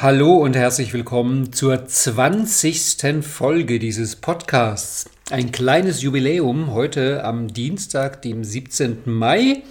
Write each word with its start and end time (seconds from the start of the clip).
Hallo 0.00 0.36
und 0.36 0.54
herzlich 0.54 0.92
willkommen 0.92 1.52
zur 1.52 1.84
20. 1.84 3.24
Folge 3.24 3.80
dieses 3.80 4.14
Podcasts. 4.14 5.10
Ein 5.28 5.50
kleines 5.50 6.02
Jubiläum 6.02 6.72
heute 6.72 7.24
am 7.24 7.48
Dienstag, 7.48 8.22
dem 8.22 8.44
17. 8.44 8.98
Mai. 9.06 9.64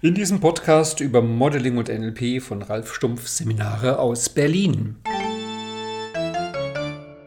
In 0.00 0.14
diesem 0.14 0.38
Podcast 0.38 1.00
über 1.00 1.22
Modeling 1.22 1.76
und 1.76 1.88
NLP 1.88 2.40
von 2.40 2.62
Ralf 2.62 2.94
Stumpf 2.94 3.26
Seminare 3.26 3.98
aus 3.98 4.28
Berlin. 4.28 4.94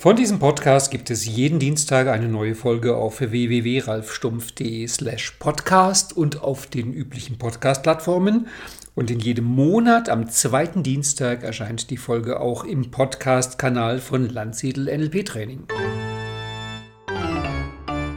Von 0.08 0.16
diesem 0.16 0.40
Podcast 0.40 0.90
gibt 0.90 1.10
es 1.10 1.26
jeden 1.26 1.60
Dienstag 1.60 2.08
eine 2.08 2.30
neue 2.30 2.56
Folge 2.56 2.96
auf 2.96 3.20
www.ralfstumpf.de 3.20 4.88
slash 4.88 5.32
podcast 5.32 6.16
und 6.16 6.42
auf 6.42 6.66
den 6.68 6.94
üblichen 6.94 7.38
Podcast-Plattformen. 7.38 8.48
Und 8.96 9.12
in 9.12 9.20
jedem 9.20 9.44
Monat 9.44 10.08
am 10.08 10.30
zweiten 10.30 10.82
Dienstag 10.82 11.44
erscheint 11.44 11.90
die 11.90 11.98
Folge 11.98 12.40
auch 12.40 12.64
im 12.64 12.90
Podcast-Kanal 12.90 14.00
von 14.00 14.30
Landsiedel 14.30 14.86
NLP 14.86 15.26
Training. 15.26 15.64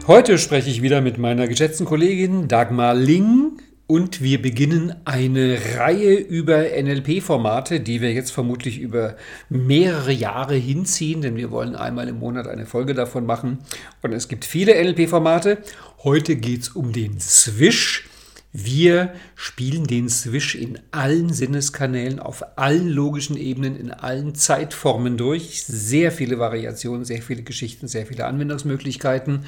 Heute 0.07 0.39
spreche 0.39 0.71
ich 0.71 0.83
wieder 0.83 1.01
mit 1.01 1.19
meiner 1.19 1.49
geschätzten 1.49 1.87
Kollegin 1.87 2.47
Dagmar 2.47 2.95
Ling 2.95 3.61
und 3.91 4.23
wir 4.23 4.41
beginnen 4.41 4.95
eine 5.05 5.59
Reihe 5.77 6.15
über 6.15 6.63
NLP-Formate, 6.81 7.81
die 7.81 8.01
wir 8.01 8.13
jetzt 8.13 8.31
vermutlich 8.31 8.79
über 8.79 9.17
mehrere 9.49 10.13
Jahre 10.13 10.55
hinziehen, 10.55 11.23
denn 11.23 11.35
wir 11.35 11.51
wollen 11.51 11.75
einmal 11.75 12.07
im 12.07 12.21
Monat 12.21 12.47
eine 12.47 12.67
Folge 12.67 12.95
davon 12.95 13.27
machen. 13.27 13.59
Und 14.01 14.13
es 14.13 14.29
gibt 14.29 14.45
viele 14.45 14.81
NLP-Formate. 14.81 15.59
Heute 16.05 16.37
geht 16.37 16.63
es 16.63 16.69
um 16.69 16.93
den 16.93 17.19
Swish. 17.19 18.10
Wir 18.53 19.13
spielen 19.37 19.87
den 19.87 20.09
Swish 20.09 20.57
in 20.57 20.81
allen 20.91 21.33
Sinneskanälen, 21.33 22.19
auf 22.19 22.59
allen 22.59 22.89
logischen 22.89 23.37
Ebenen, 23.37 23.77
in 23.77 23.93
allen 23.93 24.35
Zeitformen 24.35 25.17
durch. 25.17 25.63
Sehr 25.63 26.11
viele 26.11 26.41
Variationen, 26.41 27.05
sehr 27.05 27.23
viele 27.23 27.43
Geschichten, 27.43 27.87
sehr 27.87 28.07
viele 28.07 28.27
Anwendungsmöglichkeiten. 28.27 29.45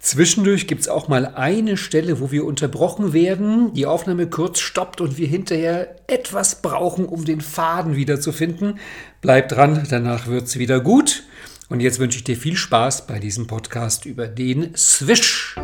Zwischendurch 0.00 0.66
gibt 0.66 0.80
es 0.80 0.88
auch 0.88 1.06
mal 1.06 1.26
eine 1.26 1.76
Stelle, 1.76 2.18
wo 2.18 2.32
wir 2.32 2.44
unterbrochen 2.44 3.12
werden, 3.12 3.74
die 3.74 3.86
Aufnahme 3.86 4.26
kurz 4.26 4.58
stoppt 4.58 5.00
und 5.00 5.18
wir 5.18 5.28
hinterher 5.28 5.94
etwas 6.08 6.62
brauchen, 6.62 7.04
um 7.04 7.24
den 7.24 7.40
Faden 7.40 7.94
wiederzufinden. 7.94 8.80
Bleib 9.20 9.50
dran, 9.50 9.86
danach 9.88 10.26
wird 10.26 10.48
es 10.48 10.58
wieder 10.58 10.80
gut. 10.80 11.22
Und 11.68 11.78
jetzt 11.78 12.00
wünsche 12.00 12.18
ich 12.18 12.24
dir 12.24 12.36
viel 12.36 12.56
Spaß 12.56 13.06
bei 13.06 13.20
diesem 13.20 13.46
Podcast 13.46 14.04
über 14.04 14.26
den 14.26 14.76
Swish. 14.76 15.54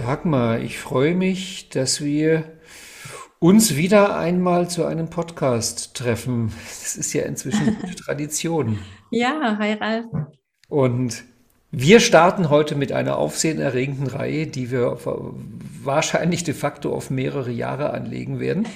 Dagmar, 0.00 0.60
ich 0.60 0.78
freue 0.78 1.14
mich, 1.14 1.68
dass 1.68 2.02
wir 2.02 2.44
uns 3.38 3.76
wieder 3.76 4.16
einmal 4.16 4.70
zu 4.70 4.86
einem 4.86 5.10
Podcast 5.10 5.94
treffen. 5.94 6.54
Das 6.70 6.96
ist 6.96 7.12
ja 7.12 7.24
inzwischen 7.24 7.76
Tradition. 7.96 8.78
Ja, 9.10 9.58
hi 9.58 9.74
Ralf. 9.74 10.06
Und 10.70 11.24
wir 11.70 12.00
starten 12.00 12.48
heute 12.48 12.76
mit 12.76 12.92
einer 12.92 13.18
aufsehenerregenden 13.18 14.06
Reihe, 14.06 14.46
die 14.46 14.70
wir 14.70 14.96
wahrscheinlich 15.82 16.44
de 16.44 16.54
facto 16.54 16.94
auf 16.94 17.10
mehrere 17.10 17.50
Jahre 17.50 17.90
anlegen 17.90 18.40
werden. 18.40 18.66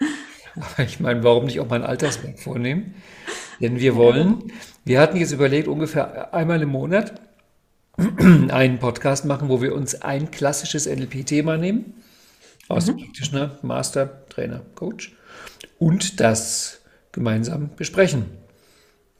Aber 0.56 0.82
ich 0.82 0.98
meine, 0.98 1.22
warum 1.24 1.44
nicht 1.44 1.60
auch 1.60 1.68
mal 1.68 1.82
ein 1.82 1.86
Alterswerk 1.86 2.38
vornehmen? 2.38 2.94
Denn 3.60 3.78
wir 3.78 3.96
wollen, 3.96 4.50
wir 4.86 4.98
hatten 4.98 5.18
jetzt 5.18 5.32
überlegt, 5.32 5.68
ungefähr 5.68 6.32
einmal 6.32 6.62
im 6.62 6.70
Monat 6.70 7.20
einen 8.50 8.78
Podcast 8.78 9.24
machen, 9.24 9.48
wo 9.48 9.60
wir 9.60 9.74
uns 9.74 10.00
ein 10.02 10.30
klassisches 10.30 10.86
NLP-Thema 10.86 11.56
nehmen, 11.56 11.94
aus 12.68 12.86
mhm. 12.86 12.96
dem 12.96 13.04
praktischen 13.04 13.50
Master, 13.62 14.26
Trainer, 14.28 14.62
Coach, 14.74 15.14
und 15.78 16.20
das 16.20 16.80
gemeinsam 17.12 17.70
besprechen. 17.76 18.26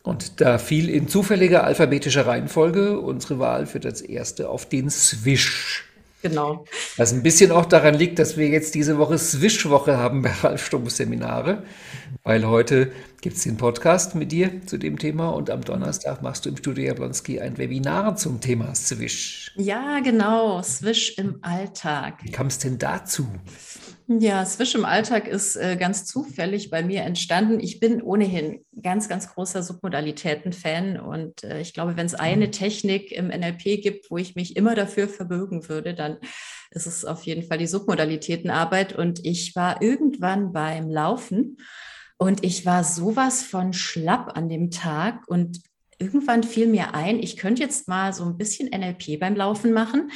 Und 0.02 0.40
da 0.40 0.58
fiel 0.58 0.88
in 0.88 1.06
zufälliger 1.06 1.64
alphabetischer 1.64 2.26
Reihenfolge 2.26 2.98
unsere 2.98 3.38
Wahl 3.38 3.66
für 3.66 3.78
das 3.78 4.00
erste 4.00 4.48
auf 4.48 4.68
den 4.68 4.90
Swish. 4.90 5.84
Genau. 6.22 6.64
Was 6.96 7.12
ein 7.12 7.22
bisschen 7.22 7.50
auch 7.50 7.66
daran 7.66 7.94
liegt, 7.94 8.18
dass 8.18 8.36
wir 8.36 8.48
jetzt 8.48 8.76
diese 8.76 8.96
Woche 8.96 9.18
Swish-Woche 9.18 9.98
haben 9.98 10.22
bei 10.22 10.30
Ralf 10.30 10.64
Stumpf 10.64 10.90
Seminare, 10.90 11.64
weil 12.22 12.46
heute 12.46 12.92
gibt 13.20 13.36
es 13.36 13.42
den 13.42 13.56
Podcast 13.56 14.14
mit 14.14 14.30
dir 14.30 14.64
zu 14.66 14.78
dem 14.78 14.98
Thema 14.98 15.30
und 15.30 15.50
am 15.50 15.62
Donnerstag 15.62 16.22
machst 16.22 16.44
du 16.44 16.50
im 16.50 16.56
Studio 16.56 16.84
Jablonski 16.86 17.40
ein 17.40 17.58
Webinar 17.58 18.14
zum 18.16 18.40
Thema 18.40 18.74
Swish. 18.74 19.52
Ja, 19.56 19.98
genau, 19.98 20.62
Swish 20.62 21.18
im 21.18 21.38
Alltag. 21.42 22.20
Wie 22.22 22.30
kam 22.30 22.46
es 22.46 22.58
denn 22.58 22.78
dazu? 22.78 23.26
Ja, 24.20 24.44
Swish 24.44 24.74
im 24.74 24.84
Alltag 24.84 25.28
ist 25.28 25.56
äh, 25.56 25.76
ganz 25.76 26.04
zufällig 26.04 26.70
bei 26.70 26.82
mir 26.82 27.02
entstanden. 27.02 27.60
Ich 27.60 27.80
bin 27.80 28.02
ohnehin 28.02 28.64
ganz, 28.80 29.08
ganz 29.08 29.28
großer 29.28 29.62
Submodalitäten-Fan 29.62 30.98
und 30.98 31.44
äh, 31.44 31.60
ich 31.60 31.72
glaube, 31.74 31.96
wenn 31.96 32.06
es 32.06 32.14
eine 32.14 32.46
mhm. 32.46 32.52
Technik 32.52 33.12
im 33.12 33.28
NLP 33.28 33.82
gibt, 33.82 34.10
wo 34.10 34.18
ich 34.18 34.34
mich 34.34 34.56
immer 34.56 34.74
dafür 34.74 35.08
verbürgen 35.08 35.68
würde, 35.68 35.94
dann 35.94 36.18
ist 36.70 36.86
es 36.86 37.04
auf 37.04 37.22
jeden 37.24 37.42
Fall 37.42 37.58
die 37.58 37.66
Submodalitätenarbeit. 37.66 38.94
Und 38.94 39.24
ich 39.24 39.54
war 39.56 39.82
irgendwann 39.82 40.52
beim 40.52 40.90
Laufen 40.90 41.58
und 42.18 42.44
ich 42.44 42.66
war 42.66 42.84
sowas 42.84 43.42
von 43.42 43.72
schlapp 43.72 44.36
an 44.36 44.48
dem 44.48 44.70
Tag 44.70 45.28
und 45.28 45.60
irgendwann 46.02 46.42
fiel 46.42 46.66
mir 46.66 46.94
ein, 46.94 47.20
ich 47.20 47.36
könnte 47.36 47.62
jetzt 47.62 47.86
mal 47.88 48.12
so 48.12 48.24
ein 48.24 48.36
bisschen 48.36 48.68
NLP 48.68 49.20
beim 49.20 49.36
Laufen 49.36 49.72
machen. 49.72 50.10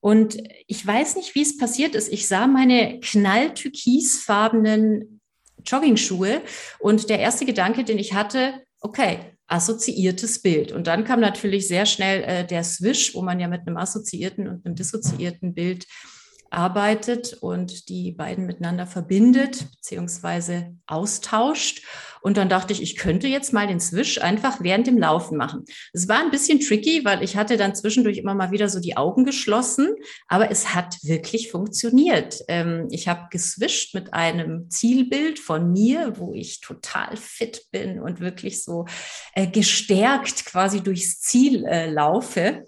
Und 0.00 0.36
ich 0.66 0.86
weiß 0.86 1.16
nicht, 1.16 1.34
wie 1.34 1.42
es 1.42 1.56
passiert 1.56 1.94
ist. 1.94 2.12
Ich 2.12 2.28
sah 2.28 2.46
meine 2.46 3.00
knalltürkisfarbenen 3.00 5.20
Joggingschuhe 5.64 6.42
und 6.78 7.08
der 7.08 7.20
erste 7.20 7.46
Gedanke, 7.46 7.84
den 7.84 7.98
ich 7.98 8.14
hatte, 8.14 8.62
okay, 8.80 9.18
assoziiertes 9.46 10.42
Bild. 10.42 10.72
Und 10.72 10.86
dann 10.86 11.04
kam 11.04 11.20
natürlich 11.20 11.68
sehr 11.68 11.86
schnell 11.86 12.22
äh, 12.22 12.46
der 12.46 12.64
Swish, 12.64 13.14
wo 13.14 13.22
man 13.22 13.40
ja 13.40 13.48
mit 13.48 13.66
einem 13.66 13.76
assoziierten 13.76 14.48
und 14.48 14.66
einem 14.66 14.74
dissoziierten 14.74 15.54
Bild 15.54 15.86
arbeitet 16.50 17.34
und 17.40 17.88
die 17.88 18.12
beiden 18.12 18.46
miteinander 18.46 18.86
verbindet 18.86 19.70
beziehungsweise 19.70 20.74
austauscht. 20.86 21.84
Und 22.20 22.36
dann 22.36 22.48
dachte 22.48 22.72
ich, 22.72 22.82
ich 22.82 22.96
könnte 22.96 23.28
jetzt 23.28 23.52
mal 23.52 23.66
den 23.66 23.80
Swish 23.80 24.20
einfach 24.20 24.60
während 24.60 24.86
dem 24.86 24.98
Laufen 24.98 25.38
machen. 25.38 25.64
Es 25.92 26.08
war 26.08 26.18
ein 26.20 26.30
bisschen 26.30 26.60
tricky, 26.60 27.04
weil 27.04 27.22
ich 27.22 27.36
hatte 27.36 27.56
dann 27.56 27.74
zwischendurch 27.74 28.18
immer 28.18 28.34
mal 28.34 28.50
wieder 28.50 28.68
so 28.68 28.80
die 28.80 28.96
Augen 28.96 29.24
geschlossen, 29.24 29.94
aber 30.26 30.50
es 30.50 30.74
hat 30.74 30.96
wirklich 31.02 31.50
funktioniert. 31.50 32.42
Ähm, 32.48 32.88
ich 32.90 33.08
habe 33.08 33.28
geswischt 33.30 33.94
mit 33.94 34.14
einem 34.14 34.68
Zielbild 34.70 35.38
von 35.38 35.72
mir, 35.72 36.14
wo 36.16 36.34
ich 36.34 36.60
total 36.60 37.16
fit 37.16 37.66
bin 37.70 38.00
und 38.00 38.20
wirklich 38.20 38.64
so 38.64 38.86
äh, 39.34 39.46
gestärkt 39.46 40.44
quasi 40.44 40.80
durchs 40.80 41.20
Ziel 41.20 41.64
äh, 41.64 41.88
laufe. 41.90 42.64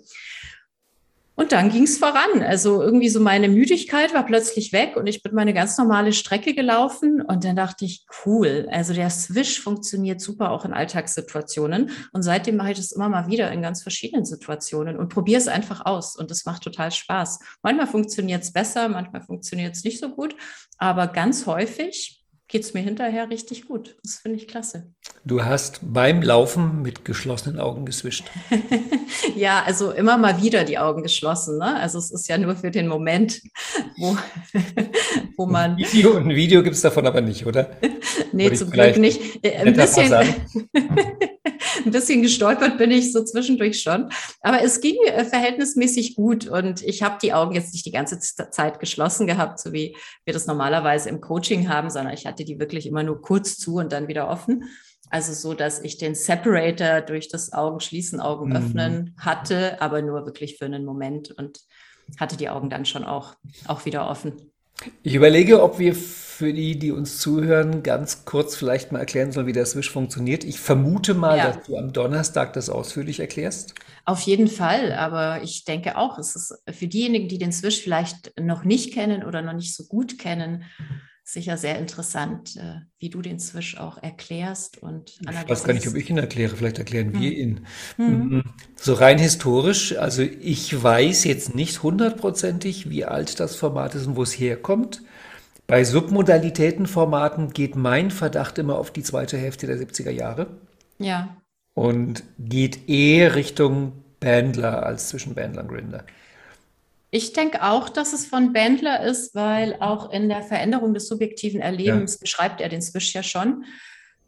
Und 1.40 1.52
dann 1.52 1.70
ging 1.70 1.84
es 1.84 1.96
voran. 1.96 2.42
Also 2.42 2.82
irgendwie 2.82 3.08
so 3.08 3.18
meine 3.18 3.48
Müdigkeit 3.48 4.12
war 4.12 4.26
plötzlich 4.26 4.74
weg 4.74 4.98
und 4.98 5.06
ich 5.06 5.22
bin 5.22 5.34
meine 5.34 5.54
ganz 5.54 5.78
normale 5.78 6.12
Strecke 6.12 6.52
gelaufen. 6.52 7.22
Und 7.22 7.44
dann 7.44 7.56
dachte 7.56 7.86
ich, 7.86 8.04
cool, 8.26 8.68
also 8.70 8.92
der 8.92 9.08
Swish 9.08 9.58
funktioniert 9.58 10.20
super 10.20 10.50
auch 10.50 10.66
in 10.66 10.74
Alltagssituationen. 10.74 11.92
Und 12.12 12.24
seitdem 12.24 12.56
mache 12.56 12.72
ich 12.72 12.76
das 12.76 12.92
immer 12.92 13.08
mal 13.08 13.28
wieder 13.28 13.50
in 13.52 13.62
ganz 13.62 13.82
verschiedenen 13.82 14.26
Situationen 14.26 14.98
und 14.98 15.08
probiere 15.08 15.40
es 15.40 15.48
einfach 15.48 15.86
aus. 15.86 16.14
Und 16.14 16.30
das 16.30 16.44
macht 16.44 16.62
total 16.62 16.90
Spaß. 16.90 17.38
Manchmal 17.62 17.86
funktioniert 17.86 18.42
es 18.42 18.52
besser, 18.52 18.90
manchmal 18.90 19.22
funktioniert 19.22 19.74
es 19.74 19.82
nicht 19.82 19.98
so 19.98 20.10
gut. 20.10 20.36
Aber 20.76 21.06
ganz 21.06 21.46
häufig 21.46 22.19
geht 22.50 22.64
es 22.64 22.74
mir 22.74 22.80
hinterher 22.80 23.30
richtig 23.30 23.68
gut. 23.68 23.96
Das 24.02 24.16
finde 24.16 24.36
ich 24.36 24.48
klasse. 24.48 24.92
Du 25.24 25.44
hast 25.44 25.78
beim 25.82 26.20
Laufen 26.20 26.82
mit 26.82 27.04
geschlossenen 27.04 27.60
Augen 27.60 27.86
geswischt. 27.86 28.24
ja, 29.36 29.62
also 29.64 29.92
immer 29.92 30.18
mal 30.18 30.42
wieder 30.42 30.64
die 30.64 30.76
Augen 30.76 31.02
geschlossen. 31.02 31.58
Ne? 31.58 31.76
Also 31.76 31.98
es 31.98 32.10
ist 32.10 32.28
ja 32.28 32.38
nur 32.38 32.56
für 32.56 32.72
den 32.72 32.88
Moment, 32.88 33.40
wo, 33.98 34.16
wo 35.36 35.46
man. 35.46 35.72
Ein 35.72 35.78
Video, 35.78 36.16
ein 36.16 36.30
Video 36.30 36.62
gibt 36.64 36.74
es 36.74 36.82
davon 36.82 37.06
aber 37.06 37.20
nicht, 37.20 37.46
oder? 37.46 37.70
nee, 38.32 38.52
zum 38.52 38.70
Glück 38.70 38.98
nicht. 38.98 39.44
Äh, 39.44 39.58
ein 39.58 39.74
bisschen. 39.74 40.12
ein 41.84 41.92
bisschen 41.92 42.22
gestolpert 42.22 42.78
bin 42.78 42.90
ich 42.90 43.12
so 43.12 43.24
zwischendurch 43.24 43.80
schon. 43.80 44.10
Aber 44.40 44.62
es 44.62 44.80
ging 44.80 44.96
äh, 45.06 45.24
verhältnismäßig 45.24 46.16
gut 46.16 46.48
und 46.48 46.82
ich 46.82 47.02
habe 47.02 47.18
die 47.22 47.32
Augen 47.32 47.54
jetzt 47.54 47.72
nicht 47.72 47.86
die 47.86 47.92
ganze 47.92 48.18
Zeit 48.18 48.80
geschlossen 48.80 49.26
gehabt, 49.28 49.60
so 49.60 49.72
wie 49.72 49.96
wir 50.24 50.34
das 50.34 50.46
normalerweise 50.46 51.08
im 51.08 51.20
Coaching 51.20 51.68
haben, 51.68 51.90
sondern 51.90 52.12
ich 52.14 52.26
hatte 52.26 52.39
die 52.44 52.58
wirklich 52.58 52.86
immer 52.86 53.02
nur 53.02 53.20
kurz 53.20 53.56
zu 53.58 53.76
und 53.76 53.92
dann 53.92 54.08
wieder 54.08 54.28
offen. 54.28 54.64
Also 55.10 55.32
so, 55.32 55.54
dass 55.54 55.80
ich 55.82 55.98
den 55.98 56.14
Separator 56.14 57.00
durch 57.00 57.28
das 57.28 57.52
Augenschließen, 57.52 58.20
Augen 58.20 58.56
öffnen 58.56 59.14
mhm. 59.16 59.24
hatte, 59.24 59.80
aber 59.82 60.02
nur 60.02 60.24
wirklich 60.24 60.56
für 60.56 60.66
einen 60.66 60.84
Moment 60.84 61.32
und 61.32 61.60
hatte 62.18 62.36
die 62.36 62.48
Augen 62.48 62.70
dann 62.70 62.84
schon 62.84 63.04
auch, 63.04 63.34
auch 63.66 63.84
wieder 63.84 64.08
offen. 64.08 64.50
Ich 65.02 65.14
überlege, 65.14 65.62
ob 65.62 65.78
wir 65.78 65.94
für 65.94 66.52
die, 66.52 66.78
die 66.78 66.90
uns 66.90 67.18
zuhören, 67.18 67.82
ganz 67.82 68.24
kurz 68.24 68.56
vielleicht 68.56 68.92
mal 68.92 68.98
erklären 69.00 69.30
sollen, 69.30 69.46
wie 69.46 69.52
der 69.52 69.66
Swish 69.66 69.90
funktioniert. 69.90 70.42
Ich 70.42 70.58
vermute 70.58 71.12
mal, 71.12 71.36
Ja. 71.36 71.52
dass 71.52 71.66
du 71.66 71.76
am 71.76 71.92
Donnerstag 71.92 72.54
das 72.54 72.70
ausführlich 72.70 73.20
erklärst. 73.20 73.74
Auf 74.06 74.20
jeden 74.22 74.48
Fall, 74.48 74.92
aber 74.94 75.42
ich 75.42 75.64
denke 75.64 75.98
auch, 75.98 76.18
es 76.18 76.34
ist 76.34 76.54
für 76.70 76.86
diejenigen, 76.86 77.28
die 77.28 77.36
den 77.36 77.52
Swish 77.52 77.82
vielleicht 77.82 78.32
noch 78.40 78.64
nicht 78.64 78.94
kennen 78.94 79.24
oder 79.24 79.42
noch 79.42 79.52
nicht 79.52 79.74
so 79.74 79.84
gut 79.84 80.18
kennen, 80.18 80.64
sicher 81.32 81.56
sehr 81.56 81.78
interessant, 81.78 82.56
äh, 82.56 82.80
wie 82.98 83.10
du 83.10 83.22
den 83.22 83.38
Swish 83.40 83.76
auch 83.78 83.98
erklärst 84.02 84.78
und 84.82 85.18
Ich 85.28 85.48
weiß 85.48 85.64
gar 85.64 85.74
nicht, 85.74 85.86
ob 85.88 85.94
analysierst. 85.94 85.96
ich 85.96 86.10
ihn 86.10 86.18
erkläre. 86.18 86.56
Vielleicht 86.56 86.78
erklären 86.78 87.14
wir 87.14 87.32
ihn. 87.32 87.66
Mhm. 87.96 88.30
Mhm. 88.30 88.44
So 88.76 88.94
rein 88.94 89.18
historisch, 89.18 89.96
also 89.96 90.22
ich 90.22 90.82
weiß 90.82 91.24
jetzt 91.24 91.54
nicht 91.54 91.82
hundertprozentig, 91.82 92.90
wie 92.90 93.04
alt 93.04 93.40
das 93.40 93.56
Format 93.56 93.94
ist 93.94 94.06
und 94.06 94.16
wo 94.16 94.22
es 94.22 94.32
herkommt. 94.38 95.02
Bei 95.66 95.84
Submodalitätenformaten 95.84 97.50
geht 97.52 97.76
mein 97.76 98.10
Verdacht 98.10 98.58
immer 98.58 98.78
auf 98.78 98.92
die 98.92 99.02
zweite 99.04 99.38
Hälfte 99.38 99.66
der 99.66 99.76
70er 99.78 100.10
Jahre 100.12 100.48
Ja, 100.98 101.42
und 101.74 102.22
geht 102.38 102.88
eher 102.88 103.34
Richtung 103.34 103.92
Bandler 104.20 104.84
als 104.84 105.08
zwischen 105.08 105.34
Bandler 105.34 105.62
und 105.62 105.68
Grinder. 105.68 106.04
Ich 107.10 107.32
denke 107.32 107.64
auch, 107.64 107.88
dass 107.88 108.12
es 108.12 108.26
von 108.26 108.52
Bandler 108.52 109.02
ist, 109.02 109.34
weil 109.34 109.76
auch 109.80 110.12
in 110.12 110.28
der 110.28 110.42
Veränderung 110.42 110.94
des 110.94 111.08
subjektiven 111.08 111.60
Erlebens 111.60 112.18
beschreibt 112.18 112.60
er 112.60 112.68
den 112.68 112.82
Swish 112.82 113.12
ja 113.14 113.22
schon. 113.22 113.64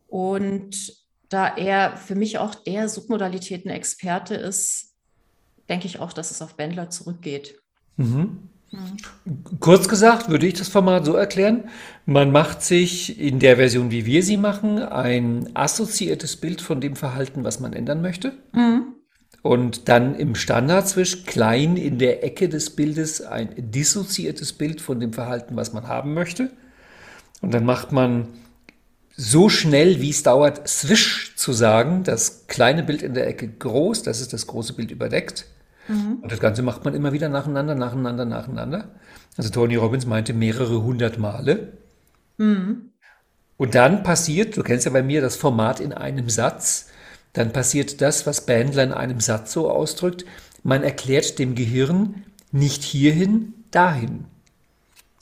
Und 0.08 0.96
da 1.28 1.56
er 1.56 1.96
für 1.96 2.14
mich 2.14 2.38
auch 2.38 2.54
der 2.54 2.88
Submodalitäten-Experte 2.88 4.34
ist, 4.34 4.94
denke 5.68 5.86
ich 5.86 6.00
auch, 6.00 6.12
dass 6.12 6.30
es 6.30 6.42
auf 6.42 6.56
Bandler 6.56 6.90
zurückgeht. 6.90 7.56
Mhm. 7.96 8.48
Mhm. 8.72 9.58
Kurz 9.60 9.88
gesagt 9.88 10.28
würde 10.28 10.46
ich 10.46 10.54
das 10.54 10.68
Format 10.68 11.04
so 11.04 11.14
erklären, 11.14 11.68
man 12.04 12.32
macht 12.32 12.62
sich 12.62 13.20
in 13.20 13.38
der 13.38 13.56
Version, 13.56 13.90
wie 13.90 14.06
wir 14.06 14.22
sie 14.22 14.36
machen, 14.36 14.78
ein 14.80 15.50
assoziiertes 15.54 16.36
Bild 16.36 16.60
von 16.60 16.80
dem 16.80 16.96
Verhalten, 16.96 17.44
was 17.44 17.60
man 17.60 17.74
ändern 17.74 18.02
möchte. 18.02 18.32
Mhm. 18.52 18.94
Und 19.42 19.88
dann 19.88 20.14
im 20.14 20.36
Standard-Swish 20.36 21.24
klein 21.24 21.76
in 21.76 21.98
der 21.98 22.22
Ecke 22.24 22.48
des 22.48 22.70
Bildes 22.70 23.22
ein 23.22 23.50
dissoziiertes 23.56 24.52
Bild 24.52 24.80
von 24.80 25.00
dem 25.00 25.12
Verhalten, 25.12 25.56
was 25.56 25.72
man 25.72 25.88
haben 25.88 26.14
möchte. 26.14 26.50
Und 27.40 27.52
dann 27.52 27.64
macht 27.64 27.90
man 27.90 28.28
so 29.16 29.48
schnell, 29.48 30.00
wie 30.00 30.10
es 30.10 30.22
dauert, 30.22 30.66
Swish 30.68 31.34
zu 31.36 31.52
sagen, 31.52 32.04
das 32.04 32.46
kleine 32.46 32.84
Bild 32.84 33.02
in 33.02 33.14
der 33.14 33.26
Ecke 33.26 33.48
groß, 33.48 34.04
das 34.04 34.20
ist 34.20 34.32
das 34.32 34.46
große 34.46 34.74
Bild 34.74 34.90
überdeckt. 34.92 35.46
Mhm. 35.88 36.18
Und 36.22 36.30
das 36.30 36.38
Ganze 36.38 36.62
macht 36.62 36.84
man 36.84 36.94
immer 36.94 37.12
wieder 37.12 37.28
nacheinander, 37.28 37.74
nacheinander, 37.74 38.24
nacheinander. 38.24 38.90
Also 39.36 39.50
Tony 39.50 39.74
Robbins 39.76 40.06
meinte 40.06 40.32
mehrere 40.32 40.82
hundert 40.82 41.18
Male. 41.18 41.72
Mhm. 42.38 42.90
Und 43.56 43.74
dann 43.74 44.02
passiert, 44.02 44.56
du 44.56 44.62
kennst 44.62 44.86
ja 44.86 44.92
bei 44.92 45.02
mir 45.02 45.20
das 45.20 45.36
Format 45.36 45.80
in 45.80 45.92
einem 45.92 46.28
Satz, 46.28 46.88
dann 47.32 47.52
passiert 47.52 48.00
das, 48.00 48.26
was 48.26 48.46
Bandler 48.46 48.84
in 48.84 48.92
einem 48.92 49.20
Satz 49.20 49.52
so 49.52 49.70
ausdrückt. 49.70 50.24
Man 50.62 50.82
erklärt 50.82 51.38
dem 51.38 51.54
Gehirn 51.54 52.24
nicht 52.50 52.82
hierhin, 52.82 53.54
dahin. 53.70 54.26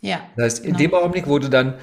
Ja, 0.01 0.21
Das 0.37 0.45
heißt, 0.45 0.59
in 0.61 0.73
genau. 0.73 0.79
dem 0.79 0.95
Augenblick 0.95 1.27
wurde 1.27 1.51
dann, 1.51 1.75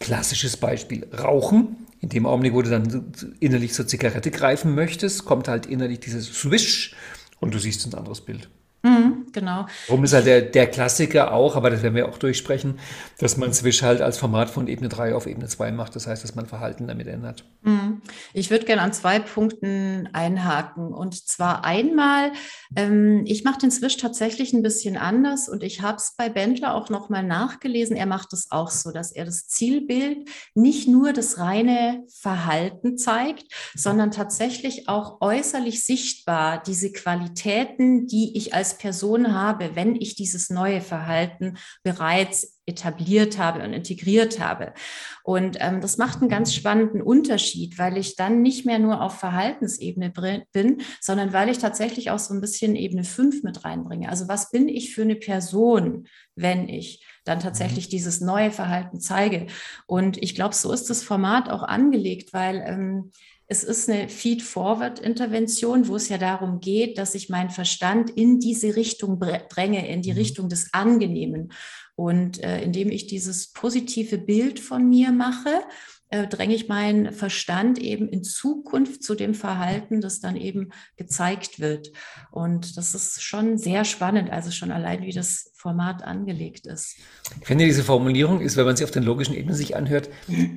klassisches 0.00 0.56
Beispiel, 0.56 1.06
Rauchen. 1.12 1.86
In 2.00 2.08
dem 2.10 2.26
Augenblick, 2.26 2.52
wo 2.52 2.62
du 2.62 2.70
dann 2.70 3.12
innerlich 3.40 3.72
zur 3.72 3.86
Zigarette 3.86 4.30
greifen 4.30 4.74
möchtest, 4.74 5.24
kommt 5.24 5.48
halt 5.48 5.66
innerlich 5.66 6.00
dieses 6.00 6.26
Swish 6.26 6.94
und 7.40 7.54
du 7.54 7.58
siehst 7.58 7.86
ein 7.86 7.94
anderes 7.94 8.20
Bild. 8.20 8.48
Mhm, 8.86 9.26
genau. 9.32 9.66
Warum 9.88 10.04
ist 10.04 10.12
halt 10.12 10.26
der, 10.26 10.42
der 10.42 10.68
Klassiker 10.68 11.32
auch, 11.32 11.56
aber 11.56 11.70
das 11.70 11.82
werden 11.82 11.96
wir 11.96 12.08
auch 12.08 12.18
durchsprechen, 12.18 12.78
dass 13.18 13.36
man 13.36 13.52
Swish 13.52 13.82
halt 13.82 14.00
als 14.00 14.16
Format 14.16 14.48
von 14.48 14.68
Ebene 14.68 14.88
3 14.88 15.14
auf 15.16 15.26
Ebene 15.26 15.48
2 15.48 15.72
macht. 15.72 15.96
Das 15.96 16.06
heißt, 16.06 16.22
dass 16.22 16.36
man 16.36 16.46
Verhalten 16.46 16.86
damit 16.86 17.08
ändert. 17.08 17.44
Mhm. 17.62 18.00
Ich 18.32 18.50
würde 18.50 18.64
gerne 18.64 18.82
an 18.82 18.92
zwei 18.92 19.18
Punkten 19.18 20.08
einhaken. 20.12 20.94
Und 20.94 21.26
zwar 21.26 21.64
einmal, 21.64 22.30
ähm, 22.76 23.24
ich 23.26 23.42
mache 23.42 23.58
den 23.58 23.72
Swish 23.72 23.96
tatsächlich 23.96 24.52
ein 24.52 24.62
bisschen 24.62 24.96
anders 24.96 25.48
und 25.48 25.64
ich 25.64 25.82
habe 25.82 25.96
es 25.96 26.14
bei 26.16 26.28
Bendler 26.28 26.74
auch 26.74 26.88
nochmal 26.88 27.24
nachgelesen. 27.24 27.96
Er 27.96 28.06
macht 28.06 28.32
es 28.34 28.52
auch 28.52 28.70
so, 28.70 28.92
dass 28.92 29.10
er 29.10 29.24
das 29.24 29.48
Zielbild 29.48 30.28
nicht 30.54 30.86
nur 30.86 31.12
das 31.12 31.38
reine 31.38 32.04
Verhalten 32.08 32.98
zeigt, 32.98 33.46
sondern 33.74 34.12
tatsächlich 34.12 34.88
auch 34.88 35.20
äußerlich 35.20 35.84
sichtbar 35.84 36.62
diese 36.64 36.92
Qualitäten, 36.92 38.06
die 38.06 38.36
ich 38.36 38.54
als 38.54 38.75
Person 38.78 39.34
habe, 39.34 39.74
wenn 39.74 39.96
ich 39.96 40.14
dieses 40.14 40.50
neue 40.50 40.80
Verhalten 40.80 41.56
bereits 41.82 42.56
etabliert 42.66 43.38
habe 43.38 43.62
und 43.62 43.72
integriert 43.72 44.40
habe. 44.40 44.74
Und 45.22 45.56
ähm, 45.60 45.80
das 45.80 45.98
macht 45.98 46.20
einen 46.20 46.28
ganz 46.28 46.52
spannenden 46.52 47.00
Unterschied, 47.00 47.78
weil 47.78 47.96
ich 47.96 48.16
dann 48.16 48.42
nicht 48.42 48.66
mehr 48.66 48.80
nur 48.80 49.02
auf 49.02 49.18
Verhaltensebene 49.18 50.12
bin, 50.52 50.82
sondern 51.00 51.32
weil 51.32 51.48
ich 51.48 51.58
tatsächlich 51.58 52.10
auch 52.10 52.18
so 52.18 52.34
ein 52.34 52.40
bisschen 52.40 52.74
Ebene 52.74 53.04
5 53.04 53.44
mit 53.44 53.64
reinbringe. 53.64 54.08
Also 54.08 54.26
was 54.26 54.50
bin 54.50 54.68
ich 54.68 54.94
für 54.94 55.02
eine 55.02 55.14
Person, 55.14 56.08
wenn 56.34 56.68
ich 56.68 57.06
dann 57.24 57.38
tatsächlich 57.38 57.88
dieses 57.88 58.20
neue 58.20 58.50
Verhalten 58.50 59.00
zeige? 59.00 59.46
Und 59.86 60.20
ich 60.20 60.34
glaube, 60.34 60.54
so 60.54 60.72
ist 60.72 60.90
das 60.90 61.04
Format 61.04 61.48
auch 61.48 61.62
angelegt, 61.62 62.32
weil 62.32 62.64
ähm, 62.66 63.12
es 63.48 63.62
ist 63.62 63.88
eine 63.88 64.08
Feed-Forward-Intervention, 64.08 65.88
wo 65.88 65.96
es 65.96 66.08
ja 66.08 66.18
darum 66.18 66.60
geht, 66.60 66.98
dass 66.98 67.14
ich 67.14 67.28
meinen 67.28 67.50
Verstand 67.50 68.10
in 68.10 68.40
diese 68.40 68.74
Richtung 68.74 69.20
dränge, 69.48 69.88
in 69.88 70.02
die 70.02 70.12
Mhm. 70.12 70.18
Richtung 70.18 70.48
des 70.48 70.72
Angenehmen. 70.72 71.52
Und 71.94 72.42
äh, 72.42 72.60
indem 72.62 72.90
ich 72.90 73.06
dieses 73.06 73.52
positive 73.52 74.18
Bild 74.18 74.60
von 74.60 74.88
mir 74.88 75.12
mache, 75.12 75.62
äh, 76.10 76.26
dränge 76.26 76.54
ich 76.54 76.68
meinen 76.68 77.12
Verstand 77.12 77.78
eben 77.78 78.08
in 78.08 78.22
Zukunft 78.24 79.02
zu 79.02 79.14
dem 79.14 79.34
Verhalten, 79.34 80.00
das 80.00 80.20
dann 80.20 80.36
eben 80.36 80.70
gezeigt 80.96 81.58
wird. 81.60 81.90
Und 82.30 82.76
das 82.76 82.94
ist 82.94 83.22
schon 83.22 83.58
sehr 83.58 83.84
spannend, 83.84 84.30
also 84.30 84.50
schon 84.50 84.70
allein, 84.70 85.02
wie 85.02 85.12
das 85.12 85.52
Format 85.56 86.02
angelegt 86.04 86.66
ist. 86.66 86.96
Ich 87.40 87.46
finde, 87.46 87.64
diese 87.64 87.82
Formulierung 87.82 88.40
ist, 88.40 88.56
wenn 88.56 88.66
man 88.66 88.76
sie 88.76 88.84
auf 88.84 88.90
den 88.90 89.02
logischen 89.02 89.34
Ebenen 89.34 89.54
sich 89.56 89.74
anhört, 89.76 90.08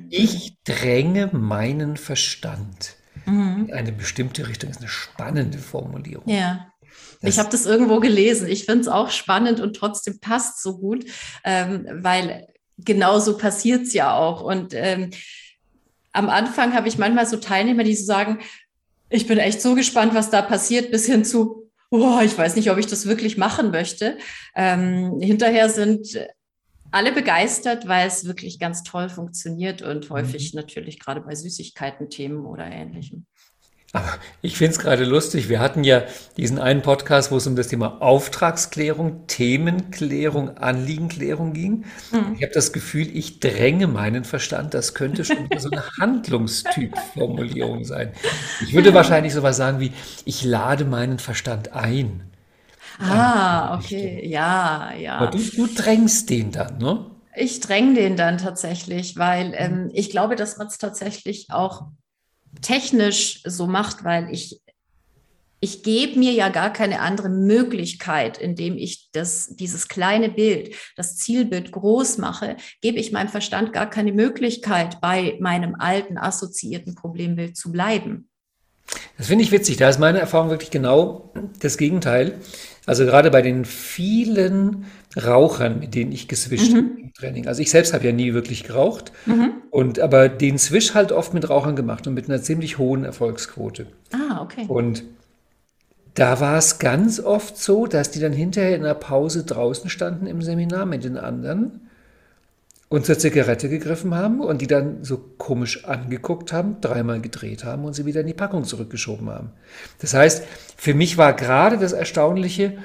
ich 0.08 0.56
dränge 0.64 1.28
meinen 1.32 1.96
Verstand 1.96 2.96
Mhm. 3.26 3.66
in 3.68 3.74
eine 3.74 3.92
bestimmte 3.92 4.48
Richtung. 4.48 4.70
Das 4.70 4.76
ist 4.78 4.82
eine 4.82 4.88
spannende 4.90 5.58
Formulierung. 5.58 6.28
Ja. 6.28 6.66
Das- 7.20 7.34
Ich 7.34 7.38
habe 7.38 7.50
das 7.50 7.66
irgendwo 7.66 8.00
gelesen. 8.00 8.48
Ich 8.48 8.64
finde 8.64 8.80
es 8.82 8.88
auch 8.88 9.10
spannend 9.10 9.60
und 9.60 9.74
trotzdem 9.76 10.20
passt 10.20 10.62
so 10.62 10.78
gut, 10.78 11.04
ähm, 11.44 11.86
weil 11.92 12.46
genau 12.84 13.18
so 13.18 13.36
passiert 13.36 13.82
es 13.82 13.92
ja 13.92 14.16
auch. 14.16 14.42
Und 14.42 14.74
ähm, 14.74 15.10
am 16.12 16.28
Anfang 16.28 16.74
habe 16.74 16.88
ich 16.88 16.98
manchmal 16.98 17.26
so 17.26 17.36
Teilnehmer, 17.36 17.84
die 17.84 17.94
so 17.94 18.04
sagen, 18.04 18.40
ich 19.08 19.26
bin 19.26 19.38
echt 19.38 19.60
so 19.60 19.74
gespannt, 19.74 20.14
was 20.14 20.30
da 20.30 20.42
passiert, 20.42 20.90
bis 20.90 21.06
hin 21.06 21.24
zu, 21.24 21.70
oh, 21.90 22.20
ich 22.22 22.36
weiß 22.36 22.56
nicht, 22.56 22.70
ob 22.70 22.78
ich 22.78 22.86
das 22.86 23.06
wirklich 23.06 23.36
machen 23.36 23.70
möchte. 23.70 24.18
Ähm, 24.54 25.20
hinterher 25.20 25.68
sind 25.68 26.18
alle 26.92 27.12
begeistert, 27.12 27.86
weil 27.86 28.06
es 28.06 28.24
wirklich 28.24 28.58
ganz 28.58 28.82
toll 28.82 29.08
funktioniert 29.08 29.82
und 29.82 30.10
häufig 30.10 30.54
natürlich 30.54 30.98
gerade 30.98 31.20
bei 31.20 31.34
Süßigkeiten-Themen 31.34 32.44
oder 32.46 32.66
ähnlichem. 32.66 33.26
Aber 33.92 34.08
ich 34.40 34.56
finde 34.56 34.72
es 34.72 34.78
gerade 34.78 35.04
lustig. 35.04 35.48
Wir 35.48 35.58
hatten 35.58 35.82
ja 35.82 36.04
diesen 36.36 36.60
einen 36.60 36.82
Podcast, 36.82 37.32
wo 37.32 37.38
es 37.38 37.46
um 37.48 37.56
das 37.56 37.66
Thema 37.66 38.00
Auftragsklärung, 38.00 39.26
Themenklärung, 39.26 40.56
Anliegenklärung 40.58 41.52
ging. 41.52 41.84
Mhm. 42.12 42.36
Ich 42.36 42.42
habe 42.42 42.52
das 42.54 42.72
Gefühl, 42.72 43.08
ich 43.16 43.40
dränge 43.40 43.88
meinen 43.88 44.22
Verstand. 44.22 44.74
Das 44.74 44.94
könnte 44.94 45.24
schon 45.24 45.48
so 45.58 45.70
eine 45.70 45.82
Handlungstyp-Formulierung 46.00 47.84
sein. 47.84 48.12
Ich 48.62 48.74
würde 48.74 48.94
wahrscheinlich 48.94 49.32
sowas 49.32 49.56
sagen 49.56 49.80
wie, 49.80 49.92
ich 50.24 50.44
lade 50.44 50.84
meinen 50.84 51.18
Verstand 51.18 51.72
ein. 51.72 52.22
Ah, 53.00 53.76
okay, 53.76 54.24
ja, 54.24 54.92
Aber 55.16 55.24
ja. 55.24 55.30
du, 55.30 55.38
du 55.38 55.66
drängst 55.66 56.30
den 56.30 56.52
dann, 56.52 56.78
ne? 56.78 57.06
Ich 57.34 57.60
dränge 57.60 57.94
den 57.94 58.16
dann 58.16 58.38
tatsächlich, 58.38 59.16
weil 59.16 59.52
ähm, 59.56 59.90
ich 59.94 60.10
glaube, 60.10 60.36
dass 60.36 60.58
man 60.58 60.66
es 60.66 60.78
tatsächlich 60.78 61.46
auch 61.50 61.86
technisch 62.62 63.42
so 63.44 63.66
macht, 63.66 64.04
weil 64.04 64.32
ich, 64.32 64.60
ich 65.60 65.82
gebe 65.82 66.18
mir 66.18 66.32
ja 66.32 66.48
gar 66.48 66.72
keine 66.72 67.00
andere 67.00 67.28
Möglichkeit, 67.28 68.38
indem 68.38 68.76
ich 68.76 69.10
das, 69.12 69.54
dieses 69.56 69.88
kleine 69.88 70.30
Bild, 70.30 70.74
das 70.96 71.16
Zielbild 71.16 71.72
groß 71.72 72.18
mache, 72.18 72.56
gebe 72.80 72.98
ich 72.98 73.12
meinem 73.12 73.28
Verstand 73.28 73.72
gar 73.72 73.88
keine 73.88 74.12
Möglichkeit, 74.12 75.00
bei 75.00 75.36
meinem 75.40 75.76
alten 75.78 76.18
assoziierten 76.18 76.94
Problembild 76.94 77.56
zu 77.56 77.70
bleiben. 77.72 78.28
Das 79.18 79.28
finde 79.28 79.44
ich 79.44 79.52
witzig. 79.52 79.76
Da 79.76 79.88
ist 79.88 80.00
meine 80.00 80.18
Erfahrung 80.18 80.50
wirklich 80.50 80.70
genau 80.70 81.32
das 81.60 81.76
Gegenteil. 81.76 82.40
Also 82.86 83.04
gerade 83.04 83.30
bei 83.30 83.42
den 83.42 83.64
vielen 83.64 84.86
Rauchern, 85.16 85.78
mit 85.78 85.94
denen 85.94 86.12
ich 86.12 86.26
geswischt 86.26 86.74
habe 86.74 86.88
im 86.98 87.12
Training. 87.12 87.46
Also 87.46 87.62
ich 87.62 87.70
selbst 87.70 87.92
habe 87.92 88.04
ja 88.06 88.12
nie 88.12 88.34
wirklich 88.34 88.64
geraucht. 88.64 89.12
Mhm. 89.26 89.59
Und 89.70 90.00
aber 90.00 90.28
den 90.28 90.58
Swish 90.58 90.94
halt 90.94 91.12
oft 91.12 91.32
mit 91.32 91.48
Rauchern 91.48 91.76
gemacht 91.76 92.06
und 92.06 92.14
mit 92.14 92.28
einer 92.28 92.42
ziemlich 92.42 92.78
hohen 92.78 93.04
Erfolgsquote. 93.04 93.86
Ah, 94.12 94.42
okay. 94.42 94.66
Und 94.66 95.04
da 96.14 96.40
war 96.40 96.58
es 96.58 96.78
ganz 96.80 97.20
oft 97.20 97.56
so, 97.56 97.86
dass 97.86 98.10
die 98.10 98.20
dann 98.20 98.32
hinterher 98.32 98.74
in 98.74 98.82
der 98.82 98.94
Pause 98.94 99.44
draußen 99.44 99.88
standen 99.88 100.26
im 100.26 100.42
Seminar 100.42 100.86
mit 100.86 101.04
den 101.04 101.16
anderen 101.16 101.88
und 102.88 103.06
zur 103.06 103.16
Zigarette 103.16 103.68
gegriffen 103.68 104.14
haben 104.16 104.40
und 104.40 104.60
die 104.60 104.66
dann 104.66 105.04
so 105.04 105.18
komisch 105.38 105.84
angeguckt 105.84 106.52
haben, 106.52 106.80
dreimal 106.80 107.20
gedreht 107.20 107.64
haben 107.64 107.84
und 107.84 107.94
sie 107.94 108.04
wieder 108.04 108.22
in 108.22 108.26
die 108.26 108.34
Packung 108.34 108.64
zurückgeschoben 108.64 109.30
haben. 109.30 109.52
Das 110.00 110.12
heißt, 110.12 110.44
für 110.76 110.94
mich 110.94 111.16
war 111.16 111.32
gerade 111.34 111.78
das 111.78 111.92
Erstaunliche, 111.92 112.78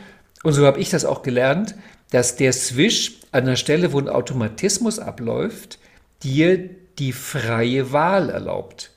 und 0.43 0.53
so 0.53 0.67
habe 0.67 0.79
ich 0.79 0.91
das 0.91 1.05
auch 1.05 1.23
gelernt, 1.23 1.73
dass 2.11 2.35
der 2.35 2.53
Swish 2.53 3.19
an 3.31 3.45
der 3.45 3.55
Stelle, 3.55 3.91
wo 3.93 3.99
ein 3.99 4.07
Automatismus 4.07 4.99
abläuft, 4.99 5.79
dir 6.23 6.69
die 6.99 7.13
freie 7.13 7.91
Wahl 7.91 8.29
erlaubt. 8.29 8.91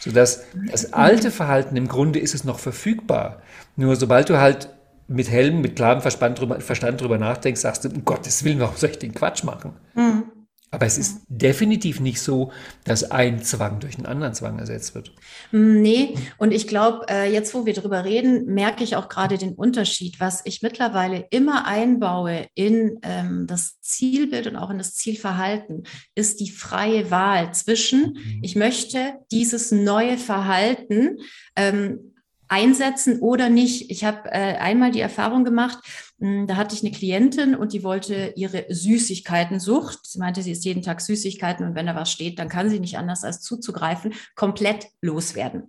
Sodass 0.00 0.44
das 0.70 0.92
alte 0.92 1.30
Verhalten 1.30 1.76
im 1.76 1.86
Grunde 1.86 2.18
ist 2.18 2.34
es 2.34 2.44
noch 2.44 2.58
verfügbar. 2.58 3.40
Nur 3.76 3.94
sobald 3.96 4.28
du 4.30 4.38
halt 4.38 4.68
mit 5.06 5.30
hellem, 5.30 5.60
mit 5.60 5.76
klarem 5.76 6.00
Verstand 6.00 6.40
drüber, 6.40 6.60
Verstand 6.60 7.00
drüber 7.00 7.18
nachdenkst, 7.18 7.60
sagst 7.60 7.84
du, 7.84 7.88
um 7.88 8.04
Gottes 8.04 8.42
Willen, 8.44 8.60
warum 8.60 8.76
soll 8.76 8.90
ich 8.90 8.98
den 8.98 9.14
Quatsch 9.14 9.44
machen? 9.44 9.74
Mhm. 9.94 10.24
Aber 10.72 10.86
es 10.86 10.96
ist 10.96 11.20
definitiv 11.28 12.00
nicht 12.00 12.18
so, 12.22 12.50
dass 12.84 13.10
ein 13.10 13.42
Zwang 13.42 13.78
durch 13.78 13.96
einen 13.96 14.06
anderen 14.06 14.32
Zwang 14.32 14.58
ersetzt 14.58 14.94
wird. 14.94 15.12
Mm, 15.50 15.82
nee, 15.82 16.14
und 16.38 16.50
ich 16.50 16.66
glaube, 16.66 17.04
äh, 17.10 17.30
jetzt 17.30 17.52
wo 17.52 17.66
wir 17.66 17.74
drüber 17.74 18.06
reden, 18.06 18.46
merke 18.46 18.82
ich 18.82 18.96
auch 18.96 19.10
gerade 19.10 19.36
den 19.36 19.52
Unterschied, 19.52 20.18
was 20.18 20.40
ich 20.46 20.62
mittlerweile 20.62 21.26
immer 21.28 21.66
einbaue 21.66 22.46
in 22.54 22.98
ähm, 23.02 23.46
das 23.46 23.80
Zielbild 23.80 24.46
und 24.46 24.56
auch 24.56 24.70
in 24.70 24.78
das 24.78 24.94
Zielverhalten, 24.94 25.84
ist 26.14 26.40
die 26.40 26.50
freie 26.50 27.10
Wahl 27.10 27.52
zwischen, 27.52 28.14
mhm. 28.14 28.40
ich 28.40 28.56
möchte 28.56 29.16
dieses 29.30 29.72
neue 29.72 30.16
Verhalten 30.16 31.18
ähm, 31.54 32.12
einsetzen 32.52 33.20
oder 33.20 33.48
nicht. 33.48 33.90
Ich 33.90 34.04
habe 34.04 34.30
äh, 34.30 34.56
einmal 34.58 34.90
die 34.90 35.00
Erfahrung 35.00 35.42
gemacht, 35.42 35.78
hm, 36.11 36.11
da 36.22 36.54
hatte 36.54 36.76
ich 36.76 36.82
eine 36.82 36.92
Klientin 36.92 37.56
und 37.56 37.72
die 37.72 37.82
wollte 37.82 38.32
ihre 38.36 38.66
Süßigkeiten-Sucht. 38.68 40.06
Sie 40.06 40.20
meinte, 40.20 40.40
sie 40.42 40.52
ist 40.52 40.64
jeden 40.64 40.82
Tag 40.82 41.00
Süßigkeiten 41.00 41.66
und 41.66 41.74
wenn 41.74 41.86
da 41.86 41.96
was 41.96 42.12
steht, 42.12 42.38
dann 42.38 42.48
kann 42.48 42.70
sie 42.70 42.78
nicht 42.78 42.96
anders 42.96 43.24
als 43.24 43.40
zuzugreifen, 43.40 44.14
komplett 44.36 44.86
loswerden. 45.00 45.64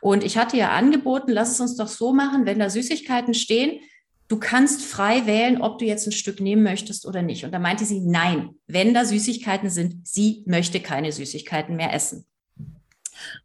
Und 0.00 0.24
ich 0.24 0.38
hatte 0.38 0.56
ihr 0.56 0.70
angeboten, 0.70 1.30
lass 1.32 1.50
es 1.50 1.60
uns 1.60 1.76
doch 1.76 1.88
so 1.88 2.14
machen, 2.14 2.46
wenn 2.46 2.58
da 2.58 2.70
Süßigkeiten 2.70 3.34
stehen, 3.34 3.80
du 4.28 4.38
kannst 4.38 4.82
frei 4.82 5.26
wählen, 5.26 5.60
ob 5.60 5.78
du 5.78 5.84
jetzt 5.84 6.06
ein 6.06 6.12
Stück 6.12 6.40
nehmen 6.40 6.62
möchtest 6.62 7.04
oder 7.04 7.20
nicht. 7.20 7.44
Und 7.44 7.52
da 7.52 7.58
meinte 7.58 7.84
sie, 7.84 8.00
nein, 8.00 8.54
wenn 8.66 8.94
da 8.94 9.04
Süßigkeiten 9.04 9.68
sind, 9.68 10.08
sie 10.08 10.42
möchte 10.46 10.80
keine 10.80 11.12
Süßigkeiten 11.12 11.76
mehr 11.76 11.92
essen. 11.92 12.24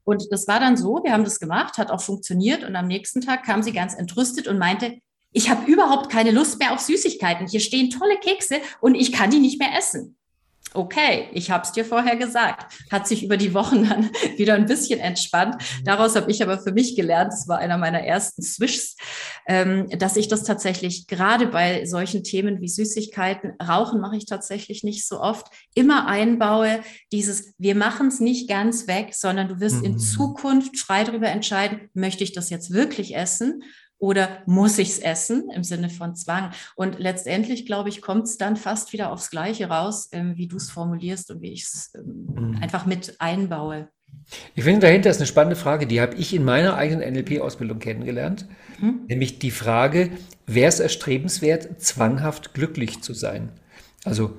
Und 0.05 0.23
das 0.31 0.47
war 0.47 0.61
dann 0.61 0.77
so, 0.77 1.01
wir 1.03 1.11
haben 1.11 1.25
das 1.25 1.41
gemacht, 1.41 1.77
hat 1.77 1.91
auch 1.91 2.01
funktioniert 2.01 2.63
und 2.63 2.77
am 2.77 2.87
nächsten 2.87 3.19
Tag 3.19 3.43
kam 3.43 3.63
sie 3.63 3.73
ganz 3.73 3.95
entrüstet 3.95 4.47
und 4.47 4.59
meinte, 4.59 4.99
ich 5.33 5.49
habe 5.49 5.69
überhaupt 5.69 6.11
keine 6.11 6.31
Lust 6.31 6.59
mehr 6.59 6.73
auf 6.73 6.79
Süßigkeiten. 6.79 7.47
Hier 7.47 7.59
stehen 7.59 7.89
tolle 7.89 8.17
Kekse 8.17 8.61
und 8.79 8.95
ich 8.95 9.11
kann 9.11 9.31
die 9.31 9.39
nicht 9.39 9.59
mehr 9.59 9.77
essen 9.77 10.15
okay, 10.73 11.29
ich 11.33 11.51
habe 11.51 11.63
es 11.63 11.71
dir 11.71 11.85
vorher 11.85 12.15
gesagt. 12.15 12.73
Hat 12.91 13.07
sich 13.07 13.23
über 13.23 13.37
die 13.37 13.53
Wochen 13.53 13.87
dann 13.87 14.09
wieder 14.37 14.55
ein 14.55 14.65
bisschen 14.65 14.99
entspannt. 14.99 15.55
Mhm. 15.55 15.85
Daraus 15.85 16.15
habe 16.15 16.31
ich 16.31 16.41
aber 16.41 16.59
für 16.59 16.71
mich 16.71 16.95
gelernt, 16.95 17.31
das 17.31 17.47
war 17.47 17.59
einer 17.59 17.77
meiner 17.77 18.01
ersten 18.01 18.41
Swishs, 18.41 18.95
ähm, 19.47 19.87
dass 19.97 20.15
ich 20.15 20.27
das 20.27 20.43
tatsächlich 20.43 21.07
gerade 21.07 21.47
bei 21.47 21.85
solchen 21.85 22.23
Themen 22.23 22.61
wie 22.61 22.67
Süßigkeiten, 22.67 23.53
Rauchen 23.61 24.01
mache 24.01 24.17
ich 24.17 24.25
tatsächlich 24.25 24.83
nicht 24.83 25.07
so 25.07 25.19
oft, 25.19 25.47
immer 25.75 26.07
einbaue, 26.07 26.81
dieses, 27.11 27.53
wir 27.57 27.75
machen 27.75 28.07
es 28.07 28.19
nicht 28.19 28.49
ganz 28.49 28.87
weg, 28.87 29.13
sondern 29.13 29.47
du 29.47 29.59
wirst 29.59 29.77
mhm. 29.77 29.85
in 29.85 29.99
Zukunft 29.99 30.77
frei 30.77 31.03
darüber 31.03 31.27
entscheiden, 31.27 31.89
möchte 31.93 32.23
ich 32.23 32.33
das 32.33 32.49
jetzt 32.49 32.71
wirklich 32.71 33.15
essen 33.15 33.63
oder 34.03 34.39
muss 34.45 34.79
ich 34.79 34.89
es 34.89 34.99
essen 34.99 35.49
im 35.55 35.63
Sinne 35.63 35.89
von 35.89 36.13
Zwang? 36.13 36.51
Und 36.75 36.99
letztendlich, 36.99 37.65
glaube 37.65 37.87
ich, 37.87 38.01
kommt 38.01 38.25
es 38.25 38.37
dann 38.37 38.57
fast 38.57 38.91
wieder 38.91 39.13
aufs 39.13 39.29
Gleiche 39.29 39.69
raus, 39.69 40.09
ähm, 40.11 40.33
wie 40.35 40.47
du 40.47 40.57
es 40.57 40.69
formulierst 40.69 41.31
und 41.31 41.41
wie 41.41 41.53
ich 41.53 41.63
es 41.63 41.93
ähm, 41.95 42.27
mhm. 42.35 42.57
einfach 42.61 42.85
mit 42.85 43.15
einbaue. 43.19 43.87
Ich 44.55 44.65
finde, 44.65 44.81
dahinter 44.81 45.09
ist 45.09 45.19
eine 45.19 45.25
spannende 45.25 45.55
Frage, 45.55 45.87
die 45.87 46.01
habe 46.01 46.15
ich 46.15 46.35
in 46.35 46.43
meiner 46.43 46.75
eigenen 46.75 47.13
NLP-Ausbildung 47.13 47.79
kennengelernt, 47.79 48.45
mhm. 48.81 49.05
nämlich 49.07 49.39
die 49.39 49.51
Frage, 49.51 50.09
wäre 50.47 50.67
es 50.67 50.81
erstrebenswert, 50.81 51.81
zwanghaft 51.81 52.53
glücklich 52.53 53.01
zu 53.01 53.13
sein? 53.13 53.53
Also 54.03 54.33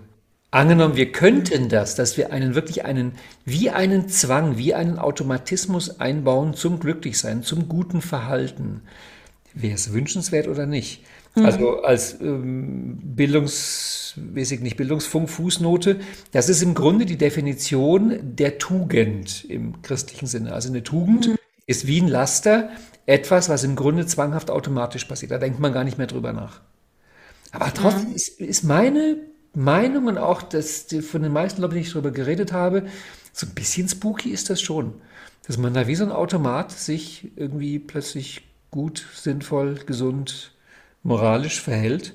angenommen, 0.51 0.97
wir 0.97 1.11
könnten 1.11 1.71
das, 1.71 1.95
dass 1.95 2.19
wir 2.19 2.35
einen 2.35 2.55
wirklich 2.55 2.85
einen, 2.85 3.13
wie 3.47 3.71
einen 3.71 4.11
Zwang, 4.11 4.59
wie 4.59 4.75
einen 4.75 4.99
Automatismus 4.99 6.01
einbauen 6.01 6.53
zum 6.53 6.81
Glücklichsein, 6.81 7.43
zum 7.43 7.67
guten 7.67 8.03
Verhalten 8.03 8.83
wäre 9.55 9.75
es 9.75 9.93
wünschenswert 9.93 10.49
oder 10.49 10.67
nicht? 10.67 11.03
Mhm. 11.35 11.47
Also 11.47 11.83
als 11.83 12.21
ähm, 12.21 12.99
bildungsmäßig 13.03 14.61
nicht 14.61 14.77
Bildungsfunk-Fußnote, 14.77 16.01
das 16.33 16.49
ist 16.49 16.63
im 16.63 16.75
Grunde 16.75 17.07
die 17.07 17.17
Definition 17.17 18.19
der 18.23 18.59
Tugend 18.59 19.45
im 19.45 19.83
christlichen 19.83 20.27
Sinne. 20.27 20.53
Also 20.53 20.69
eine 20.69 20.83
Tugend 20.83 21.29
mhm. 21.29 21.37
ist 21.67 21.87
wie 21.87 22.01
ein 22.01 22.09
Laster, 22.09 22.71
etwas, 23.07 23.49
was 23.49 23.65
im 23.65 23.77
Grunde 23.77 24.07
zwanghaft 24.07 24.51
automatisch 24.51 25.05
passiert. 25.05 25.31
Da 25.31 25.39
denkt 25.39 25.61
man 25.61 25.73
gar 25.73 25.85
nicht 25.85 25.99
mehr 25.99 26.07
drüber 26.07 26.33
nach. 26.33 26.61
Aber 27.53 27.73
trotzdem 27.73 28.11
mhm. 28.11 28.15
ist, 28.15 28.41
ist, 28.41 28.65
meine 28.65 29.17
Meinung 29.55 30.07
und 30.07 30.19
auch 30.19 30.43
das, 30.43 30.87
von 31.09 31.23
den 31.23 31.33
meisten 31.33 31.63
Leuten, 31.63 31.75
die 31.75 31.81
ich 31.81 31.93
darüber 31.93 32.11
geredet 32.11 32.53
habe, 32.53 32.85
so 33.33 33.47
ein 33.47 33.55
bisschen 33.55 33.89
spooky 33.89 34.31
ist 34.31 34.51
das 34.51 34.61
schon. 34.61 34.95
Dass 35.47 35.59
man 35.59 35.75
da 35.75 35.87
wie 35.87 35.95
so 35.95 36.05
ein 36.05 36.13
Automat 36.13 36.73
sich 36.73 37.31
irgendwie 37.37 37.79
plötzlich 37.79 38.43
gut, 38.75 39.07
sinnvoll, 39.15 39.77
gesund, 39.87 40.51
moralisch 41.05 41.61
verhält 41.61 42.13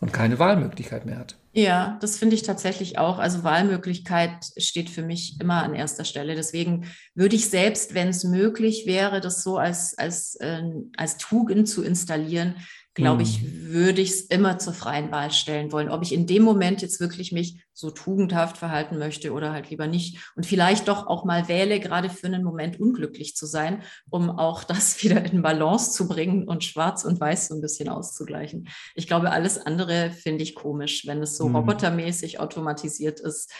und 0.00 0.14
keine 0.14 0.38
Wahlmöglichkeit 0.38 1.04
mehr 1.04 1.18
hat. 1.18 1.36
Ja, 1.52 1.98
das 2.00 2.16
finde 2.16 2.36
ich 2.36 2.42
tatsächlich 2.42 2.96
auch. 2.96 3.18
Also 3.18 3.44
Wahlmöglichkeit 3.44 4.30
steht 4.56 4.88
für 4.88 5.02
mich 5.02 5.38
immer 5.42 5.62
an 5.62 5.74
erster 5.74 6.06
Stelle. 6.06 6.34
Deswegen 6.34 6.86
würde 7.14 7.36
ich 7.36 7.50
selbst, 7.50 7.92
wenn 7.92 8.08
es 8.08 8.24
möglich 8.24 8.86
wäre, 8.86 9.20
das 9.20 9.42
so 9.42 9.58
als, 9.58 9.98
als, 9.98 10.36
äh, 10.36 10.62
als 10.96 11.18
Tugend 11.18 11.68
zu 11.68 11.82
installieren, 11.82 12.54
glaube 12.94 13.22
ich, 13.22 13.42
mhm. 13.42 13.68
würde 13.68 14.00
ich 14.00 14.10
es 14.10 14.20
immer 14.22 14.58
zur 14.58 14.72
freien 14.72 15.10
Wahl 15.10 15.32
stellen 15.32 15.70
wollen, 15.70 15.90
ob 15.90 16.02
ich 16.02 16.14
in 16.14 16.26
dem 16.26 16.44
Moment 16.44 16.80
jetzt 16.80 16.98
wirklich 16.98 17.30
mich 17.30 17.62
so 17.80 17.90
tugendhaft 17.90 18.58
verhalten 18.58 18.98
möchte 18.98 19.32
oder 19.32 19.52
halt 19.52 19.70
lieber 19.70 19.86
nicht. 19.86 20.18
Und 20.36 20.46
vielleicht 20.46 20.88
doch 20.88 21.06
auch 21.06 21.24
mal 21.24 21.48
wähle, 21.48 21.80
gerade 21.80 22.10
für 22.10 22.26
einen 22.26 22.44
Moment 22.44 22.78
unglücklich 22.78 23.34
zu 23.34 23.46
sein, 23.46 23.82
um 24.10 24.30
auch 24.30 24.62
das 24.64 25.02
wieder 25.02 25.24
in 25.24 25.42
Balance 25.42 25.92
zu 25.92 26.06
bringen 26.06 26.46
und 26.46 26.62
schwarz 26.62 27.04
und 27.04 27.20
weiß 27.20 27.48
so 27.48 27.54
ein 27.54 27.60
bisschen 27.60 27.88
auszugleichen. 27.88 28.68
Ich 28.94 29.06
glaube, 29.06 29.30
alles 29.30 29.58
andere 29.58 30.10
finde 30.10 30.42
ich 30.42 30.54
komisch, 30.54 31.06
wenn 31.06 31.22
es 31.22 31.36
so 31.36 31.48
mhm. 31.48 31.56
robotermäßig 31.56 32.38
automatisiert 32.38 33.20
ist 33.20 33.52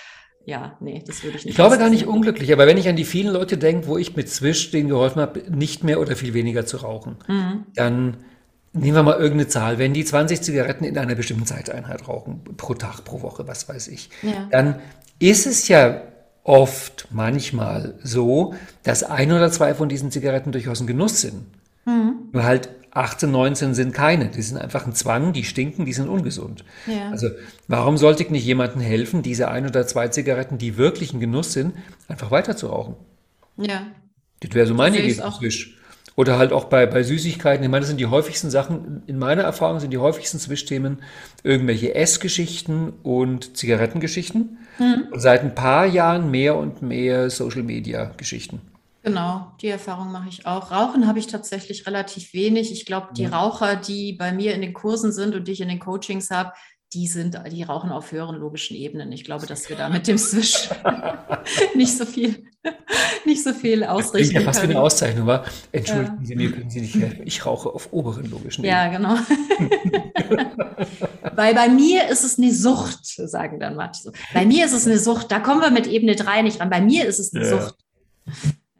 ja, 0.46 0.76
nee, 0.80 1.02
das 1.06 1.22
würde 1.22 1.36
ich 1.36 1.44
nicht. 1.44 1.50
Ich 1.50 1.54
glaube 1.54 1.76
gar 1.76 1.90
nicht 1.90 2.06
unglücklich, 2.06 2.52
aber 2.52 2.66
wenn 2.66 2.78
ich 2.78 2.88
an 2.88 2.96
die 2.96 3.04
vielen 3.04 3.32
Leute 3.32 3.58
denke, 3.58 3.86
wo 3.86 3.98
ich 3.98 4.16
mit 4.16 4.28
Swish 4.28 4.70
denen 4.70 4.88
geholfen 4.88 5.20
habe, 5.20 5.44
nicht 5.50 5.84
mehr 5.84 6.00
oder 6.00 6.16
viel 6.16 6.32
weniger 6.32 6.64
zu 6.64 6.78
rauchen, 6.78 7.18
mhm. 7.28 7.66
dann 7.74 8.24
Nehmen 8.72 8.96
wir 8.96 9.02
mal 9.02 9.18
irgendeine 9.18 9.48
Zahl. 9.48 9.78
Wenn 9.78 9.92
die 9.92 10.04
20 10.04 10.42
Zigaretten 10.42 10.84
in 10.84 10.96
einer 10.96 11.16
bestimmten 11.16 11.46
Zeiteinheit 11.46 12.06
rauchen, 12.06 12.42
pro 12.56 12.74
Tag, 12.74 13.04
pro 13.04 13.22
Woche, 13.22 13.48
was 13.48 13.68
weiß 13.68 13.88
ich, 13.88 14.10
ja. 14.22 14.46
dann 14.50 14.76
ist 15.18 15.46
es 15.46 15.66
ja 15.66 16.02
oft, 16.44 17.08
manchmal 17.10 17.94
so, 18.02 18.54
dass 18.82 19.02
ein 19.02 19.32
oder 19.32 19.50
zwei 19.50 19.74
von 19.74 19.88
diesen 19.88 20.10
Zigaretten 20.10 20.52
durchaus 20.52 20.80
ein 20.80 20.86
Genuss 20.86 21.20
sind. 21.20 21.46
Mhm. 21.84 22.28
Nur 22.32 22.44
halt 22.44 22.70
18, 22.92 23.30
19 23.30 23.74
sind 23.74 23.92
keine. 23.92 24.28
Die 24.28 24.42
sind 24.42 24.58
einfach 24.58 24.86
ein 24.86 24.94
Zwang, 24.94 25.32
die 25.32 25.44
stinken, 25.44 25.84
die 25.84 25.92
sind 25.92 26.08
ungesund. 26.08 26.64
Ja. 26.86 27.10
Also 27.10 27.28
warum 27.68 27.96
sollte 27.96 28.22
ich 28.22 28.30
nicht 28.30 28.44
jemandem 28.44 28.80
helfen, 28.80 29.22
diese 29.22 29.48
ein 29.48 29.66
oder 29.66 29.86
zwei 29.86 30.08
Zigaretten, 30.08 30.58
die 30.58 30.76
wirklich 30.76 31.12
ein 31.12 31.20
Genuss 31.20 31.52
sind, 31.52 31.74
einfach 32.08 32.30
weiter 32.30 32.56
zu 32.56 32.68
rauchen? 32.68 32.96
Ja. 33.56 33.86
Das 34.40 34.54
wäre 34.54 34.66
so 34.66 34.74
meine 34.74 34.98
Idee. 34.98 35.20
Oder 36.20 36.36
halt 36.36 36.52
auch 36.52 36.64
bei, 36.64 36.84
bei 36.84 37.02
Süßigkeiten. 37.02 37.64
Ich 37.64 37.70
meine, 37.70 37.80
das 37.80 37.88
sind 37.88 37.98
die 37.98 38.04
häufigsten 38.04 38.50
Sachen, 38.50 39.02
in 39.06 39.18
meiner 39.18 39.40
Erfahrung 39.40 39.80
sind 39.80 39.90
die 39.90 39.96
häufigsten 39.96 40.38
Zwischthemen 40.38 40.98
irgendwelche 41.44 41.94
Essgeschichten 41.94 42.92
und 43.02 43.56
Zigarettengeschichten. 43.56 44.58
Mhm. 44.78 45.08
Und 45.12 45.18
seit 45.18 45.40
ein 45.40 45.54
paar 45.54 45.86
Jahren 45.86 46.30
mehr 46.30 46.56
und 46.56 46.82
mehr 46.82 47.30
Social-Media-Geschichten. 47.30 48.60
Genau, 49.02 49.50
die 49.62 49.68
Erfahrung 49.68 50.12
mache 50.12 50.28
ich 50.28 50.44
auch. 50.44 50.70
Rauchen 50.70 51.06
habe 51.06 51.18
ich 51.18 51.26
tatsächlich 51.26 51.86
relativ 51.86 52.34
wenig. 52.34 52.70
Ich 52.70 52.84
glaube, 52.84 53.14
die 53.16 53.22
ja. 53.22 53.30
Raucher, 53.30 53.76
die 53.76 54.12
bei 54.12 54.30
mir 54.30 54.52
in 54.52 54.60
den 54.60 54.74
Kursen 54.74 55.12
sind 55.12 55.34
und 55.34 55.48
die 55.48 55.52
ich 55.52 55.62
in 55.62 55.70
den 55.70 55.78
Coachings 55.78 56.30
habe, 56.30 56.52
die 56.92 57.06
sind, 57.06 57.40
die 57.50 57.62
rauchen 57.62 57.92
auf 57.92 58.12
höheren 58.12 58.36
logischen 58.36 58.76
Ebenen. 58.76 59.10
Ich 59.10 59.24
glaube, 59.24 59.46
dass 59.46 59.70
wir 59.70 59.76
da 59.76 59.88
mit 59.88 60.06
dem 60.06 60.18
Swish 60.18 60.68
nicht 61.74 61.96
so 61.96 62.04
viel, 62.04 62.49
nicht 63.24 63.42
so 63.42 63.52
viel 63.52 63.84
ausrichten. 63.84 64.34
Das 64.34 64.42
ja 64.42 64.52
fast 64.52 64.62
wie 64.62 64.70
eine 64.70 64.80
Auszeichnung 64.80 65.26
war. 65.26 65.44
Entschuldigen 65.72 66.18
ja. 66.20 66.26
Sie 66.26 66.36
mir, 66.36 66.52
können 66.52 66.70
Sie 66.70 66.80
nicht 66.80 66.94
helfen. 66.94 67.22
Ich 67.24 67.46
rauche 67.46 67.70
auf 67.70 67.92
oberen 67.92 68.30
logischen. 68.30 68.64
Ja, 68.64 68.88
genau. 68.88 69.14
Weil 71.34 71.54
bei 71.54 71.68
mir 71.68 72.08
ist 72.08 72.24
es 72.24 72.38
eine 72.38 72.52
Sucht, 72.52 73.04
sagen 73.04 73.60
dann 73.60 73.76
manche 73.76 74.02
so. 74.02 74.12
Bei 74.34 74.44
mir 74.44 74.66
ist 74.66 74.72
es 74.72 74.86
eine 74.86 74.98
Sucht. 74.98 75.30
Da 75.30 75.40
kommen 75.40 75.62
wir 75.62 75.70
mit 75.70 75.86
Ebene 75.86 76.16
3 76.16 76.42
nicht 76.42 76.60
ran. 76.60 76.70
Bei 76.70 76.80
mir 76.80 77.06
ist 77.06 77.18
es 77.18 77.34
eine 77.34 77.44
ja. 77.44 77.60
Sucht. 77.60 77.76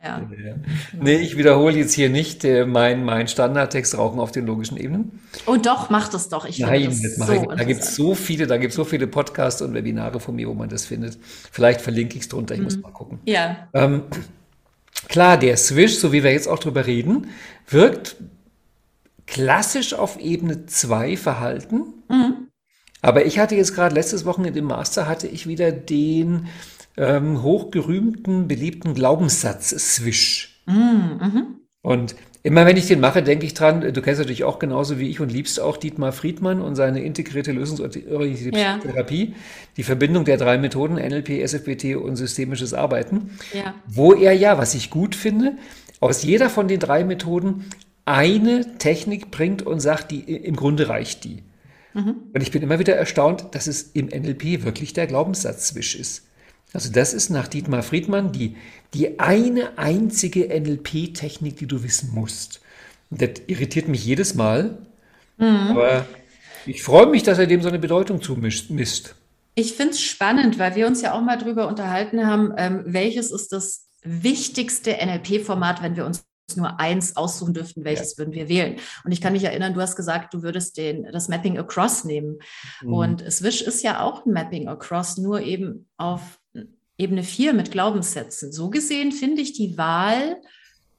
Ja. 0.02 0.19
ja. 0.19 0.54
Nee, 0.99 1.16
ich 1.16 1.37
wiederhole 1.37 1.76
jetzt 1.76 1.92
hier 1.92 2.09
nicht 2.09 2.42
äh, 2.45 2.64
mein, 2.64 3.04
mein 3.04 3.28
Standardtext 3.28 3.99
Rauchen 3.99 4.19
auf 4.19 4.33
den 4.33 4.47
logischen 4.47 4.78
Ebenen. 4.78 5.21
Oh 5.47 5.57
doch, 5.57 5.90
mach 5.90 6.09
das 6.09 6.30
doch. 6.30 6.47
Ich 6.47 6.59
Nein, 6.59 6.87
das 6.87 7.02
das 7.02 7.26
so 7.26 7.45
Da 7.45 7.64
gibt 7.64 7.83
es 7.83 7.97
so 7.97 8.14
viele, 8.14 8.47
da 8.47 8.57
gibt 8.57 8.73
so 8.73 8.85
viele 8.85 9.07
Podcasts 9.07 9.61
und 9.61 9.75
Webinare 9.75 10.19
von 10.19 10.37
mir, 10.37 10.49
wo 10.49 10.54
man 10.54 10.71
das 10.71 10.87
findet. 10.87 11.19
Vielleicht 11.52 11.83
verlinke 11.83 12.16
ich 12.16 12.23
es 12.23 12.28
drunter, 12.28 12.54
ich 12.54 12.61
mhm. 12.61 12.64
muss 12.64 12.78
mal 12.78 12.92
gucken. 12.92 13.19
Ja. 13.26 13.69
Ähm, 13.75 14.04
klar, 15.09 15.37
der 15.37 15.59
Swish, 15.59 15.99
so 15.99 16.12
wie 16.12 16.25
wir 16.25 16.33
jetzt 16.33 16.49
auch 16.49 16.59
drüber 16.59 16.87
reden, 16.87 17.26
wirkt 17.69 18.16
klassisch 19.26 19.92
auf 19.92 20.19
Ebene 20.19 20.64
2 20.64 21.19
verhalten. 21.19 21.85
Mhm. 22.09 22.49
Aber 23.02 23.26
ich 23.26 23.38
hatte 23.38 23.54
jetzt 23.54 23.75
gerade 23.75 23.95
letztes 23.95 24.25
Wochenende 24.25 24.59
im 24.59 24.66
Master 24.66 25.07
hatte 25.07 25.26
ich 25.26 25.47
wieder 25.47 25.73
den 25.73 26.49
ähm, 27.00 27.42
hochgerühmten, 27.42 28.47
beliebten 28.47 28.95
Glaubenssatz-Swish. 28.95 30.62
Mm, 30.66 30.73
mhm. 30.73 31.47
Und 31.80 32.14
immer 32.42 32.66
wenn 32.66 32.76
ich 32.76 32.87
den 32.87 33.00
mache, 33.00 33.23
denke 33.23 33.47
ich 33.47 33.54
dran, 33.54 33.80
du 33.80 34.02
kennst 34.02 34.21
natürlich 34.21 34.45
auch 34.45 34.59
genauso 34.59 34.99
wie 34.99 35.09
ich 35.09 35.19
und 35.19 35.33
liebst 35.33 35.61
auch 35.61 35.78
Dietmar 35.78 36.12
Friedmann 36.12 36.61
und 36.61 36.76
seine 36.76 37.02
integrierte 37.02 37.52
lösungsorientierte 37.52 38.59
ja. 38.59 38.78
Therapie, 38.78 39.35
die 39.78 39.83
Verbindung 39.83 40.26
der 40.26 40.37
drei 40.37 40.59
Methoden, 40.59 40.97
NLP, 40.97 41.42
SFBT 41.42 41.97
und 41.97 42.16
systemisches 42.16 42.75
Arbeiten, 42.75 43.30
ja. 43.54 43.75
wo 43.87 44.12
er 44.12 44.33
ja, 44.33 44.59
was 44.59 44.75
ich 44.75 44.90
gut 44.90 45.14
finde, 45.14 45.57
aus 46.00 46.23
jeder 46.23 46.50
von 46.50 46.69
den 46.69 46.80
drei 46.80 47.04
Methoden 47.04 47.64
eine 48.04 48.76
Technik 48.76 49.30
bringt 49.30 49.62
und 49.62 49.80
sagt, 49.80 50.11
die 50.11 50.21
im 50.21 50.57
Grunde 50.57 50.90
reicht 50.90 51.25
die. 51.25 51.45
Mhm. 51.95 52.16
Und 52.35 52.42
ich 52.42 52.50
bin 52.50 52.61
immer 52.61 52.78
wieder 52.78 52.95
erstaunt, 52.95 53.47
dass 53.52 53.66
es 53.66 53.83
im 53.83 54.07
NLP 54.07 54.64
wirklich 54.64 54.92
der 54.92 55.07
Glaubenssatz-Swish 55.07 55.95
ist. 55.95 56.30
Also 56.73 56.93
das 56.93 57.15
ist 57.15 57.31
nach 57.31 57.49
Dietmar 57.49 57.83
Friedmann 57.83 58.33
die, 58.33 58.57
die 58.95 59.19
eine 59.19 59.79
einzige 59.79 60.49
NLP-Technik, 60.49 61.57
die 61.57 61.67
du 61.67 61.83
wissen 61.83 62.11
musst. 62.15 62.61
Und 63.11 63.23
das 63.23 63.31
irritiert 63.47 63.89
mich 63.89 64.05
jedes 64.05 64.35
Mal. 64.35 64.79
Mhm. 65.37 65.47
Aber 65.47 66.07
ich 66.67 66.83
freue 66.83 67.07
mich, 67.07 67.23
dass 67.23 67.39
er 67.39 67.47
dem 67.47 67.62
so 67.62 67.69
eine 67.69 67.79
Bedeutung 67.79 68.23
zumisst. 68.23 69.15
Ich 69.55 69.75
finde 69.75 69.93
es 69.93 70.00
spannend, 70.00 70.59
weil 70.59 70.77
wir 70.77 70.87
uns 70.87 71.03
ja 71.03 71.12
auch 71.12 71.23
mal 71.23 71.39
darüber 71.39 71.67
unterhalten 71.67 72.27
haben, 72.27 72.53
ähm, 72.57 72.83
welches 72.87 73.31
ist 73.33 73.53
das 73.53 73.89
wichtigste 74.03 74.93
NLP-Format, 74.93 75.83
wenn 75.83 75.97
wir 75.97 76.07
uns 76.07 76.25
nur 76.57 76.81
eins 76.81 77.17
aussuchen 77.17 77.55
dürften, 77.55 77.85
welches 77.85 78.12
ja. 78.12 78.19
würden 78.19 78.35
wir 78.35 78.49
wählen. 78.49 78.77
Und 79.05 79.12
ich 79.12 79.21
kann 79.21 79.33
mich 79.33 79.45
erinnern, 79.45 79.75
du 79.75 79.81
hast 79.81 79.95
gesagt, 79.95 80.35
du 80.35 80.43
würdest 80.43 80.77
den, 80.77 81.05
das 81.12 81.29
Mapping 81.29 81.59
Across 81.59 82.05
nehmen. 82.05 82.39
Mhm. 82.83 82.93
Und 82.93 83.33
Swish 83.33 83.62
ist 83.62 83.83
ja 83.83 84.03
auch 84.03 84.27
ein 84.27 84.33
Mapping 84.33 84.69
Across, 84.69 85.19
nur 85.19 85.41
eben 85.41 85.89
auf 85.97 86.39
Ebene 87.00 87.23
4 87.23 87.54
mit 87.54 87.71
Glaubenssätzen. 87.71 88.52
So 88.52 88.71
gesehen 88.71 89.12
finde 89.12 89.42
ich 89.42 89.52
die 89.52 89.76
Wahl 89.78 90.37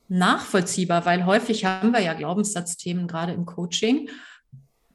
nachvollziehbar, 0.10 1.06
weil 1.06 1.26
häufig 1.26 1.66
haben 1.66 1.92
wir 1.92 2.02
ja 2.02 2.14
Glaubenssatzthemen 2.14 3.08
gerade 3.08 3.32
im 3.32 3.46
Coaching. 3.46 4.10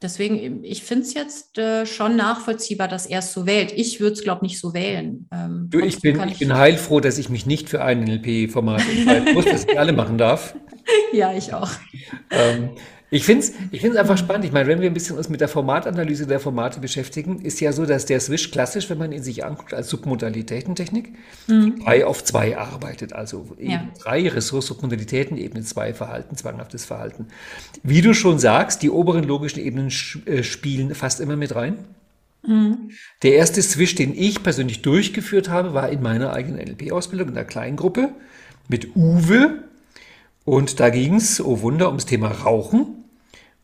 Deswegen, 0.02 0.62
ich 0.62 0.82
finde 0.82 1.04
es 1.04 1.14
jetzt 1.14 1.56
äh, 1.56 1.86
schon 1.86 2.16
nachvollziehbar, 2.16 2.86
dass 2.86 3.06
er 3.06 3.20
es 3.20 3.32
so 3.32 3.46
wählt. 3.46 3.72
Ich 3.72 3.98
würde 3.98 4.12
es, 4.12 4.22
glaube 4.22 4.44
ich, 4.44 4.52
nicht 4.52 4.60
so 4.60 4.74
wählen. 4.74 5.26
Ähm, 5.32 5.68
du, 5.70 5.80
ich 5.80 6.00
bin, 6.02 6.20
ich, 6.24 6.32
ich 6.32 6.38
bin 6.40 6.54
heilfroh, 6.54 7.00
dass 7.00 7.16
ich 7.16 7.30
mich 7.30 7.46
nicht 7.46 7.70
für 7.70 7.82
ein 7.82 8.04
NLP-Format 8.04 8.82
entscheiden 8.86 9.32
muss, 9.32 9.46
das 9.46 9.64
ich 9.64 9.78
alle 9.78 9.92
machen 9.92 10.18
darf. 10.18 10.54
Ja, 11.12 11.32
ich 11.32 11.52
auch. 11.52 11.70
Ähm, 12.30 12.70
ich 13.10 13.24
finde 13.24 13.44
es 13.44 13.52
ich 13.70 13.80
find's 13.80 13.96
einfach 13.96 14.18
spannend. 14.18 14.44
Ich 14.44 14.52
meine, 14.52 14.68
wenn 14.68 14.80
wir 14.80 14.90
ein 14.90 14.94
bisschen 14.94 15.16
uns 15.16 15.28
mit 15.28 15.40
der 15.40 15.48
Formatanalyse 15.48 16.26
der 16.26 16.40
Formate 16.40 16.80
beschäftigen, 16.80 17.40
ist 17.40 17.60
ja 17.60 17.72
so, 17.72 17.86
dass 17.86 18.06
der 18.06 18.18
Swish 18.20 18.50
klassisch, 18.50 18.90
wenn 18.90 18.98
man 18.98 19.12
ihn 19.12 19.22
sich 19.22 19.44
anguckt, 19.44 19.74
als 19.74 19.88
Submodalitätentechnik 19.90 21.12
mhm. 21.46 21.80
drei 21.84 22.04
auf 22.04 22.24
zwei 22.24 22.58
arbeitet. 22.58 23.12
Also 23.12 23.48
eben 23.58 23.70
ja. 23.70 23.88
drei 24.02 24.28
Ressource 24.28 24.66
Submodalitäten, 24.66 25.36
Ebene 25.36 25.64
zwei 25.64 25.94
Verhalten, 25.94 26.36
zwanghaftes 26.36 26.84
Verhalten. 26.84 27.26
Wie 27.82 28.00
du 28.00 28.12
schon 28.12 28.38
sagst, 28.38 28.82
die 28.82 28.90
oberen 28.90 29.24
logischen 29.24 29.60
Ebenen 29.60 29.92
äh, 30.26 30.42
spielen 30.42 30.94
fast 30.94 31.20
immer 31.20 31.36
mit 31.36 31.54
rein. 31.54 31.78
Mhm. 32.46 32.90
Der 33.22 33.34
erste 33.34 33.62
Swish, 33.62 33.94
den 33.94 34.14
ich 34.16 34.42
persönlich 34.42 34.82
durchgeführt 34.82 35.48
habe, 35.48 35.74
war 35.74 35.90
in 35.90 36.02
meiner 36.02 36.32
eigenen 36.32 36.58
NLP-Ausbildung 36.58 37.28
in 37.28 37.34
der 37.34 37.44
Kleingruppe 37.44 38.10
mit 38.68 38.96
Uwe, 38.96 39.64
und 40.46 40.78
da 40.78 40.90
ging 40.90 41.16
es, 41.16 41.44
oh 41.44 41.60
Wunder, 41.60 41.88
ums 41.88 42.06
Thema 42.06 42.28
Rauchen. 42.28 43.04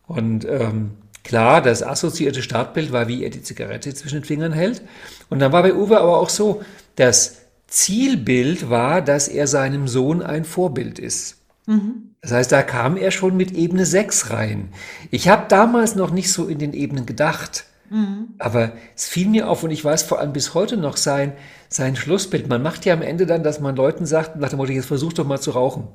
Und 0.09 0.45
ähm, 0.45 0.91
klar, 1.23 1.63
das 1.63 1.83
assoziierte 1.83 2.43
Startbild 2.43 2.91
war, 2.93 3.07
wie 3.07 3.23
er 3.23 3.31
die 3.31 3.43
Zigarette 3.43 3.95
zwischen 3.95 4.17
den 4.17 4.25
Fingern 4.25 4.53
hält. 4.53 4.83
Und 5.31 5.39
dann 5.39 5.53
war 5.53 5.63
bei 5.63 5.75
Uwe 5.75 6.01
aber 6.01 6.19
auch 6.19 6.29
so, 6.29 6.61
das 6.97 7.37
Zielbild 7.69 8.69
war, 8.69 9.01
dass 9.01 9.29
er 9.29 9.47
seinem 9.47 9.87
Sohn 9.87 10.23
ein 10.23 10.45
Vorbild 10.45 10.99
ist. 10.99 11.37
Mhm. 11.67 12.17
Das 12.21 12.33
heißt, 12.33 12.51
da 12.51 12.65
kam 12.65 12.97
er 12.97 13.13
schon 13.13 13.37
mit 13.37 13.53
Ebene 13.53 13.87
6 13.87 14.31
rein. 14.31 14.71
Ich 15.13 15.29
habe 15.29 15.47
damals 15.49 15.95
noch 15.95 16.11
nicht 16.11 16.33
so 16.33 16.49
in 16.49 16.59
den 16.59 16.73
Ebenen 16.73 17.07
gedacht. 17.07 17.65
Mhm. 17.91 18.35
Aber 18.39 18.73
es 18.97 19.07
fiel 19.07 19.29
mir 19.29 19.49
auf 19.49 19.63
und 19.63 19.71
ich 19.71 19.85
weiß 19.85 20.03
vor 20.03 20.19
allem 20.19 20.33
bis 20.33 20.53
heute 20.55 20.77
noch 20.77 20.97
sein, 20.97 21.35
sein 21.69 21.95
Schlussbild. 21.95 22.49
Man 22.49 22.61
macht 22.63 22.85
ja 22.87 22.95
am 22.95 23.03
Ende 23.03 23.25
dann, 23.25 23.45
dass 23.45 23.61
man 23.61 23.77
Leuten 23.77 24.05
sagt, 24.05 24.35
nach 24.35 24.49
dem 24.49 24.57
Motto, 24.57 24.73
jetzt 24.73 24.87
versuch 24.87 25.13
doch 25.13 25.27
mal 25.27 25.41
zu 25.41 25.53
rauchen. 25.53 25.87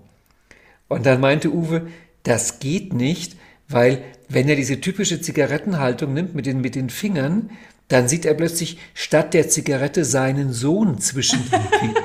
Und 0.87 1.05
dann 1.05 1.19
meinte 1.19 1.53
Uwe, 1.53 1.87
das 2.23 2.59
geht 2.59 2.93
nicht, 2.93 3.35
weil 3.67 4.03
wenn 4.29 4.49
er 4.49 4.55
diese 4.55 4.81
typische 4.81 5.21
Zigarettenhaltung 5.21 6.13
nimmt 6.13 6.35
mit 6.35 6.45
den, 6.45 6.61
mit 6.61 6.75
den 6.75 6.89
Fingern, 6.89 7.49
dann 7.87 8.07
sieht 8.07 8.25
er 8.25 8.33
plötzlich 8.33 8.77
statt 8.93 9.33
der 9.33 9.47
Zigarette 9.47 10.03
seinen 10.03 10.51
Sohn 10.51 10.99
zwischen 10.99 11.39
den 11.49 11.61
Fingern. 11.79 12.03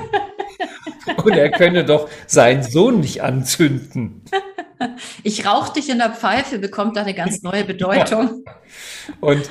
Und 1.23 1.33
er 1.33 1.51
könne 1.51 1.85
doch 1.85 2.09
seinen 2.27 2.63
Sohn 2.63 2.99
nicht 2.99 3.21
anzünden. 3.21 4.23
Ich 5.23 5.45
rauch 5.45 5.69
dich 5.69 5.89
in 5.89 5.97
der 5.97 6.11
Pfeife, 6.11 6.59
bekommt 6.59 6.97
da 6.97 7.01
eine 7.01 7.13
ganz 7.13 7.41
neue 7.41 7.63
Bedeutung. 7.63 8.43
Ja. 8.45 8.53
Und 9.21 9.49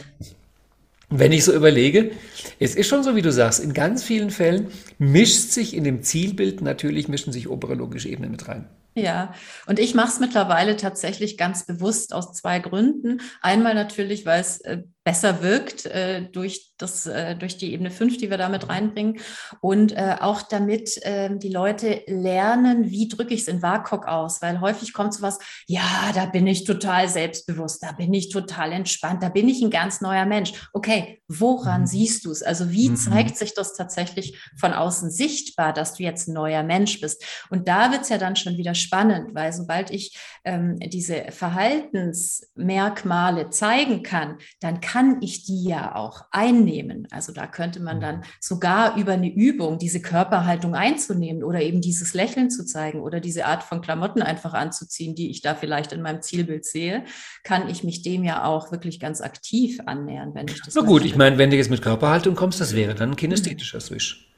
wenn 1.08 1.32
ich 1.32 1.44
so 1.44 1.52
überlege, 1.52 2.10
es 2.58 2.74
ist 2.74 2.88
schon 2.88 3.02
so, 3.02 3.16
wie 3.16 3.22
du 3.22 3.32
sagst, 3.32 3.60
in 3.60 3.74
ganz 3.74 4.02
vielen 4.02 4.30
Fällen 4.30 4.68
mischt 4.98 5.50
sich 5.50 5.74
in 5.74 5.84
dem 5.84 6.02
Zielbild 6.02 6.62
natürlich, 6.62 7.08
mischen 7.08 7.32
sich 7.32 7.48
obere 7.48 7.74
logische 7.74 8.08
Ebenen 8.08 8.30
mit 8.30 8.48
rein. 8.48 8.66
Ja, 8.94 9.32
und 9.66 9.78
ich 9.78 9.94
mache 9.94 10.08
es 10.08 10.20
mittlerweile 10.20 10.76
tatsächlich 10.76 11.38
ganz 11.38 11.64
bewusst 11.64 12.12
aus 12.12 12.32
zwei 12.32 12.58
Gründen. 12.58 13.22
Einmal 13.40 13.74
natürlich, 13.74 14.26
weil 14.26 14.40
es 14.40 14.60
äh, 14.60 14.82
besser 15.04 15.42
wirkt 15.42 15.86
äh, 15.86 16.28
durch, 16.30 16.72
das, 16.78 17.06
äh, 17.06 17.34
durch 17.34 17.56
die 17.56 17.72
Ebene 17.72 17.90
5, 17.90 18.18
die 18.18 18.30
wir 18.30 18.38
damit 18.38 18.68
reinbringen. 18.68 19.18
Und 19.60 19.90
äh, 19.92 20.18
auch 20.20 20.42
damit 20.42 21.00
ähm, 21.02 21.40
die 21.40 21.48
Leute 21.48 22.02
lernen, 22.06 22.88
wie 22.90 23.08
drücke 23.08 23.34
ich 23.34 23.40
es 23.42 23.48
in 23.48 23.62
WAKOK 23.62 24.06
aus. 24.06 24.40
Weil 24.42 24.60
häufig 24.60 24.92
kommt 24.92 25.14
so 25.14 25.22
was, 25.22 25.40
ja, 25.66 26.12
da 26.14 26.26
bin 26.26 26.46
ich 26.46 26.62
total 26.64 27.08
selbstbewusst, 27.08 27.82
da 27.82 27.90
bin 27.92 28.12
ich 28.14 28.28
total 28.28 28.70
entspannt, 28.72 29.24
da 29.24 29.28
bin 29.28 29.48
ich 29.48 29.60
ein 29.60 29.70
ganz 29.70 30.00
neuer 30.00 30.26
Mensch. 30.26 30.52
Okay, 30.72 31.20
woran 31.26 31.80
mhm. 31.82 31.86
siehst 31.86 32.24
du 32.24 32.30
es? 32.30 32.44
Also 32.44 32.70
wie 32.70 32.90
mhm. 32.90 32.96
zeigt 32.96 33.36
sich 33.36 33.54
das 33.54 33.74
tatsächlich 33.74 34.38
von 34.58 34.72
außen 34.72 35.10
sichtbar, 35.10 35.72
dass 35.72 35.94
du 35.94 36.04
jetzt 36.04 36.28
ein 36.28 36.34
neuer 36.34 36.62
Mensch 36.62 37.00
bist? 37.00 37.24
Und 37.50 37.66
da 37.66 37.90
wird 37.90 38.02
es 38.02 38.08
ja 38.08 38.18
dann 38.18 38.36
schon 38.36 38.56
wieder 38.56 38.76
spannend, 38.76 39.34
weil 39.34 39.52
sobald 39.52 39.90
ich 39.90 40.16
ähm, 40.44 40.78
diese 40.78 41.24
Verhaltensmerkmale 41.30 43.50
zeigen 43.50 44.04
kann, 44.04 44.38
dann 44.60 44.80
kann 44.80 44.91
kann 44.92 45.22
ich 45.22 45.44
die 45.44 45.64
ja 45.64 45.94
auch 45.94 46.26
einnehmen. 46.32 47.08
Also 47.10 47.32
da 47.32 47.46
könnte 47.46 47.80
man 47.80 47.98
dann 47.98 48.16
mhm. 48.16 48.22
sogar 48.40 48.98
über 48.98 49.12
eine 49.12 49.32
Übung 49.32 49.78
diese 49.78 50.02
Körperhaltung 50.02 50.74
einzunehmen 50.74 51.42
oder 51.42 51.62
eben 51.62 51.80
dieses 51.80 52.12
Lächeln 52.12 52.50
zu 52.50 52.66
zeigen 52.66 53.00
oder 53.00 53.18
diese 53.18 53.46
Art 53.46 53.62
von 53.62 53.80
Klamotten 53.80 54.20
einfach 54.20 54.52
anzuziehen, 54.52 55.14
die 55.14 55.30
ich 55.30 55.40
da 55.40 55.54
vielleicht 55.54 55.92
in 55.92 56.02
meinem 56.02 56.20
Zielbild 56.20 56.66
sehe, 56.66 57.04
kann 57.42 57.70
ich 57.70 57.84
mich 57.84 58.02
dem 58.02 58.22
ja 58.22 58.44
auch 58.44 58.70
wirklich 58.70 59.00
ganz 59.00 59.22
aktiv 59.22 59.80
annähern, 59.86 60.34
wenn 60.34 60.48
ich 60.48 60.60
das. 60.60 60.74
Na 60.74 60.82
gut, 60.82 60.90
möchte. 60.90 61.08
ich 61.08 61.16
meine, 61.16 61.38
wenn 61.38 61.48
du 61.48 61.56
jetzt 61.56 61.70
mit 61.70 61.80
Körperhaltung 61.80 62.34
kommst, 62.34 62.60
das 62.60 62.76
wäre 62.76 62.94
dann 62.94 63.12
ein 63.12 63.16
kinästhetischer 63.16 63.80
Swish. 63.80 64.28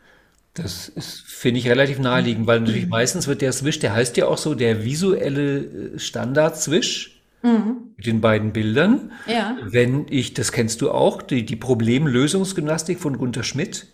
Das 0.52 0.92
finde 1.26 1.58
ich, 1.58 1.68
relativ 1.68 1.98
naheliegend, 1.98 2.46
weil 2.46 2.60
natürlich 2.60 2.86
meistens 2.86 3.26
wird 3.26 3.42
der 3.42 3.50
Swish, 3.50 3.80
der 3.80 3.92
heißt 3.92 4.16
ja 4.16 4.28
auch 4.28 4.38
so, 4.38 4.54
der 4.54 4.84
visuelle 4.84 5.94
äh, 5.94 5.98
Standard-Swish 5.98 7.13
Mhm. 7.44 7.76
Mit 7.96 8.06
den 8.06 8.20
beiden 8.20 8.52
Bildern. 8.52 9.12
Ja. 9.26 9.56
Wenn 9.62 10.06
ich, 10.08 10.34
das 10.34 10.50
kennst 10.50 10.80
du 10.80 10.90
auch, 10.90 11.20
die, 11.22 11.44
die 11.44 11.56
Problemlösungsgymnastik 11.56 12.98
von 12.98 13.18
Gunter 13.18 13.42
Schmidt, 13.42 13.86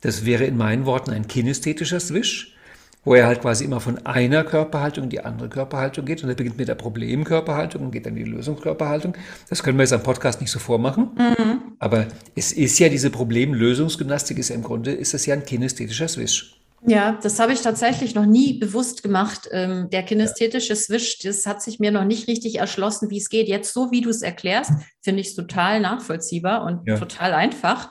das 0.00 0.24
wäre 0.24 0.44
in 0.44 0.56
meinen 0.56 0.86
Worten 0.86 1.10
ein 1.10 1.26
kinästhetischer 1.26 2.00
Swish, 2.00 2.56
wo 3.04 3.16
er 3.16 3.26
halt 3.26 3.40
quasi 3.40 3.64
immer 3.64 3.80
von 3.80 4.06
einer 4.06 4.44
Körperhaltung 4.44 5.04
in 5.04 5.10
die 5.10 5.24
andere 5.24 5.48
Körperhaltung 5.48 6.04
geht. 6.04 6.22
Und 6.22 6.28
er 6.28 6.36
beginnt 6.36 6.58
mit 6.58 6.68
der 6.68 6.76
Problemkörperhaltung 6.76 7.82
und 7.82 7.90
geht 7.90 8.06
dann 8.06 8.16
in 8.16 8.24
die 8.24 8.30
Lösungskörperhaltung. 8.30 9.16
Das 9.48 9.64
können 9.64 9.76
wir 9.78 9.82
jetzt 9.82 9.92
am 9.92 10.04
Podcast 10.04 10.40
nicht 10.40 10.52
so 10.52 10.60
vormachen. 10.60 11.10
Mhm. 11.18 11.62
Aber 11.80 12.06
es 12.36 12.52
ist 12.52 12.78
ja 12.78 12.88
diese 12.88 13.10
Problemlösungsgymnastik, 13.10 14.38
ist 14.38 14.50
ja 14.50 14.54
im 14.54 14.62
Grunde, 14.62 14.92
ist 14.92 15.12
das 15.12 15.26
ja 15.26 15.34
ein 15.34 15.44
kinästhetischer 15.44 16.06
Swish. 16.06 16.61
Ja, 16.84 17.18
das 17.22 17.38
habe 17.38 17.52
ich 17.52 17.60
tatsächlich 17.60 18.14
noch 18.14 18.26
nie 18.26 18.58
bewusst 18.58 19.02
gemacht. 19.02 19.48
Ähm, 19.52 19.88
der 19.90 20.02
kinästhetische 20.02 20.74
Swish, 20.74 21.18
das 21.20 21.46
hat 21.46 21.62
sich 21.62 21.78
mir 21.78 21.92
noch 21.92 22.04
nicht 22.04 22.26
richtig 22.26 22.58
erschlossen, 22.58 23.08
wie 23.10 23.18
es 23.18 23.28
geht. 23.28 23.48
Jetzt 23.48 23.72
so, 23.72 23.92
wie 23.92 24.00
du 24.00 24.10
es 24.10 24.22
erklärst, 24.22 24.72
finde 25.00 25.20
ich 25.20 25.28
es 25.28 25.34
total 25.36 25.80
nachvollziehbar 25.80 26.64
und 26.64 26.88
ja. 26.88 26.98
total 26.98 27.34
einfach. 27.34 27.90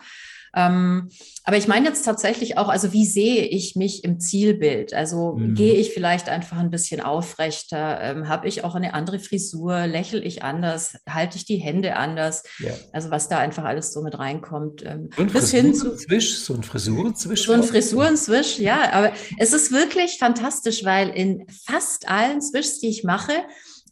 Ähm, 0.54 1.10
aber 1.44 1.58
ich 1.58 1.68
meine 1.68 1.88
jetzt 1.88 2.04
tatsächlich 2.04 2.58
auch, 2.58 2.68
also 2.68 2.94
wie 2.94 3.06
sehe 3.06 3.46
ich 3.46 3.76
mich 3.76 4.04
im 4.04 4.20
Zielbild? 4.20 4.94
Also 4.94 5.34
mhm. 5.38 5.56
gehe 5.56 5.76
ich 5.76 5.94
vielleicht 5.94 6.30
einfach 6.30 6.58
ein 6.58 6.70
bisschen 6.70 7.02
aufrechter? 7.02 8.00
Ähm, 8.02 8.28
Habe 8.28 8.48
ich 8.48 8.64
auch 8.64 8.76
eine 8.76 8.94
andere 8.94 9.20
Frisur? 9.20 9.88
Lächle 9.88 10.22
ich 10.22 10.44
anders? 10.44 10.98
Halte 11.08 11.38
ich 11.38 11.46
die 11.46 11.58
Hände 11.58 11.96
anders? 11.96 12.44
Ja. 12.60 12.74
Also 12.92 13.12
was 13.12 13.30
da 13.30 13.38
einfach 13.38 13.64
alles 13.64 13.94
so 13.94 14.02
mit 14.02 14.20
reinkommt. 14.20 14.84
Ähm, 14.86 15.10
und 15.18 15.32
bis 15.32 15.52
hin 15.52 15.74
zu 15.74 15.96
Zwisch, 15.96 16.40
so 16.40 16.54
ein 16.54 16.64
Frisurenzwisch. 16.64 17.46
So 17.46 17.54
ein 17.54 17.64
Frisurenzwisch, 17.64 18.60
ja. 18.60 18.92
Aber 18.92 19.14
es 19.38 19.54
ist 19.54 19.72
wirklich 19.72 20.18
fantastisch, 20.18 20.84
weil 20.84 21.10
in 21.10 21.46
fast 21.66 22.10
allen 22.10 22.42
Zwischs, 22.42 22.80
die 22.80 22.90
ich 22.90 23.04
mache, 23.04 23.34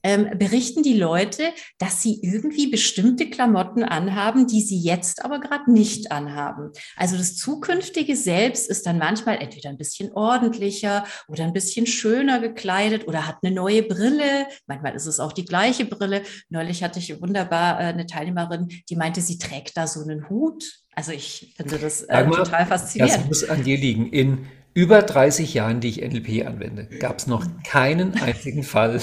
ähm, 0.04 0.38
berichten 0.38 0.84
die 0.84 0.98
Leute, 0.98 1.44
dass 1.78 2.02
sie 2.02 2.20
irgendwie 2.22 2.68
bestimmte 2.68 3.30
Klamotten 3.30 3.84
anhaben, 3.84 4.48
die 4.48 4.62
sie 4.62 4.80
jetzt 4.80 5.24
aber 5.24 5.40
gerade 5.40 5.72
nicht 5.72 6.12
anhaben. 6.12 6.72
Also 6.96 7.18
das 7.18 7.36
zukünftige 7.36 8.16
Selbst 8.16 8.70
ist 8.70 8.86
dann 8.86 8.98
manchmal 8.98 9.38
entweder 9.38 9.70
ein 9.70 9.78
bisschen 9.78 10.12
ordentlicher 10.12 11.06
oder 11.28 11.44
ein 11.44 11.54
bisschen 11.54 11.86
schöner 11.86 12.40
gekleidet 12.40 13.08
oder 13.08 13.28
hat 13.28 13.38
eine 13.44 13.54
neue 13.54 13.84
Brille. 13.84 14.48
Manchmal 14.68 14.96
ist 14.96 15.06
es 15.06 15.20
auch 15.20 15.34
die 15.34 15.46
gleiche 15.46 15.86
Brille. 15.86 16.24
Neulich 16.50 16.84
hatte 16.84 17.00
ich 17.00 17.22
wunderbar 17.22 17.80
äh, 17.80 17.84
eine 17.86 18.06
Teilnehmerin, 18.06 18.70
die 18.90 18.96
meinte, 18.96 19.22
sie 19.22 19.38
trägt 19.38 19.78
da 19.78 19.88
so 19.88 20.02
einen 20.02 20.30
Hut. 20.30 20.64
Also 20.96 21.12
ich 21.12 21.54
finde 21.56 21.78
das 21.78 22.02
äh, 22.02 22.26
total 22.26 22.66
faszinierend. 22.66 23.16
Das 23.16 23.26
muss 23.26 23.50
an 23.50 23.64
dir 23.64 23.78
liegen. 23.78 24.12
In 24.12 24.48
über 24.74 25.02
30 25.02 25.54
Jahren, 25.54 25.80
die 25.80 25.90
ich 25.90 26.02
NLP 26.02 26.46
anwende, 26.46 26.86
gab 27.00 27.20
es 27.20 27.28
noch 27.28 27.46
keinen 27.64 28.14
einzigen 28.22 28.64
Fall, 28.64 29.02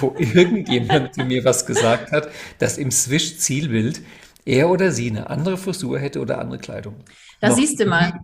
wo 0.00 0.14
irgendjemand 0.18 1.14
zu 1.14 1.24
mir 1.24 1.44
was 1.44 1.66
gesagt 1.66 2.12
hat, 2.12 2.28
dass 2.58 2.78
im 2.78 2.90
Swish-Zielbild 2.90 4.00
er 4.44 4.70
oder 4.70 4.90
sie 4.90 5.10
eine 5.10 5.30
andere 5.30 5.56
Frisur 5.56 5.98
hätte 5.98 6.20
oder 6.20 6.38
andere 6.38 6.58
Kleidung. 6.58 6.96
Da 7.40 7.48
noch 7.48 7.56
siehst 7.56 7.78
du 7.80 7.86
mal. 7.86 8.20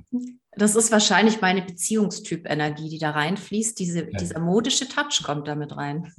Das 0.52 0.74
ist 0.74 0.90
wahrscheinlich 0.90 1.40
meine 1.40 1.62
Beziehungstyp-Energie, 1.62 2.88
die 2.88 2.98
da 2.98 3.10
reinfließt. 3.10 3.78
Diese, 3.78 4.00
ja. 4.00 4.18
Dieser 4.18 4.40
modische 4.40 4.88
Touch 4.88 5.22
kommt 5.22 5.46
damit 5.46 5.76
rein. 5.76 6.12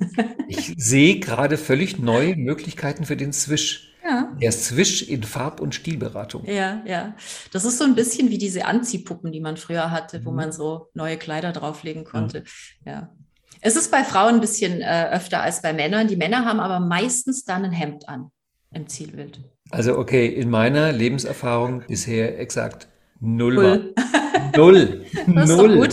ich 0.47 0.73
sehe 0.77 1.19
gerade 1.19 1.57
völlig 1.57 1.99
neue 1.99 2.37
Möglichkeiten 2.37 3.03
für 3.03 3.17
den 3.17 3.33
Swish. 3.33 3.88
Ja. 4.03 4.35
Der 4.41 4.51
Swish 4.51 5.03
in 5.03 5.23
Farb- 5.23 5.59
und 5.59 5.75
Stilberatung. 5.75 6.45
Ja, 6.45 6.81
ja. 6.85 7.15
Das 7.51 7.65
ist 7.65 7.77
so 7.77 7.83
ein 7.83 7.95
bisschen 7.95 8.29
wie 8.29 8.37
diese 8.37 8.65
Anziehpuppen, 8.65 9.31
die 9.31 9.41
man 9.41 9.57
früher 9.57 9.91
hatte, 9.91 10.23
wo 10.25 10.31
mhm. 10.31 10.35
man 10.37 10.51
so 10.51 10.87
neue 10.93 11.17
Kleider 11.17 11.51
drauflegen 11.51 12.05
konnte. 12.05 12.43
Ja. 12.85 12.91
ja. 12.91 13.15
Es 13.61 13.75
ist 13.75 13.91
bei 13.91 14.03
Frauen 14.03 14.35
ein 14.35 14.41
bisschen 14.41 14.81
äh, 14.81 15.09
öfter 15.11 15.41
als 15.41 15.61
bei 15.61 15.73
Männern. 15.73 16.07
Die 16.07 16.15
Männer 16.15 16.45
haben 16.45 16.59
aber 16.59 16.79
meistens 16.79 17.43
dann 17.43 17.65
ein 17.65 17.71
Hemd 17.71 18.07
an 18.07 18.31
im 18.73 18.87
Zielbild. 18.87 19.41
Also 19.69 19.97
okay, 19.97 20.27
in 20.27 20.49
meiner 20.49 20.91
Lebenserfahrung 20.91 21.83
bisher 21.87 22.39
exakt 22.39 22.87
null. 23.19 23.55
Null. 23.55 23.93
Null. 24.55 25.05
Das 25.27 25.49
ist 25.49 25.57
Null. 25.57 25.89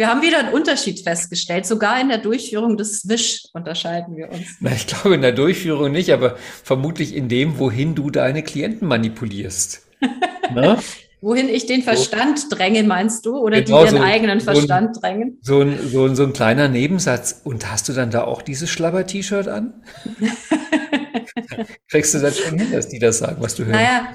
Wir 0.00 0.08
haben 0.08 0.22
wieder 0.22 0.38
einen 0.38 0.54
Unterschied 0.54 1.00
festgestellt. 1.00 1.66
Sogar 1.66 2.00
in 2.00 2.08
der 2.08 2.16
Durchführung 2.16 2.78
des 2.78 3.00
Swish 3.00 3.42
unterscheiden 3.52 4.16
wir 4.16 4.30
uns. 4.30 4.56
Na, 4.60 4.72
ich 4.72 4.86
glaube 4.86 5.14
in 5.14 5.20
der 5.20 5.32
Durchführung 5.32 5.92
nicht, 5.92 6.10
aber 6.10 6.36
vermutlich 6.64 7.14
in 7.14 7.28
dem, 7.28 7.58
wohin 7.58 7.94
du 7.94 8.08
deine 8.08 8.42
Klienten 8.42 8.88
manipulierst. 8.88 9.82
wohin 11.20 11.50
ich 11.50 11.66
den 11.66 11.82
Verstand 11.82 12.46
dränge, 12.48 12.82
meinst 12.82 13.26
du? 13.26 13.36
Oder 13.36 13.60
genau, 13.60 13.82
die 13.82 13.90
ihren 13.90 13.98
so 13.98 14.02
eigenen 14.02 14.40
Verstand 14.40 14.94
so 14.94 15.02
ein, 15.02 15.18
drängen? 15.18 15.38
So 15.42 15.60
ein, 15.60 15.78
so, 15.90 16.06
ein, 16.06 16.16
so 16.16 16.22
ein 16.22 16.32
kleiner 16.32 16.68
Nebensatz. 16.68 17.42
Und 17.44 17.70
hast 17.70 17.90
du 17.90 17.92
dann 17.92 18.10
da 18.10 18.24
auch 18.24 18.40
dieses 18.40 18.70
Schlabber-T-Shirt 18.70 19.48
an? 19.48 19.84
Kriegst 21.90 22.14
du 22.14 22.20
das 22.20 22.38
schon 22.38 22.58
hin, 22.58 22.72
dass 22.72 22.88
die 22.88 23.00
das 23.00 23.18
sagen, 23.18 23.36
was 23.40 23.54
du 23.54 23.66
hörst? 23.66 23.78
Naja, 23.78 24.08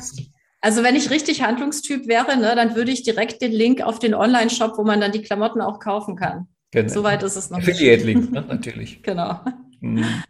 also 0.65 0.81
wenn 0.81 0.95
ich 0.95 1.11
richtig 1.11 1.43
Handlungstyp 1.43 2.07
wäre, 2.07 2.37
ne, 2.37 2.55
dann 2.55 2.75
würde 2.75 2.89
ich 2.89 3.03
direkt 3.03 3.39
den 3.43 3.51
Link 3.51 3.83
auf 3.83 3.99
den 3.99 4.15
Online-Shop, 4.15 4.79
wo 4.79 4.83
man 4.83 4.99
dann 4.99 5.11
die 5.11 5.21
Klamotten 5.21 5.61
auch 5.61 5.79
kaufen 5.79 6.15
kann. 6.15 6.47
Genau. 6.71 6.91
Soweit 6.91 7.21
ist 7.21 7.35
es 7.35 7.51
noch 7.51 7.59
nicht. 7.59 7.69
Affiliate-Link, 7.69 8.31
ne? 8.31 8.41
natürlich. 8.47 9.03
genau. 9.03 9.41
Mhm. 9.79 10.23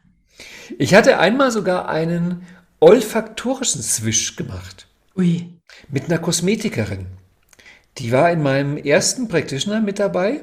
Ich 0.78 0.94
hatte 0.94 1.20
einmal 1.20 1.52
sogar 1.52 1.88
einen 1.88 2.42
olfaktorischen 2.82 3.82
Swish 3.82 4.36
gemacht. 4.36 4.90
Ui. 5.16 5.54
Mit 5.90 6.08
einer 6.08 6.20
Kosmetikerin. 6.20 7.06
Die 7.98 8.12
war 8.12 8.30
in 8.30 8.44
meinem 8.44 8.76
ersten 8.76 9.30
Practitioner 9.30 9.80
mit 9.80 10.00
dabei. 10.00 10.42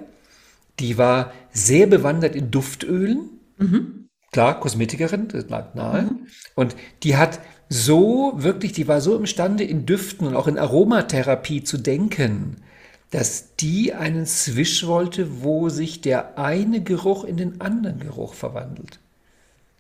Die 0.81 0.97
war 0.97 1.35
sehr 1.53 1.87
bewandert 1.87 2.35
in 2.35 2.51
Duftölen. 2.51 3.29
Mhm. 3.59 4.09
Klar, 4.33 4.59
Kosmetikerin, 4.59 5.29
das 5.29 5.51
lag 5.51 5.75
nahe. 5.75 6.05
Mhm. 6.05 6.27
Und 6.55 6.77
die 7.03 7.19
hat 7.19 7.41
so 7.73 8.33
wirklich, 8.37 8.73
die 8.73 8.87
war 8.87 9.01
so 9.01 9.17
imstande, 9.17 9.65
in 9.65 9.87
Düften 9.87 10.27
und 10.27 10.37
auch 10.37 10.47
in 10.47 10.59
Aromatherapie 10.59 11.65
zu 11.65 11.79
denken, 11.79 12.59
dass 13.11 13.57
die 13.57 13.95
einen 13.95 14.27
Swish 14.27 14.87
wollte, 14.87 15.43
wo 15.43 15.71
sich 15.71 16.03
der 16.03 16.39
eine 16.39 16.83
Geruch 16.83 17.25
in 17.25 17.39
den 17.39 17.61
anderen 17.61 18.01
Geruch 18.01 18.35
verwandelt. 18.35 18.99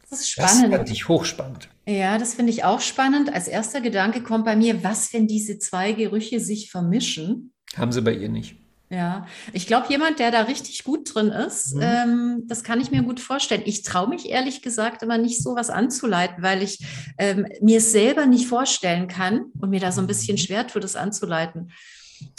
Das 0.08 0.20
ist 0.20 0.30
spannend. 0.30 0.72
Das 0.72 0.78
fand 0.78 0.90
ich 0.90 1.08
hochspannend. 1.08 1.68
Ja, 1.86 2.16
das 2.16 2.34
finde 2.34 2.52
ich 2.52 2.64
auch 2.64 2.80
spannend. 2.80 3.32
Als 3.34 3.46
erster 3.48 3.80
Gedanke 3.80 4.22
kommt 4.22 4.44
bei 4.44 4.56
mir, 4.56 4.82
was, 4.82 5.12
wenn 5.12 5.26
diese 5.26 5.58
zwei 5.58 5.92
Gerüche 5.92 6.40
sich 6.40 6.70
vermischen? 6.70 7.52
Haben 7.76 7.92
sie 7.92 8.02
bei 8.02 8.14
ihr 8.14 8.28
nicht. 8.28 8.56
Ja, 8.92 9.26
ich 9.54 9.66
glaube, 9.66 9.86
jemand, 9.88 10.18
der 10.18 10.30
da 10.30 10.42
richtig 10.42 10.84
gut 10.84 11.14
drin 11.14 11.28
ist, 11.28 11.74
mhm. 11.74 11.82
ähm, 11.82 12.42
das 12.46 12.62
kann 12.62 12.78
ich 12.78 12.90
mir 12.90 13.02
gut 13.02 13.20
vorstellen. 13.20 13.62
Ich 13.64 13.82
traue 13.82 14.06
mich 14.06 14.28
ehrlich 14.28 14.60
gesagt 14.60 15.02
immer 15.02 15.16
nicht 15.16 15.42
so 15.42 15.56
was 15.56 15.70
anzuleiten, 15.70 16.42
weil 16.42 16.62
ich 16.62 16.84
ähm, 17.16 17.46
mir 17.62 17.78
es 17.78 17.90
selber 17.90 18.26
nicht 18.26 18.48
vorstellen 18.48 19.08
kann 19.08 19.46
und 19.58 19.70
mir 19.70 19.80
da 19.80 19.92
so 19.92 20.02
ein 20.02 20.06
bisschen 20.06 20.36
schwer 20.36 20.66
tut, 20.66 20.84
das 20.84 20.94
anzuleiten. 20.94 21.72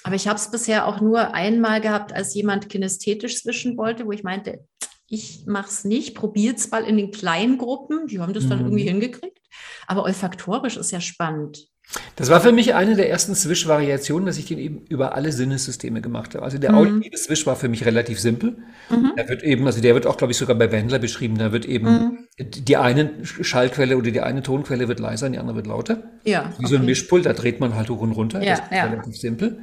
Aber 0.03 0.13
ich 0.13 0.27
habe 0.27 0.37
es 0.37 0.51
bisher 0.51 0.85
auch 0.85 1.01
nur 1.01 1.33
einmal 1.33 1.81
gehabt, 1.81 2.13
als 2.13 2.35
jemand 2.35 2.69
kinästhetisch 2.69 3.41
zwischen 3.41 3.75
wollte, 3.75 4.05
wo 4.05 4.11
ich 4.11 4.21
meinte, 4.21 4.63
ich 5.07 5.45
mache 5.47 5.69
es 5.69 5.83
nicht, 5.85 6.13
probiert 6.13 6.59
es 6.59 6.69
mal 6.69 6.83
in 6.83 6.97
den 6.97 7.09
kleinen 7.09 7.57
Gruppen. 7.57 8.05
Die 8.05 8.19
haben 8.19 8.33
das 8.33 8.47
dann 8.47 8.59
mhm. 8.59 8.65
irgendwie 8.65 8.83
hingekriegt. 8.83 9.41
Aber 9.87 10.03
olfaktorisch 10.03 10.77
ist 10.77 10.91
ja 10.91 11.01
spannend. 11.01 11.67
Das 12.15 12.29
war 12.29 12.41
für 12.41 12.51
mich 12.51 12.75
eine 12.75 12.95
der 12.95 13.09
ersten 13.09 13.35
Swish-Variationen, 13.35 14.25
dass 14.25 14.37
ich 14.37 14.45
den 14.45 14.59
eben 14.59 14.81
über 14.89 15.15
alle 15.15 15.31
Sinnessysteme 15.31 16.01
gemacht 16.01 16.35
habe. 16.35 16.43
Also 16.43 16.57
der 16.57 16.71
mhm. 16.71 16.77
auditive 16.77 17.17
Swish 17.17 17.45
war 17.45 17.55
für 17.55 17.69
mich 17.69 17.85
relativ 17.85 18.19
simpel. 18.19 18.57
Mhm. 18.89 19.13
Der 19.17 19.29
wird 19.29 19.43
eben, 19.43 19.65
also 19.65 19.81
der 19.81 19.93
wird 19.93 20.05
auch, 20.05 20.17
glaube 20.17 20.31
ich, 20.31 20.37
sogar 20.37 20.55
bei 20.55 20.71
Wendler 20.71 20.99
beschrieben. 20.99 21.37
Da 21.37 21.51
wird 21.51 21.65
eben 21.65 21.87
mhm. 21.87 22.17
die 22.39 22.77
eine 22.77 23.11
Schallquelle 23.23 23.97
oder 23.97 24.11
die 24.11 24.21
eine 24.21 24.43
Tonquelle 24.43 24.87
wird 24.87 24.99
leiser 24.99 25.27
und 25.27 25.33
die 25.33 25.39
andere 25.39 25.57
wird 25.57 25.67
lauter. 25.67 26.03
Ja. 26.23 26.51
Wie 26.57 26.65
okay. 26.65 26.67
so 26.67 26.75
ein 26.75 26.85
Mischpult, 26.85 27.25
da 27.25 27.33
dreht 27.33 27.59
man 27.59 27.75
halt 27.75 27.89
hoch 27.89 28.01
und 28.01 28.11
runter. 28.11 28.41
Ja, 28.43 28.57
das 28.57 28.59
ist 28.59 28.71
ja. 28.71 28.85
relativ 28.85 29.17
simpel. 29.17 29.59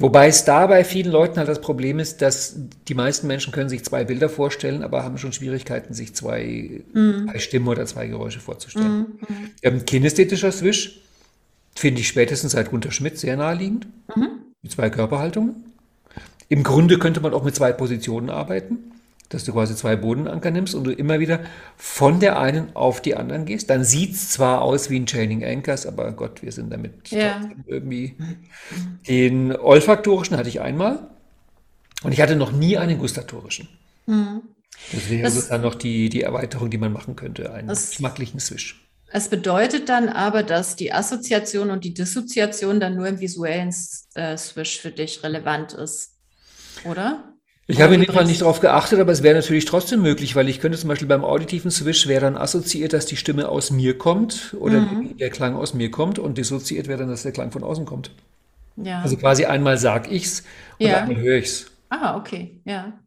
Wobei 0.00 0.28
es 0.28 0.44
da 0.44 0.68
bei 0.68 0.84
vielen 0.84 1.10
Leuten 1.10 1.38
halt 1.38 1.48
das 1.48 1.60
Problem 1.60 1.98
ist, 1.98 2.22
dass 2.22 2.56
die 2.86 2.94
meisten 2.94 3.26
Menschen 3.26 3.52
können 3.52 3.68
sich 3.68 3.84
zwei 3.84 4.04
Bilder 4.04 4.28
vorstellen, 4.28 4.84
aber 4.84 5.02
haben 5.02 5.18
schon 5.18 5.32
Schwierigkeiten, 5.32 5.92
sich 5.92 6.14
zwei, 6.14 6.82
mhm. 6.92 7.28
zwei 7.28 7.38
Stimmen 7.40 7.66
oder 7.66 7.84
zwei 7.84 8.06
Geräusche 8.06 8.38
vorzustellen. 8.38 8.98
Mhm. 8.98 9.36
mhm. 9.36 9.50
Ähm, 9.62 9.84
kinästhetischer 9.84 10.52
Swish 10.52 11.00
Finde 11.78 12.00
ich 12.00 12.08
spätestens 12.08 12.52
seit 12.52 12.70
Gunter 12.70 12.90
Schmidt 12.90 13.20
sehr 13.20 13.36
naheliegend. 13.36 13.86
Mhm. 14.16 14.30
Mit 14.62 14.72
zwei 14.72 14.90
Körperhaltungen. 14.90 15.74
Im 16.48 16.64
Grunde 16.64 16.98
könnte 16.98 17.20
man 17.20 17.32
auch 17.32 17.44
mit 17.44 17.54
zwei 17.54 17.70
Positionen 17.70 18.30
arbeiten, 18.30 18.78
dass 19.28 19.44
du 19.44 19.52
quasi 19.52 19.76
zwei 19.76 19.94
Bodenanker 19.94 20.50
nimmst 20.50 20.74
und 20.74 20.82
du 20.82 20.90
immer 20.90 21.20
wieder 21.20 21.38
von 21.76 22.18
der 22.18 22.40
einen 22.40 22.74
auf 22.74 23.00
die 23.00 23.14
anderen 23.14 23.44
gehst. 23.44 23.70
Dann 23.70 23.84
sieht 23.84 24.14
es 24.14 24.30
zwar 24.30 24.62
aus 24.62 24.90
wie 24.90 24.98
ein 24.98 25.06
Chaining 25.06 25.44
Anchors, 25.44 25.86
aber 25.86 26.10
Gott, 26.10 26.42
wir 26.42 26.50
sind 26.50 26.72
damit 26.72 27.12
ja. 27.12 27.48
irgendwie. 27.68 28.16
Den 29.06 29.54
olfaktorischen 29.54 30.36
hatte 30.36 30.48
ich 30.48 30.60
einmal 30.60 31.08
und 32.02 32.10
ich 32.10 32.20
hatte 32.20 32.34
noch 32.34 32.50
nie 32.50 32.76
einen 32.76 32.98
gustatorischen. 32.98 33.68
Mhm. 34.06 34.42
Das 34.90 35.10
wäre 35.10 35.22
das, 35.22 35.46
dann 35.46 35.60
noch 35.62 35.76
die, 35.76 36.08
die 36.08 36.22
Erweiterung, 36.22 36.70
die 36.70 36.78
man 36.78 36.92
machen 36.92 37.14
könnte, 37.14 37.52
einen 37.52 37.68
geschmacklichen 37.68 38.40
Swish. 38.40 38.87
Es 39.10 39.28
bedeutet 39.28 39.88
dann 39.88 40.08
aber, 40.08 40.42
dass 40.42 40.76
die 40.76 40.92
Assoziation 40.92 41.70
und 41.70 41.84
die 41.84 41.94
Dissoziation 41.94 42.78
dann 42.78 42.96
nur 42.96 43.06
im 43.06 43.20
visuellen 43.20 43.74
äh, 44.14 44.36
Swish 44.36 44.80
für 44.80 44.90
dich 44.90 45.22
relevant 45.22 45.72
ist, 45.72 46.16
oder? 46.84 47.32
Ich 47.70 47.82
habe 47.82 47.94
in 47.94 48.00
dem 48.00 48.12
Fall 48.12 48.24
nicht 48.24 48.40
darauf 48.40 48.60
geachtet, 48.60 48.98
aber 48.98 49.12
es 49.12 49.22
wäre 49.22 49.34
natürlich 49.34 49.66
trotzdem 49.66 50.00
möglich, 50.00 50.34
weil 50.34 50.48
ich 50.48 50.60
könnte 50.60 50.78
zum 50.78 50.88
Beispiel 50.88 51.08
beim 51.08 51.22
auditiven 51.22 51.70
Swish 51.70 52.06
wäre 52.06 52.22
dann 52.22 52.36
assoziiert, 52.36 52.94
dass 52.94 53.04
die 53.04 53.16
Stimme 53.16 53.48
aus 53.48 53.70
mir 53.70 53.96
kommt 53.98 54.56
oder 54.58 54.80
mhm. 54.80 55.18
der 55.18 55.28
Klang 55.28 55.54
aus 55.54 55.74
mir 55.74 55.90
kommt 55.90 56.18
und 56.18 56.38
dissoziiert 56.38 56.88
wäre 56.88 57.00
dann, 57.00 57.08
dass 57.08 57.24
der 57.24 57.32
Klang 57.32 57.50
von 57.50 57.62
außen 57.62 57.84
kommt. 57.84 58.10
Ja. 58.76 59.02
Also 59.02 59.16
quasi 59.16 59.44
einmal 59.44 59.76
sag 59.76 60.10
ich's 60.10 60.44
und 60.78 60.86
ja. 60.86 61.02
einmal 61.02 61.16
höre 61.16 61.36
ich's. 61.36 61.70
Ah, 61.90 62.16
okay, 62.16 62.58
ja. 62.64 62.98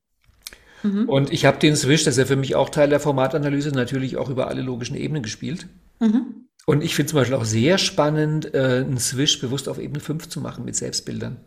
Mhm. 0.83 1.09
Und 1.09 1.31
ich 1.31 1.45
habe 1.45 1.57
den 1.57 1.75
Swish, 1.75 2.03
das 2.03 2.15
ist 2.15 2.19
ja 2.19 2.25
für 2.25 2.35
mich 2.35 2.55
auch 2.55 2.69
Teil 2.69 2.89
der 2.89 2.99
Formatanalyse, 2.99 3.71
natürlich 3.71 4.17
auch 4.17 4.29
über 4.29 4.47
alle 4.47 4.61
logischen 4.61 4.95
Ebenen 4.95 5.23
gespielt. 5.23 5.67
Mhm. 6.01 6.47
Und 6.65 6.83
ich 6.83 6.95
finde 6.95 7.09
zum 7.09 7.19
Beispiel 7.19 7.35
auch 7.35 7.45
sehr 7.45 7.77
spannend, 7.77 8.53
äh, 8.53 8.83
einen 8.85 8.99
Swish 8.99 9.39
bewusst 9.39 9.69
auf 9.69 9.79
Ebene 9.79 9.99
5 9.99 10.27
zu 10.27 10.41
machen 10.41 10.65
mit 10.65 10.75
Selbstbildern. 10.75 11.37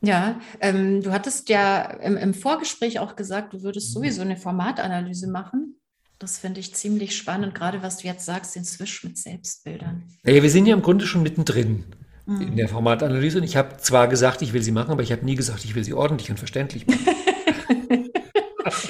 Ja, 0.00 0.40
ähm, 0.60 1.00
du 1.02 1.12
hattest 1.12 1.48
ja 1.48 1.82
im, 1.82 2.16
im, 2.16 2.34
Vorgespräch 2.34 2.98
auch 2.98 3.14
gesagt, 3.14 3.52
du 3.52 3.62
würdest 3.62 3.92
sowieso 3.92 4.22
eine 4.22 4.36
Formatanalyse 4.36 5.28
machen. 5.28 5.76
Das 6.18 6.38
finde 6.38 6.60
ich 6.60 6.74
ziemlich 6.74 7.16
spannend, 7.16 7.54
gerade 7.54 7.82
was 7.82 7.98
du 7.98 8.08
jetzt 8.08 8.24
sagst, 8.26 8.56
den 8.56 8.64
Swish 8.64 9.04
mit 9.04 9.16
Selbstbildern. 9.16 10.02
Naja, 10.24 10.42
wir 10.42 10.50
sind 10.50 10.66
ja 10.66 10.74
im 10.74 10.82
Grunde 10.82 11.06
schon 11.06 11.22
mittendrin 11.22 11.84
mhm. 12.26 12.40
in 12.40 12.56
der 12.56 12.68
Formatanalyse. 12.68 13.38
Und 13.38 13.44
ich 13.44 13.56
habe 13.56 13.76
zwar 13.78 14.08
gesagt, 14.08 14.42
ich 14.42 14.52
will 14.52 14.62
sie 14.62 14.72
machen, 14.72 14.90
aber 14.90 15.02
ich 15.02 15.12
habe 15.12 15.24
nie 15.24 15.36
gesagt, 15.36 15.64
ich 15.64 15.74
will 15.74 15.84
sie 15.84 15.94
ordentlich 15.94 16.30
und 16.30 16.38
verständlich 16.38 16.86
machen. 16.86 17.06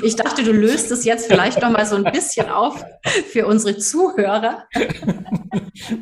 Ich 0.02 0.16
dachte, 0.16 0.42
du 0.42 0.52
löst 0.52 0.90
es 0.90 1.04
jetzt 1.04 1.26
vielleicht 1.26 1.60
noch 1.62 1.70
mal 1.70 1.86
so 1.86 1.96
ein 1.96 2.04
bisschen 2.04 2.48
auf 2.48 2.84
für 3.30 3.46
unsere 3.46 3.76
Zuhörer. 3.78 4.64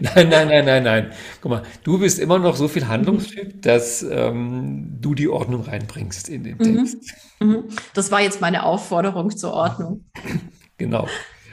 Nein, 0.01 0.29
nein, 0.29 0.49
nein, 0.49 0.65
nein, 0.65 0.83
nein. 0.83 1.13
Guck 1.41 1.51
mal, 1.51 1.63
du 1.85 1.99
bist 1.99 2.19
immer 2.19 2.39
noch 2.39 2.57
so 2.57 2.69
viel 2.69 2.89
Handlungstyp, 2.89 3.63
dass 3.63 4.03
ähm, 4.03 4.99
du 5.01 5.15
die 5.15 5.29
Ordnung 5.29 5.63
reinbringst 5.63 6.29
in 6.29 6.45
den 6.45 6.57
mhm. 6.59 6.77
Text. 6.77 7.15
Mhm. 7.39 7.65
Das 7.95 8.11
war 8.11 8.21
jetzt 8.21 8.41
meine 8.41 8.65
Aufforderung 8.65 9.37
zur 9.37 9.53
Ordnung. 9.53 10.05
Genau. 10.77 11.07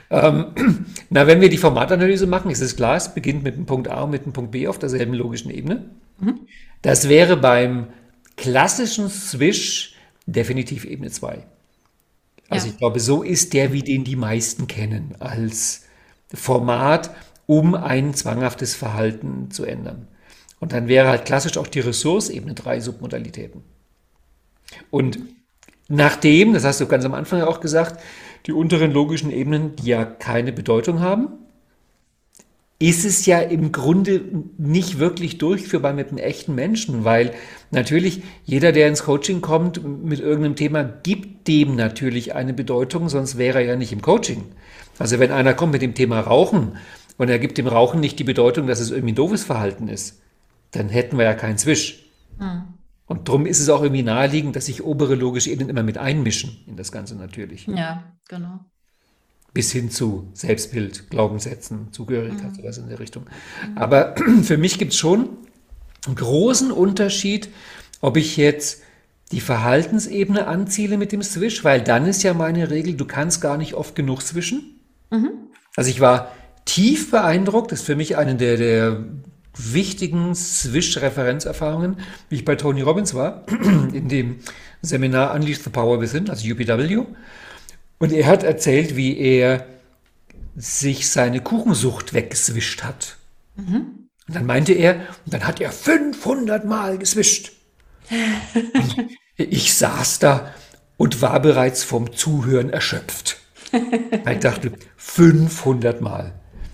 Ähm, 0.09 0.53
na, 1.09 1.27
wenn 1.27 1.41
wir 1.41 1.49
die 1.49 1.57
Formatanalyse 1.57 2.27
machen, 2.27 2.49
ist 2.49 2.61
es 2.61 2.77
klar, 2.77 2.95
es 2.95 3.13
beginnt 3.13 3.43
mit 3.43 3.57
dem 3.57 3.65
Punkt 3.65 3.89
A 3.89 4.03
und 4.03 4.11
mit 4.11 4.23
dem 4.23 4.31
Punkt 4.31 4.51
B 4.51 4.69
auf 4.69 4.79
derselben 4.79 5.13
logischen 5.13 5.51
Ebene. 5.51 5.89
Mhm. 6.19 6.47
Das 6.81 7.09
wäre 7.09 7.35
beim 7.35 7.87
klassischen 8.37 9.09
Swish 9.09 9.95
definitiv 10.25 10.85
Ebene 10.85 11.11
2. 11.11 11.45
Also 12.49 12.67
ja. 12.67 12.73
ich 12.73 12.77
glaube, 12.77 12.99
so 12.99 13.23
ist 13.23 13.53
der, 13.53 13.73
wie 13.73 13.81
den 13.81 14.03
die 14.03 14.15
meisten 14.15 14.67
kennen, 14.67 15.15
als 15.19 15.85
Format, 16.33 17.11
um 17.45 17.75
ein 17.75 18.13
zwanghaftes 18.13 18.75
Verhalten 18.75 19.51
zu 19.51 19.65
ändern. 19.65 20.07
Und 20.59 20.73
dann 20.73 20.87
wäre 20.87 21.07
halt 21.07 21.25
klassisch 21.25 21.57
auch 21.57 21.67
die 21.67 21.79
Ressource 21.79 22.29
Ebene 22.29 22.53
3 22.53 22.79
Submodalitäten. 22.79 23.63
Und 24.89 25.19
nachdem, 25.87 26.53
das 26.53 26.63
hast 26.63 26.81
du 26.81 26.87
ganz 26.87 27.05
am 27.05 27.13
Anfang 27.13 27.39
ja 27.39 27.47
auch 27.47 27.61
gesagt, 27.61 28.01
die 28.45 28.53
unteren 28.53 28.91
logischen 28.91 29.31
Ebenen, 29.31 29.75
die 29.75 29.87
ja 29.87 30.05
keine 30.05 30.51
Bedeutung 30.51 30.99
haben, 30.99 31.29
ist 32.79 33.05
es 33.05 33.25
ja 33.25 33.39
im 33.39 33.71
Grunde 33.71 34.21
nicht 34.57 34.99
wirklich 34.99 35.39
durchführbar 35.39 35.93
mit 35.93 36.09
einem 36.09 36.19
echten 36.19 36.53
Menschen, 36.53 37.03
weil 37.03 37.33
natürlich 37.71 38.21
jeder, 38.45 38.71
der 38.71 38.87
ins 38.87 39.03
Coaching 39.03 39.41
kommt 39.41 39.83
mit 40.03 40.19
irgendeinem 40.19 40.55
Thema, 40.55 40.83
gibt 40.83 41.47
dem 41.47 41.75
natürlich 41.75 42.35
eine 42.35 42.53
Bedeutung, 42.53 43.09
sonst 43.09 43.37
wäre 43.37 43.59
er 43.59 43.65
ja 43.65 43.75
nicht 43.75 43.93
im 43.93 44.01
Coaching. 44.01 44.43
Also 44.99 45.19
wenn 45.19 45.31
einer 45.31 45.55
kommt 45.55 45.73
mit 45.73 45.81
dem 45.81 45.95
Thema 45.95 46.19
Rauchen 46.19 46.77
und 47.17 47.29
er 47.29 47.39
gibt 47.39 47.57
dem 47.57 47.67
Rauchen 47.67 47.99
nicht 47.99 48.19
die 48.19 48.23
Bedeutung, 48.23 48.67
dass 48.67 48.79
es 48.79 48.91
irgendwie 48.91 49.13
ein 49.13 49.15
doofes 49.15 49.43
Verhalten 49.43 49.87
ist, 49.87 50.21
dann 50.71 50.89
hätten 50.89 51.17
wir 51.17 51.25
ja 51.25 51.33
keinen 51.33 51.57
Zwisch. 51.57 52.05
Hm. 52.37 52.61
Und 53.07 53.27
darum 53.27 53.47
ist 53.47 53.59
es 53.59 53.69
auch 53.69 53.81
irgendwie 53.81 54.03
naheliegend, 54.03 54.55
dass 54.55 54.67
sich 54.67 54.83
obere 54.83 55.15
logische 55.15 55.49
Ebenen 55.49 55.69
immer 55.69 55.83
mit 55.83 55.97
einmischen 55.97 56.57
in 56.67 56.75
das 56.75 56.91
Ganze 56.91 57.15
natürlich. 57.15 57.65
Ja, 57.65 58.03
genau 58.27 58.59
bis 59.57 59.71
hin 59.71 59.89
zu 59.89 60.29
Selbstbild, 60.35 61.09
Glaubenssätzen, 61.09 61.87
Zugehörigkeit, 61.91 62.51
mhm. 62.51 62.55
sowas 62.57 62.77
in 62.77 62.89
der 62.89 62.99
Richtung. 62.99 63.25
Aber 63.73 64.13
für 64.43 64.55
mich 64.55 64.77
gibt 64.77 64.93
es 64.93 64.99
schon 64.99 65.29
einen 66.05 66.13
großen 66.13 66.69
Unterschied, 66.69 67.49
ob 67.99 68.17
ich 68.17 68.37
jetzt 68.37 68.83
die 69.31 69.41
Verhaltensebene 69.41 70.45
anziele 70.45 70.99
mit 70.99 71.11
dem 71.11 71.23
Swish, 71.23 71.63
weil 71.63 71.81
dann 71.81 72.05
ist 72.05 72.21
ja 72.21 72.35
meine 72.35 72.69
Regel, 72.69 72.93
du 72.93 73.05
kannst 73.05 73.41
gar 73.41 73.57
nicht 73.57 73.73
oft 73.73 73.95
genug 73.95 74.21
swischen. 74.21 74.79
Mhm. 75.09 75.31
Also 75.75 75.89
ich 75.89 76.01
war 76.01 76.31
tief 76.65 77.09
beeindruckt, 77.09 77.71
das 77.71 77.79
ist 77.79 77.85
für 77.87 77.95
mich 77.95 78.15
eine 78.15 78.35
der, 78.35 78.57
der 78.57 79.05
wichtigen 79.57 80.35
Swish-Referenzerfahrungen, 80.35 81.97
wie 82.29 82.35
ich 82.35 82.45
bei 82.45 82.57
Tony 82.57 82.83
Robbins 82.83 83.15
war, 83.15 83.43
in 83.91 84.07
dem 84.07 84.35
Seminar 84.83 85.33
Unleash 85.33 85.61
the 85.63 85.71
Power 85.71 85.99
Within, 85.99 86.29
also 86.29 86.47
UPW. 86.47 87.05
Und 87.99 88.11
er 88.11 88.27
hat 88.27 88.43
erzählt, 88.43 88.95
wie 88.95 89.17
er 89.17 89.65
sich 90.55 91.09
seine 91.09 91.41
Kuchensucht 91.41 92.13
weggeswischt 92.13 92.83
hat. 92.83 93.17
Mhm. 93.55 94.07
Und 94.27 94.35
dann 94.35 94.45
meinte 94.45 94.73
er, 94.73 94.95
und 95.25 95.33
dann 95.33 95.47
hat 95.47 95.61
er 95.61 95.71
500 95.71 96.65
Mal 96.65 96.97
geswischt. 96.97 97.53
ich 99.37 99.73
saß 99.73 100.19
da 100.19 100.53
und 100.97 101.21
war 101.21 101.39
bereits 101.41 101.83
vom 101.83 102.13
Zuhören 102.13 102.69
erschöpft. 102.69 103.37
Ich 103.71 104.39
dachte, 104.39 104.71
500 104.97 106.01
Mal. 106.01 106.33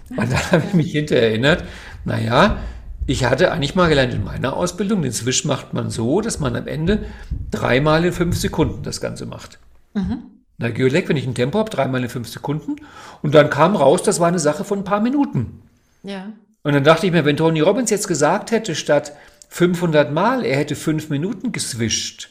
Und 0.09 0.31
dann 0.31 0.51
habe 0.51 0.63
ich 0.67 0.73
mich 0.73 0.91
hinterher 0.91 1.29
erinnert, 1.29 1.63
naja, 2.05 2.59
ich 3.05 3.25
hatte 3.25 3.51
eigentlich 3.51 3.75
mal 3.75 3.89
gelernt 3.89 4.13
in 4.13 4.23
meiner 4.23 4.55
Ausbildung, 4.55 5.01
den 5.01 5.11
Swish 5.11 5.43
macht 5.43 5.73
man 5.73 5.89
so, 5.89 6.21
dass 6.21 6.39
man 6.39 6.55
am 6.55 6.67
Ende 6.67 7.05
dreimal 7.51 8.05
in 8.05 8.13
fünf 8.13 8.37
Sekunden 8.37 8.83
das 8.83 9.01
Ganze 9.01 9.25
macht. 9.25 9.59
Mhm. 9.93 10.23
Na, 10.57 10.69
Geolek, 10.69 11.09
wenn 11.09 11.17
ich 11.17 11.25
ein 11.25 11.35
Tempo 11.35 11.59
habe, 11.59 11.69
dreimal 11.69 12.03
in 12.03 12.09
fünf 12.09 12.29
Sekunden. 12.29 12.75
Und 13.21 13.33
dann 13.33 13.49
kam 13.49 13.75
raus, 13.75 14.03
das 14.03 14.19
war 14.19 14.27
eine 14.27 14.39
Sache 14.39 14.63
von 14.63 14.79
ein 14.79 14.83
paar 14.83 15.01
Minuten. 15.01 15.61
Ja. 16.03 16.31
Und 16.63 16.73
dann 16.73 16.83
dachte 16.83 17.05
ich 17.05 17.11
mir, 17.11 17.25
wenn 17.25 17.37
Tony 17.37 17.59
Robbins 17.59 17.89
jetzt 17.89 18.07
gesagt 18.07 18.51
hätte, 18.51 18.75
statt 18.75 19.13
500 19.49 20.11
Mal, 20.11 20.45
er 20.45 20.57
hätte 20.57 20.75
fünf 20.75 21.09
Minuten 21.09 21.51
geswischt, 21.51 22.29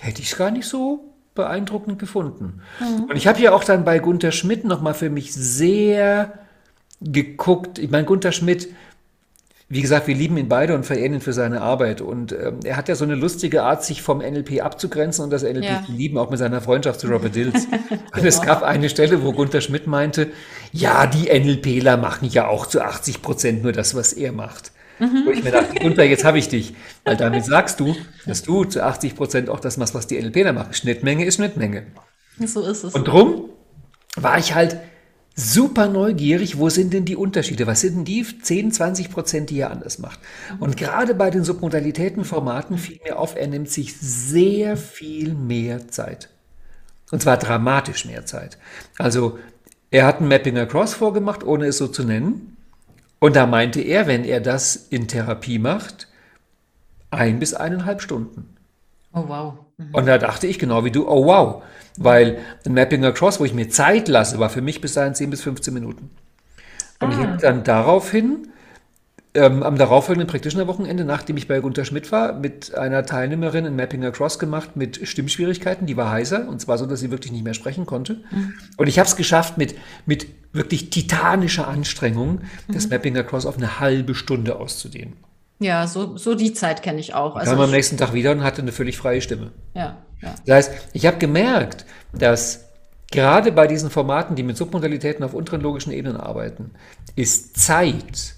hätte 0.00 0.20
ich 0.20 0.32
es 0.32 0.36
gar 0.36 0.50
nicht 0.50 0.66
so 0.66 1.12
beeindruckend 1.34 1.98
gefunden. 1.98 2.60
Mhm. 2.80 3.04
Und 3.04 3.16
ich 3.16 3.26
habe 3.26 3.40
ja 3.40 3.52
auch 3.52 3.64
dann 3.64 3.84
bei 3.84 3.98
Gunther 3.98 4.32
Schmidt 4.32 4.64
nochmal 4.64 4.94
für 4.94 5.10
mich 5.10 5.32
sehr 5.32 6.40
geguckt. 7.00 7.78
Ich 7.78 7.90
meine, 7.90 8.04
Gunther 8.04 8.32
Schmidt 8.32 8.68
wie 9.72 9.80
gesagt, 9.80 10.06
wir 10.06 10.14
lieben 10.14 10.36
ihn 10.36 10.48
beide 10.50 10.74
und 10.74 10.84
verehren 10.84 11.14
ihn 11.14 11.20
für 11.22 11.32
seine 11.32 11.62
Arbeit. 11.62 12.02
Und 12.02 12.32
ähm, 12.32 12.60
er 12.62 12.76
hat 12.76 12.90
ja 12.90 12.94
so 12.94 13.04
eine 13.04 13.14
lustige 13.14 13.62
Art, 13.62 13.82
sich 13.82 14.02
vom 14.02 14.18
NLP 14.18 14.60
abzugrenzen 14.62 15.24
und 15.24 15.30
das 15.30 15.44
NLP 15.44 15.64
ja. 15.64 15.82
zu 15.86 15.92
lieben, 15.92 16.18
auch 16.18 16.28
mit 16.28 16.38
seiner 16.38 16.60
Freundschaft 16.60 17.00
zu 17.00 17.06
Robert 17.06 17.34
Dills. 17.34 17.66
genau. 17.70 18.02
Und 18.14 18.24
es 18.26 18.42
gab 18.42 18.62
eine 18.62 18.90
Stelle, 18.90 19.24
wo 19.24 19.32
Gunther 19.32 19.62
Schmidt 19.62 19.86
meinte, 19.86 20.28
ja, 20.72 21.06
die 21.06 21.30
NLPler 21.32 21.96
machen 21.96 22.28
ja 22.30 22.48
auch 22.48 22.66
zu 22.66 22.82
80 22.82 23.22
Prozent 23.22 23.62
nur 23.62 23.72
das, 23.72 23.94
was 23.94 24.12
er 24.12 24.32
macht. 24.32 24.72
Mhm. 24.98 25.22
Wo 25.24 25.30
ich 25.30 25.42
mir 25.42 25.52
dachte, 25.52 25.74
Gunther, 25.80 26.04
jetzt 26.04 26.24
habe 26.24 26.38
ich 26.38 26.50
dich. 26.50 26.74
Weil 27.04 27.16
damit 27.16 27.46
sagst 27.46 27.80
du, 27.80 27.96
dass 28.26 28.42
du 28.42 28.64
zu 28.64 28.84
80 28.84 29.16
Prozent 29.16 29.48
auch 29.48 29.60
das 29.60 29.78
machst, 29.78 29.94
was 29.94 30.06
die 30.06 30.20
NLPler 30.20 30.52
machen. 30.52 30.74
Schnittmenge 30.74 31.24
ist 31.24 31.36
Schnittmenge. 31.36 31.86
So 32.44 32.60
ist 32.60 32.84
es. 32.84 32.94
Und 32.94 33.08
drum 33.08 33.48
war 34.16 34.36
ich 34.36 34.54
halt 34.54 34.76
super 35.34 35.88
neugierig, 35.88 36.58
wo 36.58 36.68
sind 36.68 36.92
denn 36.92 37.04
die 37.04 37.16
Unterschiede? 37.16 37.66
Was 37.66 37.80
sind 37.80 37.96
denn 37.96 38.04
die 38.04 38.24
10, 38.24 38.72
20 38.72 39.10
Prozent, 39.10 39.50
die 39.50 39.60
er 39.60 39.70
anders 39.70 39.98
macht? 39.98 40.20
Und 40.60 40.76
gerade 40.76 41.14
bei 41.14 41.30
den 41.30 41.44
Submodalitätenformaten 41.44 42.78
fiel 42.78 43.00
mir 43.04 43.18
auf, 43.18 43.36
er 43.36 43.46
nimmt 43.46 43.70
sich 43.70 43.96
sehr 43.96 44.76
viel 44.76 45.34
mehr 45.34 45.88
Zeit. 45.88 46.28
Und 47.10 47.22
zwar 47.22 47.36
dramatisch 47.36 48.04
mehr 48.04 48.26
Zeit. 48.26 48.58
Also 48.98 49.38
er 49.90 50.06
hat 50.06 50.20
ein 50.20 50.28
Mapping 50.28 50.58
Across 50.58 50.94
vorgemacht, 50.94 51.44
ohne 51.44 51.66
es 51.66 51.78
so 51.78 51.86
zu 51.88 52.04
nennen. 52.04 52.56
Und 53.18 53.36
da 53.36 53.46
meinte 53.46 53.80
er, 53.80 54.06
wenn 54.06 54.24
er 54.24 54.40
das 54.40 54.74
in 54.74 55.06
Therapie 55.08 55.58
macht, 55.58 56.08
ein 57.10 57.38
bis 57.38 57.54
eineinhalb 57.54 58.00
Stunden. 58.00 58.56
Oh 59.12 59.24
wow. 59.28 59.54
Mhm. 59.76 59.94
Und 59.94 60.06
da 60.06 60.18
dachte 60.18 60.46
ich 60.46 60.58
genau 60.58 60.84
wie 60.84 60.90
du, 60.90 61.06
oh 61.06 61.26
wow. 61.26 61.62
Weil 61.96 62.38
ein 62.64 62.74
Mapping 62.74 63.04
Across, 63.04 63.40
wo 63.40 63.44
ich 63.44 63.54
mir 63.54 63.68
Zeit 63.68 64.08
lasse, 64.08 64.38
war 64.38 64.50
für 64.50 64.62
mich 64.62 64.80
bis 64.80 64.94
dahin 64.94 65.14
10 65.14 65.30
bis 65.30 65.42
15 65.42 65.74
Minuten. 65.74 66.10
Und 67.00 67.08
ah. 67.08 67.10
ich 67.10 67.18
habe 67.18 67.36
dann 67.38 67.64
daraufhin 67.64 68.48
ähm, 69.34 69.62
am 69.62 69.78
darauffolgenden 69.78 70.28
Practitioner-Wochenende, 70.28 71.04
nachdem 71.04 71.36
ich 71.36 71.48
bei 71.48 71.58
Gunter 71.60 71.84
Schmidt 71.84 72.12
war, 72.12 72.34
mit 72.34 72.74
einer 72.74 73.06
Teilnehmerin 73.06 73.64
ein 73.64 73.76
Mapping 73.76 74.04
Across 74.04 74.38
gemacht 74.38 74.76
mit 74.76 75.08
Stimmschwierigkeiten, 75.08 75.86
die 75.86 75.96
war 75.96 76.10
heiser 76.10 76.48
und 76.48 76.60
zwar 76.60 76.76
so, 76.76 76.86
dass 76.86 77.00
sie 77.00 77.10
wirklich 77.10 77.32
nicht 77.32 77.44
mehr 77.44 77.54
sprechen 77.54 77.86
konnte. 77.86 78.20
Mhm. 78.30 78.54
Und 78.76 78.88
ich 78.88 78.98
habe 78.98 79.08
es 79.08 79.16
geschafft, 79.16 79.56
mit, 79.56 79.74
mit 80.04 80.26
wirklich 80.52 80.90
titanischer 80.90 81.66
Anstrengung 81.66 82.40
mhm. 82.68 82.74
das 82.74 82.90
Mapping 82.90 83.16
Across 83.16 83.46
auf 83.46 83.56
eine 83.56 83.80
halbe 83.80 84.14
Stunde 84.14 84.56
auszudehnen. 84.56 85.14
Ja, 85.60 85.86
so, 85.86 86.16
so 86.16 86.34
die 86.34 86.52
Zeit 86.52 86.82
kenne 86.82 87.00
ich 87.00 87.14
auch. 87.14 87.36
Also 87.36 87.52
kam 87.52 87.60
am 87.60 87.70
nächsten 87.70 87.96
Tag 87.96 88.12
wieder 88.12 88.32
und 88.32 88.42
hatte 88.42 88.60
eine 88.60 88.72
völlig 88.72 88.98
freie 88.98 89.22
Stimme. 89.22 89.52
Ja, 89.74 89.96
ja. 90.22 90.34
Das 90.46 90.56
heißt, 90.56 90.72
ich 90.92 91.06
habe 91.06 91.18
gemerkt, 91.18 91.84
dass 92.12 92.64
gerade 93.10 93.52
bei 93.52 93.66
diesen 93.66 93.90
Formaten, 93.90 94.36
die 94.36 94.42
mit 94.42 94.56
Submodalitäten 94.56 95.24
auf 95.24 95.34
unteren 95.34 95.60
logischen 95.60 95.92
Ebenen 95.92 96.16
arbeiten, 96.16 96.70
ist 97.16 97.58
Zeit 97.58 98.34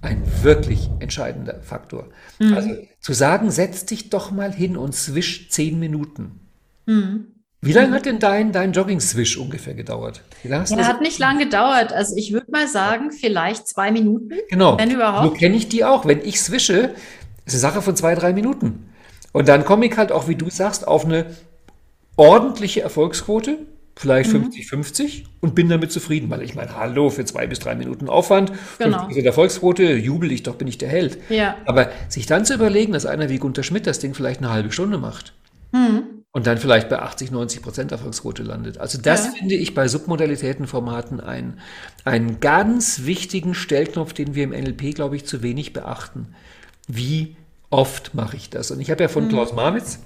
ein 0.00 0.22
wirklich 0.42 0.90
entscheidender 1.00 1.60
Faktor. 1.62 2.08
Mhm. 2.38 2.54
Also 2.54 2.70
zu 3.00 3.12
sagen, 3.12 3.50
setz 3.50 3.84
dich 3.86 4.10
doch 4.10 4.30
mal 4.30 4.52
hin 4.52 4.76
und 4.76 4.94
swisch 4.94 5.48
zehn 5.50 5.78
Minuten. 5.78 6.40
Mhm. 6.86 7.28
Wie 7.60 7.72
lange 7.72 7.96
hat 7.96 8.06
denn 8.06 8.20
dein, 8.20 8.52
dein 8.52 8.72
Jogging-Swish 8.72 9.36
ungefähr 9.36 9.74
gedauert? 9.74 10.22
Ja, 10.44 10.60
hat 10.60 11.00
nicht 11.00 11.18
lange 11.18 11.44
gedauert. 11.44 11.92
Also 11.92 12.14
ich 12.16 12.32
würde 12.32 12.48
mal 12.52 12.68
sagen, 12.68 13.10
vielleicht 13.10 13.66
zwei 13.66 13.90
Minuten. 13.90 14.34
Genau. 14.48 14.78
Wenn 14.78 14.92
überhaupt. 14.92 15.24
So 15.24 15.30
kenne 15.32 15.56
ich 15.56 15.68
die 15.68 15.84
auch. 15.84 16.06
Wenn 16.06 16.20
ich 16.20 16.40
swische, 16.40 16.94
ist 17.44 17.54
eine 17.54 17.58
Sache 17.58 17.82
von 17.82 17.96
zwei, 17.96 18.14
drei 18.14 18.32
Minuten. 18.32 18.87
Und 19.38 19.48
dann 19.48 19.64
komme 19.64 19.86
ich 19.86 19.96
halt 19.96 20.10
auch, 20.10 20.26
wie 20.26 20.34
du 20.34 20.50
sagst, 20.50 20.86
auf 20.86 21.04
eine 21.04 21.26
ordentliche 22.16 22.80
Erfolgsquote, 22.80 23.58
vielleicht 23.94 24.30
50-50 24.30 25.02
mhm. 25.02 25.26
und 25.40 25.54
bin 25.54 25.68
damit 25.68 25.92
zufrieden, 25.92 26.28
weil 26.28 26.42
ich 26.42 26.56
meine, 26.56 26.76
hallo, 26.76 27.10
für 27.10 27.24
zwei 27.24 27.46
bis 27.46 27.60
drei 27.60 27.76
Minuten 27.76 28.08
Aufwand, 28.08 28.52
genau. 28.78 29.06
50% 29.06 29.24
Erfolgsquote, 29.24 29.94
jubel 29.94 30.32
ich 30.32 30.42
doch, 30.42 30.56
bin 30.56 30.66
ich 30.66 30.78
der 30.78 30.88
Held. 30.88 31.18
Ja. 31.28 31.56
Aber 31.66 31.90
sich 32.08 32.26
dann 32.26 32.44
zu 32.44 32.54
überlegen, 32.54 32.92
dass 32.92 33.06
einer 33.06 33.28
wie 33.28 33.38
Gunter 33.38 33.62
Schmidt 33.62 33.86
das 33.86 34.00
Ding 34.00 34.14
vielleicht 34.14 34.40
eine 34.40 34.50
halbe 34.50 34.72
Stunde 34.72 34.98
macht, 34.98 35.34
mhm 35.72 36.02
und 36.32 36.46
dann 36.46 36.58
vielleicht 36.58 36.88
bei 36.88 36.98
80, 36.98 37.30
90 37.30 37.62
Prozent 37.62 37.90
Erfolgsquote 37.90 38.42
landet. 38.42 38.78
Also 38.78 39.00
das 39.00 39.26
ja. 39.26 39.32
finde 39.32 39.54
ich 39.54 39.74
bei 39.74 39.88
Submodalitätenformaten 39.88 41.20
einen, 41.20 41.58
einen 42.04 42.38
ganz 42.38 43.06
wichtigen 43.06 43.54
Stellknopf, 43.54 44.12
den 44.12 44.34
wir 44.34 44.44
im 44.44 44.50
NLP, 44.50 44.94
glaube 44.94 45.16
ich, 45.16 45.24
zu 45.24 45.42
wenig 45.42 45.72
beachten. 45.72 46.28
Wie 46.86 47.34
oft 47.70 48.14
mache 48.14 48.36
ich 48.36 48.50
das? 48.50 48.70
Und 48.70 48.80
ich 48.80 48.90
habe 48.90 49.02
ja 49.02 49.08
von 49.08 49.24
mhm. 49.24 49.28
Klaus 49.30 49.52
Marwitz 49.52 49.98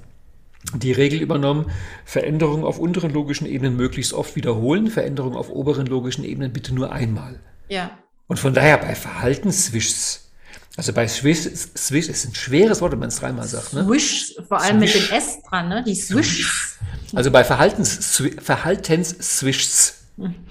die 0.75 0.93
Regel 0.93 1.21
übernommen, 1.21 1.71
Veränderungen 2.05 2.65
auf 2.65 2.79
unteren 2.79 3.11
logischen 3.11 3.47
Ebenen 3.47 3.77
möglichst 3.77 4.13
oft 4.13 4.37
wiederholen, 4.37 4.89
Veränderungen 4.89 5.37
auf 5.37 5.51
oberen 5.51 5.87
logischen 5.87 6.25
Ebenen 6.25 6.53
bitte 6.53 6.75
nur 6.75 6.93
einmal. 6.93 7.41
Ja. 7.69 7.91
Und 8.29 8.39
von 8.39 8.55
daher 8.55 8.79
bei 8.79 8.95
Verhaltensswishs, 8.95 10.31
also 10.77 10.93
bei 10.93 11.07
Swish, 11.07 11.41
Swish 11.41 12.09
ist 12.09 12.25
ein 12.27 12.35
schweres 12.35 12.81
Wort, 12.81 12.93
wenn 12.93 13.01
man 13.01 13.09
es 13.09 13.17
dreimal 13.17 13.47
sagt. 13.47 13.75
Ne? 13.75 13.85
Swish, 13.85 14.37
vor 14.49 14.61
allem 14.61 14.79
Swish. 14.79 14.95
mit 14.95 15.11
dem 15.11 15.17
S 15.17 15.43
dran, 15.43 15.69
ne? 15.69 15.83
die 15.85 15.95
Swishs. 15.95 16.79
Also 17.15 17.31
bei 17.31 17.45
Verhaltens, 17.45 18.23
Verhaltensswishs. 18.39 20.02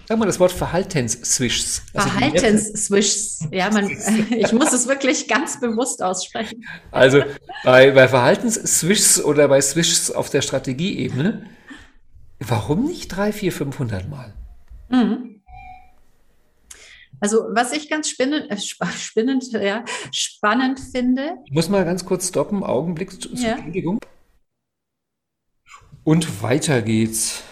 Sag 0.07 0.17
mal 0.17 0.25
das 0.25 0.39
Wort 0.39 0.51
Verhaltensswishs. 0.51 1.83
Also 1.93 2.09
Verhaltensswishs. 2.09 3.47
Ja, 3.51 3.69
man, 3.69 3.89
ich 4.29 4.51
muss 4.53 4.73
es 4.73 4.87
wirklich 4.87 5.27
ganz 5.27 5.59
bewusst 5.59 6.01
aussprechen. 6.01 6.65
Also 6.91 7.23
bei, 7.63 7.91
bei 7.91 8.07
Verhaltensswishs 8.07 9.23
oder 9.23 9.47
bei 9.47 9.61
Swishs 9.61 10.11
auf 10.11 10.29
der 10.29 10.41
Strategieebene, 10.41 11.45
warum 12.39 12.85
nicht 12.85 13.09
drei, 13.09 13.31
vier, 13.31 13.51
500 13.51 14.09
Mal? 14.09 14.33
Mhm. 14.89 15.41
Also 17.19 17.45
was 17.51 17.71
ich 17.71 17.87
ganz 17.87 18.09
spinnend, 18.09 18.49
äh, 18.49 18.57
spinnend, 18.57 19.51
ja, 19.51 19.85
spannend 20.11 20.79
finde. 20.79 21.35
Ich 21.45 21.51
muss 21.51 21.69
mal 21.69 21.85
ganz 21.85 22.03
kurz 22.03 22.29
stoppen, 22.29 22.63
Augenblick 22.63 23.21
zur 23.21 23.31
ja. 23.35 23.51
Entschuldigung. 23.51 23.99
Und 26.03 26.41
weiter 26.41 26.81
geht's. 26.81 27.43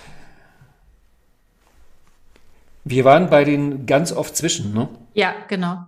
Wir 2.89 3.05
waren 3.05 3.29
bei 3.29 3.43
den 3.43 3.85
ganz 3.85 4.11
oft 4.11 4.35
zwischen, 4.35 4.73
ne? 4.73 4.89
Ja, 5.13 5.35
genau. 5.47 5.85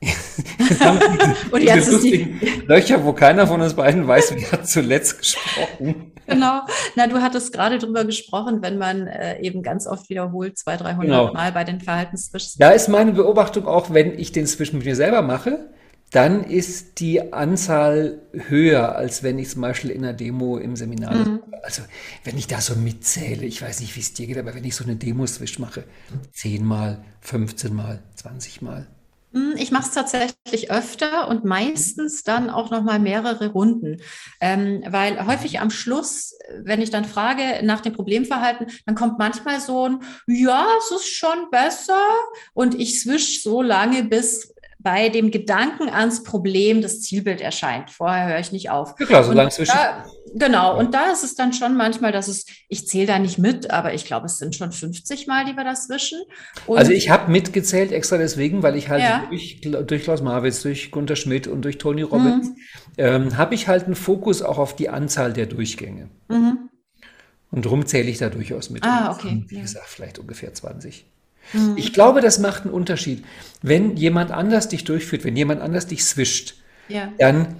und 1.50 1.62
jetzt 1.62 1.88
ist 1.88 2.04
die 2.04 2.36
Löcher, 2.66 3.04
wo 3.04 3.12
keiner 3.12 3.46
von 3.46 3.60
uns 3.60 3.74
beiden 3.74 4.08
weiß, 4.08 4.34
wer 4.34 4.52
hat 4.52 4.66
zuletzt 4.66 5.18
gesprochen. 5.18 6.12
Genau. 6.26 6.60
Na, 6.94 7.06
du 7.06 7.20
hattest 7.20 7.52
gerade 7.52 7.78
drüber 7.78 8.04
gesprochen, 8.04 8.62
wenn 8.62 8.78
man 8.78 9.08
äh, 9.08 9.40
eben 9.40 9.62
ganz 9.62 9.86
oft 9.86 10.08
wiederholt, 10.08 10.56
200, 10.56 10.86
300 10.86 11.04
genau. 11.04 11.32
Mal 11.34 11.52
bei 11.52 11.64
den 11.64 11.80
Verhaltensswitches. 11.80 12.54
Da 12.54 12.70
ist 12.70 12.88
meine 12.88 13.12
Beobachtung 13.12 13.66
auch, 13.66 13.92
wenn 13.92 14.18
ich 14.18 14.32
den 14.32 14.46
Switch 14.46 14.72
mit 14.72 14.86
mir 14.86 14.96
selber 14.96 15.20
mache, 15.20 15.70
dann 16.10 16.44
ist 16.44 17.00
die 17.00 17.32
Anzahl 17.32 18.20
höher, 18.32 18.96
als 18.96 19.22
wenn 19.22 19.38
ich 19.38 19.50
zum 19.50 19.62
Beispiel 19.62 19.90
in 19.90 20.04
einer 20.04 20.14
Demo 20.14 20.56
im 20.56 20.74
Seminar, 20.76 21.14
mhm. 21.14 21.42
also 21.62 21.82
wenn 22.24 22.38
ich 22.38 22.46
da 22.46 22.60
so 22.60 22.74
mitzähle, 22.76 23.44
ich 23.44 23.60
weiß 23.60 23.80
nicht, 23.80 23.94
wie 23.96 24.00
es 24.00 24.14
dir 24.14 24.26
geht, 24.26 24.38
aber 24.38 24.54
wenn 24.54 24.64
ich 24.64 24.74
so 24.74 24.84
eine 24.84 24.96
Demo-Switch 24.96 25.58
mache, 25.58 25.84
10 26.32 26.64
Mal, 26.64 27.04
15 27.20 27.74
Mal, 27.74 28.02
20 28.14 28.62
Mal, 28.62 28.86
ich 29.56 29.70
mache 29.70 29.86
es 29.86 29.92
tatsächlich 29.92 30.70
öfter 30.70 31.28
und 31.28 31.44
meistens 31.44 32.24
dann 32.24 32.48
auch 32.48 32.70
noch 32.70 32.82
mal 32.82 32.98
mehrere 32.98 33.48
Runden, 33.48 34.00
ähm, 34.40 34.82
weil 34.88 35.26
häufig 35.26 35.60
am 35.60 35.70
Schluss, 35.70 36.34
wenn 36.62 36.80
ich 36.80 36.90
dann 36.90 37.04
frage 37.04 37.42
nach 37.62 37.80
dem 37.80 37.92
Problemverhalten, 37.92 38.68
dann 38.86 38.94
kommt 38.94 39.18
manchmal 39.18 39.60
so 39.60 39.86
ein 39.86 40.02
Ja, 40.26 40.66
es 40.78 40.90
ist 40.90 41.08
schon 41.08 41.50
besser 41.50 42.00
und 42.54 42.74
ich 42.74 43.00
swish 43.00 43.42
so 43.42 43.60
lange, 43.60 44.04
bis 44.04 44.54
bei 44.78 45.08
dem 45.08 45.30
Gedanken 45.30 45.88
ans 45.88 46.22
Problem 46.22 46.82
das 46.82 47.00
Zielbild 47.00 47.40
erscheint. 47.40 47.90
Vorher 47.90 48.28
höre 48.28 48.38
ich 48.38 48.52
nicht 48.52 48.70
auf. 48.70 48.94
Ja 48.98 49.06
klar, 49.06 49.24
so 49.24 49.32
lange 49.32 49.50
zwischen. 49.50 49.76
Genau, 50.34 50.78
und 50.78 50.94
da 50.94 51.10
ist 51.10 51.24
es 51.24 51.34
dann 51.34 51.52
schon 51.52 51.76
manchmal, 51.76 52.12
dass 52.12 52.28
es, 52.28 52.44
ich 52.68 52.86
zähle 52.86 53.06
da 53.06 53.18
nicht 53.18 53.38
mit, 53.38 53.70
aber 53.70 53.94
ich 53.94 54.04
glaube, 54.04 54.26
es 54.26 54.38
sind 54.38 54.54
schon 54.54 54.72
50 54.72 55.26
Mal, 55.26 55.46
die 55.46 55.56
wir 55.56 55.64
das 55.64 55.88
wischen. 55.88 56.20
Und 56.66 56.78
also 56.78 56.92
ich 56.92 57.10
habe 57.10 57.30
mitgezählt 57.30 57.92
extra 57.92 58.18
deswegen, 58.18 58.62
weil 58.62 58.76
ich 58.76 58.88
halt 58.88 59.02
ja. 59.02 59.26
durch, 59.28 59.60
durch 59.62 60.02
Klaus 60.02 60.22
Marwitz, 60.22 60.62
durch 60.62 60.90
Gunter 60.90 61.16
Schmidt 61.16 61.46
und 61.46 61.62
durch 61.62 61.78
Tony 61.78 62.02
Robbins, 62.02 62.48
mhm. 62.48 62.56
ähm, 62.98 63.36
habe 63.38 63.54
ich 63.54 63.68
halt 63.68 63.86
einen 63.86 63.94
Fokus 63.94 64.42
auch 64.42 64.58
auf 64.58 64.76
die 64.76 64.90
Anzahl 64.90 65.32
der 65.32 65.46
Durchgänge. 65.46 66.10
Mhm. 66.28 66.68
Und 67.50 67.64
darum 67.64 67.86
zähle 67.86 68.10
ich 68.10 68.18
da 68.18 68.28
durchaus 68.28 68.70
mit. 68.70 68.84
Ah, 68.84 69.12
okay. 69.12 69.44
Wie 69.48 69.60
gesagt, 69.60 69.86
vielleicht 69.88 70.18
ungefähr 70.18 70.52
20. 70.52 71.06
Mhm. 71.52 71.74
Ich 71.76 71.92
glaube, 71.92 72.20
das 72.20 72.38
macht 72.38 72.64
einen 72.64 72.74
Unterschied. 72.74 73.24
Wenn 73.62 73.96
jemand 73.96 74.30
anders 74.30 74.68
dich 74.68 74.84
durchführt, 74.84 75.24
wenn 75.24 75.36
jemand 75.36 75.60
anders 75.60 75.86
dich 75.86 76.04
swischt, 76.04 76.54
ja. 76.88 77.12
dann 77.18 77.56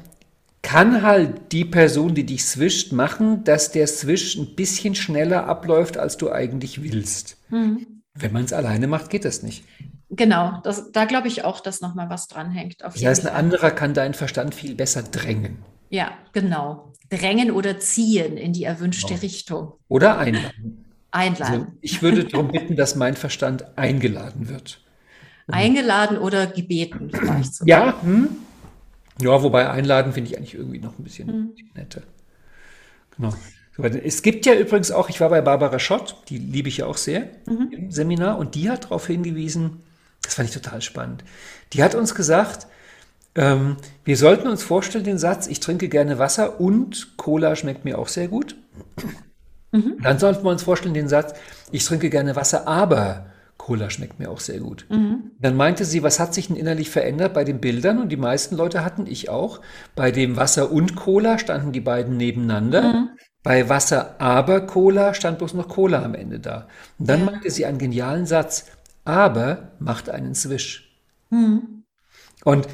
kann 0.62 1.02
halt 1.02 1.52
die 1.52 1.64
Person, 1.64 2.14
die 2.14 2.26
dich 2.26 2.44
swischt, 2.44 2.92
machen, 2.92 3.44
dass 3.44 3.70
der 3.72 3.86
Swish 3.86 4.36
ein 4.36 4.54
bisschen 4.54 4.94
schneller 4.94 5.46
abläuft, 5.46 5.96
als 5.96 6.16
du 6.16 6.30
eigentlich 6.30 6.82
willst. 6.82 7.38
Mhm. 7.50 8.02
Wenn 8.14 8.32
man 8.32 8.44
es 8.44 8.52
alleine 8.52 8.88
macht, 8.88 9.10
geht 9.10 9.24
das 9.24 9.42
nicht. 9.42 9.64
Genau, 10.10 10.60
das, 10.64 10.90
da 10.92 11.04
glaube 11.04 11.28
ich 11.28 11.44
auch, 11.44 11.60
dass 11.60 11.80
nochmal 11.80 12.08
was 12.08 12.28
dranhängt. 12.28 12.76
das 12.80 13.04
heißt, 13.04 13.26
ein 13.26 13.34
anderer 13.34 13.70
kann 13.70 13.94
deinen 13.94 14.14
Verstand 14.14 14.54
viel 14.54 14.74
besser 14.74 15.02
drängen. 15.02 15.58
Ja, 15.90 16.12
genau. 16.32 16.92
Drängen 17.10 17.50
oder 17.50 17.78
ziehen 17.78 18.36
in 18.36 18.52
die 18.52 18.64
erwünschte 18.64 19.08
genau. 19.08 19.20
Richtung. 19.20 19.72
Oder 19.88 20.18
einladen. 20.18 20.87
Einladen. 21.10 21.54
Also 21.54 21.66
ich 21.80 22.02
würde 22.02 22.24
darum 22.24 22.52
bitten, 22.52 22.76
dass 22.76 22.94
mein 22.94 23.16
Verstand 23.16 23.78
eingeladen 23.78 24.48
wird. 24.48 24.80
Eingeladen 25.46 26.18
oder 26.18 26.46
gebeten 26.46 27.10
vielleicht 27.10 27.54
sogar. 27.54 27.86
Ja, 27.86 28.02
hm? 28.02 28.28
ja, 29.20 29.42
wobei 29.42 29.70
einladen 29.70 30.12
finde 30.12 30.30
ich 30.30 30.36
eigentlich 30.36 30.54
irgendwie 30.54 30.78
noch 30.78 30.98
ein 30.98 31.04
bisschen 31.04 31.28
hm. 31.28 31.54
netter. 31.74 32.02
Genau. 33.16 33.32
Es 34.02 34.22
gibt 34.22 34.44
ja 34.44 34.54
übrigens 34.54 34.90
auch, 34.90 35.08
ich 35.08 35.20
war 35.20 35.28
bei 35.28 35.40
Barbara 35.40 35.78
Schott, 35.78 36.16
die 36.28 36.38
liebe 36.38 36.68
ich 36.68 36.78
ja 36.78 36.86
auch 36.86 36.96
sehr 36.96 37.28
mhm. 37.46 37.68
im 37.70 37.90
Seminar, 37.92 38.36
und 38.38 38.56
die 38.56 38.70
hat 38.70 38.84
darauf 38.84 39.06
hingewiesen, 39.06 39.84
das 40.22 40.34
fand 40.34 40.48
ich 40.48 40.54
total 40.54 40.82
spannend. 40.82 41.22
Die 41.72 41.82
hat 41.84 41.94
uns 41.94 42.16
gesagt, 42.16 42.66
ähm, 43.36 43.76
wir 44.04 44.16
sollten 44.16 44.48
uns 44.48 44.64
vorstellen, 44.64 45.04
den 45.04 45.18
Satz, 45.18 45.46
ich 45.46 45.60
trinke 45.60 45.88
gerne 45.88 46.18
Wasser 46.18 46.60
und 46.60 47.16
Cola 47.16 47.54
schmeckt 47.54 47.84
mir 47.84 47.98
auch 47.98 48.08
sehr 48.08 48.26
gut. 48.26 48.56
Mhm. 49.72 49.98
Dann 50.02 50.18
sollten 50.18 50.44
wir 50.44 50.50
uns 50.50 50.62
vorstellen, 50.62 50.94
den 50.94 51.08
Satz, 51.08 51.34
ich 51.70 51.84
trinke 51.84 52.10
gerne 52.10 52.36
Wasser, 52.36 52.66
aber 52.66 53.26
Cola 53.58 53.90
schmeckt 53.90 54.18
mir 54.18 54.30
auch 54.30 54.40
sehr 54.40 54.60
gut. 54.60 54.86
Mhm. 54.88 55.32
Dann 55.40 55.56
meinte 55.56 55.84
sie, 55.84 56.02
was 56.02 56.20
hat 56.20 56.32
sich 56.32 56.48
denn 56.48 56.56
innerlich 56.56 56.90
verändert 56.90 57.34
bei 57.34 57.44
den 57.44 57.60
Bildern? 57.60 58.00
Und 58.00 58.10
die 58.10 58.16
meisten 58.16 58.56
Leute 58.56 58.84
hatten, 58.84 59.06
ich 59.06 59.28
auch, 59.28 59.60
bei 59.94 60.10
dem 60.10 60.36
Wasser 60.36 60.70
und 60.70 60.96
Cola 60.96 61.38
standen 61.38 61.72
die 61.72 61.80
beiden 61.80 62.16
nebeneinander. 62.16 62.82
Mhm. 62.82 63.08
Bei 63.42 63.68
Wasser 63.68 64.16
aber 64.18 64.62
Cola 64.62 65.12
stand 65.12 65.38
bloß 65.38 65.54
noch 65.54 65.68
Cola 65.68 66.02
am 66.02 66.14
Ende 66.14 66.40
da. 66.40 66.68
Und 66.98 67.08
dann 67.10 67.20
ja. 67.20 67.26
meinte 67.26 67.50
sie 67.50 67.66
einen 67.66 67.78
genialen 67.78 68.26
Satz, 68.26 68.66
aber 69.04 69.72
macht 69.80 70.08
einen 70.08 70.34
Swish. 70.34 70.96
Mhm. 71.30 71.84
Und 72.44 72.68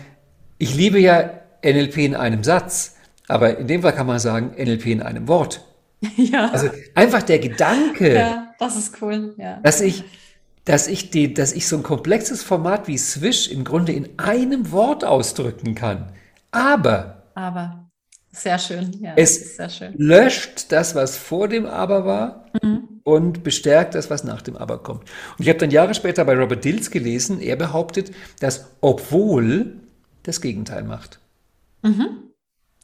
ich 0.58 0.74
liebe 0.74 0.98
ja 0.98 1.30
NLP 1.64 1.98
in 1.98 2.14
einem 2.14 2.44
Satz, 2.44 2.96
aber 3.26 3.58
in 3.58 3.66
dem 3.66 3.82
Fall 3.82 3.94
kann 3.94 4.06
man 4.06 4.18
sagen 4.18 4.52
NLP 4.56 4.86
in 4.86 5.02
einem 5.02 5.28
Wort. 5.28 5.64
Ja. 6.16 6.50
Also 6.50 6.70
einfach 6.94 7.22
der 7.22 7.38
Gedanke. 7.38 8.14
Ja, 8.14 8.54
das 8.58 8.76
ist 8.76 9.00
cool. 9.02 9.34
Ja. 9.38 9.60
Dass 9.62 9.80
ich, 9.80 10.04
dass 10.64 10.88
ich 10.88 11.10
die, 11.10 11.34
dass 11.34 11.52
ich 11.52 11.66
so 11.68 11.76
ein 11.76 11.82
komplexes 11.82 12.42
Format 12.42 12.88
wie 12.88 12.98
Swish 12.98 13.48
im 13.48 13.64
Grunde 13.64 13.92
in 13.92 14.18
einem 14.18 14.70
Wort 14.72 15.04
ausdrücken 15.04 15.74
kann. 15.74 16.12
Aber. 16.50 17.22
Aber. 17.34 17.84
Sehr 18.34 18.58
schön. 18.58 18.92
Ja, 19.00 19.12
es 19.16 19.56
sehr 19.56 19.68
schön. 19.70 19.94
löscht 19.96 20.72
das, 20.72 20.96
was 20.96 21.16
vor 21.16 21.46
dem 21.46 21.66
Aber 21.66 22.04
war 22.04 22.46
mhm. 22.62 23.00
und 23.04 23.44
bestärkt 23.44 23.94
das, 23.94 24.10
was 24.10 24.24
nach 24.24 24.42
dem 24.42 24.56
Aber 24.56 24.82
kommt. 24.82 25.02
Und 25.02 25.42
ich 25.42 25.48
habe 25.48 25.58
dann 25.58 25.70
Jahre 25.70 25.94
später 25.94 26.24
bei 26.24 26.36
Robert 26.36 26.64
Dills 26.64 26.90
gelesen, 26.90 27.40
er 27.40 27.54
behauptet, 27.54 28.10
dass 28.40 28.70
obwohl 28.80 29.76
das 30.24 30.40
Gegenteil 30.40 30.82
macht. 30.82 31.20
Mhm. 31.82 32.24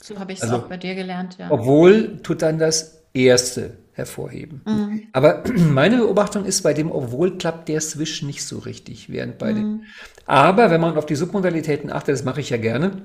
So 0.00 0.18
habe 0.18 0.32
ich 0.32 0.38
es 0.38 0.44
also, 0.44 0.58
auch 0.58 0.68
bei 0.68 0.76
dir 0.76 0.94
gelernt, 0.94 1.36
ja. 1.38 1.50
Obwohl 1.50 2.18
tut 2.22 2.42
dann 2.42 2.58
das 2.58 2.99
erste 3.14 3.78
hervorheben. 3.92 4.62
Mhm. 4.66 5.02
Aber 5.12 5.44
meine 5.56 5.98
Beobachtung 5.98 6.44
ist, 6.44 6.62
bei 6.62 6.74
dem 6.74 6.90
obwohl 6.90 7.38
klappt 7.38 7.68
der 7.68 7.80
Swish 7.80 8.22
nicht 8.22 8.44
so 8.44 8.58
richtig, 8.58 9.10
während 9.10 9.38
bei 9.38 9.52
mhm. 9.52 9.56
dem. 9.56 9.82
Aber 10.26 10.70
wenn 10.70 10.80
man 10.80 10.96
auf 10.96 11.06
die 11.06 11.16
Submodalitäten 11.16 11.90
achtet, 11.90 12.14
das 12.14 12.24
mache 12.24 12.40
ich 12.40 12.50
ja 12.50 12.56
gerne, 12.56 13.02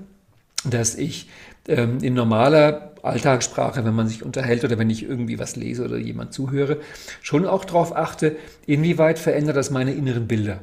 dass 0.63 0.95
ich 0.95 1.29
ähm, 1.67 1.99
in 2.01 2.13
normaler 2.13 2.93
Alltagssprache, 3.03 3.85
wenn 3.85 3.93
man 3.93 4.07
sich 4.07 4.23
unterhält 4.23 4.63
oder 4.63 4.79
wenn 4.79 4.89
ich 4.89 5.03
irgendwie 5.03 5.37
was 5.37 5.55
lese 5.55 5.85
oder 5.85 5.97
jemand 5.97 6.33
zuhöre, 6.33 6.79
schon 7.21 7.45
auch 7.45 7.65
darauf 7.65 7.95
achte, 7.95 8.35
inwieweit 8.65 9.19
verändert 9.19 9.55
das 9.55 9.69
meine 9.69 9.93
inneren 9.93 10.27
Bilder, 10.27 10.61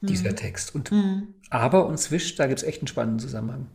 mhm. 0.00 0.06
dieser 0.06 0.34
Text. 0.34 0.74
Und 0.74 0.90
mhm. 0.92 1.28
aber 1.50 1.86
und 1.86 1.98
Swish, 1.98 2.36
da 2.36 2.46
gibt 2.46 2.60
es 2.60 2.66
echt 2.66 2.80
einen 2.80 2.88
spannenden 2.88 3.18
Zusammenhang. 3.18 3.66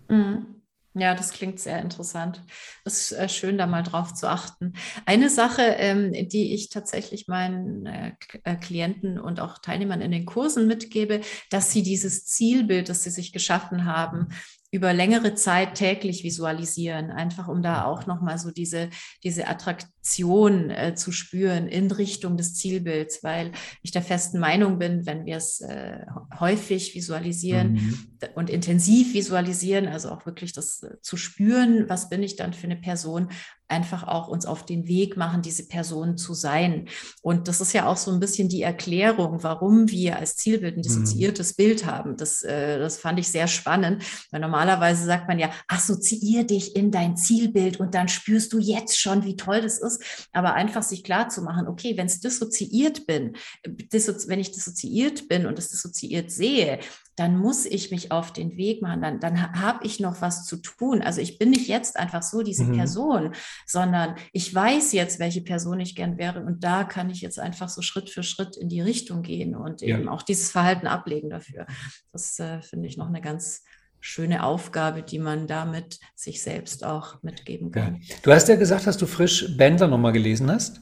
Ja, 0.96 1.16
das 1.16 1.32
klingt 1.32 1.60
sehr 1.60 1.82
interessant. 1.82 2.44
Es 2.86 3.12
ist 3.12 3.18
äh, 3.18 3.28
schön, 3.28 3.58
da 3.58 3.66
mal 3.66 3.82
drauf 3.82 4.14
zu 4.14 4.30
achten. 4.30 4.74
Eine 5.08 5.32
Sache, 5.32 5.64
ähm, 5.64 6.12
die 6.30 6.54
ich 6.54 6.70
tatsächlich 6.70 7.28
meinen 7.28 7.88
äh, 7.88 8.12
äh, 8.44 8.56
Klienten 8.58 9.20
und 9.20 9.40
auch 9.40 9.58
Teilnehmern 9.58 10.02
in 10.02 10.12
den 10.12 10.28
Kursen 10.28 10.68
mitgebe, 10.68 11.22
dass 11.50 11.72
sie 11.72 11.82
dieses 11.82 12.26
Zielbild, 12.26 12.90
das 12.90 13.04
sie 13.04 13.10
sich 13.10 13.34
geschaffen 13.34 13.86
haben, 13.86 14.30
über 14.74 14.92
längere 14.92 15.36
Zeit 15.36 15.76
täglich 15.76 16.24
visualisieren, 16.24 17.12
einfach 17.12 17.48
um 17.48 17.62
da 17.62 17.86
auch 17.86 18.08
nochmal 18.08 18.40
so 18.40 18.50
diese, 18.50 18.90
diese 19.24 19.48
Attraktion 19.48 20.72
äh, 20.72 20.96
zu 20.96 21.12
spüren 21.12 21.68
in 21.68 21.92
Richtung 21.92 22.38
des 22.38 22.56
Zielbilds, 22.56 23.24
weil 23.24 23.52
ich 23.84 23.92
der 23.92 24.02
festen 24.02 24.40
Meinung 24.40 24.80
bin, 24.80 25.06
wenn 25.06 25.26
wir 25.28 25.38
es 25.38 25.62
äh, 25.62 26.00
häufig 26.40 26.96
visualisieren 26.96 27.74
mhm. 27.74 28.08
und 28.34 28.50
intensiv 28.50 29.14
visualisieren, 29.14 29.88
also 29.88 30.10
auch 30.10 30.26
wirklich 30.26 30.54
das 30.54 30.82
äh, 30.82 31.00
zu 31.04 31.18
spüren, 31.18 31.88
was 31.88 32.10
bin 32.10 32.24
ich 32.24 32.36
dann 32.36 32.54
für 32.54 32.66
eine 32.66 32.78
Person, 32.78 33.30
einfach 33.74 34.08
auch 34.08 34.28
uns 34.28 34.46
auf 34.46 34.66
den 34.66 34.88
Weg 34.88 35.18
machen, 35.18 35.42
diese 35.42 35.68
Person 35.68 36.18
zu 36.18 36.34
sein. 36.34 36.88
Und 37.22 37.48
das 37.48 37.60
ist 37.60 37.74
ja 37.74 37.88
auch 37.88 37.98
so 37.98 38.12
ein 38.12 38.20
bisschen 38.20 38.50
die 38.50 38.62
Erklärung, 38.62 39.42
warum 39.42 39.90
wir 39.90 40.18
als 40.18 40.36
Zielbild 40.38 40.76
ein 40.76 40.80
mhm. 40.80 40.84
dissoziiertes 40.84 41.52
mhm. 41.52 41.56
Bild 41.58 41.86
haben. 41.86 42.16
Das, 42.18 42.44
äh, 42.44 42.78
das 42.78 42.98
fand 42.98 43.20
ich 43.20 43.28
sehr 43.28 43.48
spannend, 43.48 44.04
weil 44.32 44.42
normalerweise 44.42 45.06
sagt 45.06 45.28
man 45.28 45.40
ja, 45.40 45.50
assoziier 45.68 46.44
dich 46.44 46.76
in 46.76 46.92
dein 46.92 47.18
Zielbild 47.18 47.80
und 47.80 47.96
dann 47.96 48.08
spürst 48.08 48.54
du 48.54 48.60
jetzt 48.60 49.00
schon, 49.00 49.26
wie 49.26 49.36
toll 49.36 49.62
das 49.62 49.80
ist. 49.80 50.28
Aber 50.32 50.54
einfach 50.54 50.84
sich 50.84 51.04
klar 51.04 51.30
zu 51.30 51.42
machen, 51.42 51.68
okay, 51.68 51.98
wenn 51.98 52.06
es 52.06 52.20
dissoziiert 52.20 53.08
bin, 53.08 53.36
wenn 53.64 54.40
ich 54.40 54.52
dissoziiert 54.52 55.28
bin 55.28 55.48
und 55.48 55.58
es 55.58 55.70
dissoziiert 55.70 56.32
sehe, 56.32 56.80
dann 57.16 57.38
muss 57.38 57.66
ich 57.66 57.92
mich 57.92 58.12
auf 58.12 58.34
den 58.34 58.58
Weg 58.58 58.82
machen, 58.82 59.02
dann, 59.02 59.20
dann 59.20 59.60
habe 59.60 59.86
ich 59.86 60.00
noch 60.00 60.22
was 60.22 60.46
zu 60.46 60.58
tun. 60.58 61.02
Also 61.02 61.22
ich 61.22 61.38
bin 61.38 61.52
nicht 61.52 61.68
jetzt 61.68 61.98
einfach 61.98 62.24
so 62.24 62.42
diese 62.42 62.66
mhm. 62.66 62.78
Person, 62.78 63.36
sondern 63.66 64.16
ich 64.32 64.54
weiß 64.54 64.94
jetzt, 64.94 65.20
welche 65.20 65.42
Person 65.42 65.80
ich 65.80 65.96
gern 65.96 66.18
wäre 66.18 66.44
und 66.44 66.64
da 66.64 66.84
kann 66.84 67.10
ich 67.10 67.22
jetzt 67.22 67.40
einfach 67.40 67.70
so 67.70 67.82
Schritt 67.82 68.10
für 68.10 68.24
Schritt 68.24 68.58
in 68.58 68.70
die 68.70 68.82
Richtung 68.82 69.22
gehen 69.22 69.56
und 69.56 69.82
ja. 69.82 69.98
eben 69.98 70.10
auch 70.10 70.24
dieses 70.24 70.52
Verhalten 70.52 70.88
ablegen 70.88 71.30
dafür. 71.30 71.66
Das 72.12 72.40
äh, 72.40 72.62
finde 72.62 72.88
ich 72.88 72.98
noch 72.98 73.08
eine 73.08 73.22
ganz 73.22 73.64
schöne 74.00 74.44
Aufgabe, 74.44 75.02
die 75.02 75.20
man 75.20 75.48
damit 75.48 76.00
sich 76.16 76.42
selbst 76.42 76.84
auch 76.84 77.24
mitgeben 77.24 77.72
kann. 77.72 78.02
Ja. 78.02 78.16
Du 78.22 78.32
hast 78.34 78.50
ja 78.50 78.58
gesagt, 78.58 78.86
dass 78.86 78.98
du 78.98 79.06
frisch 79.06 79.56
Bänder 79.56 79.88
nochmal 79.88 80.12
gelesen 80.12 80.52
hast. 80.52 80.82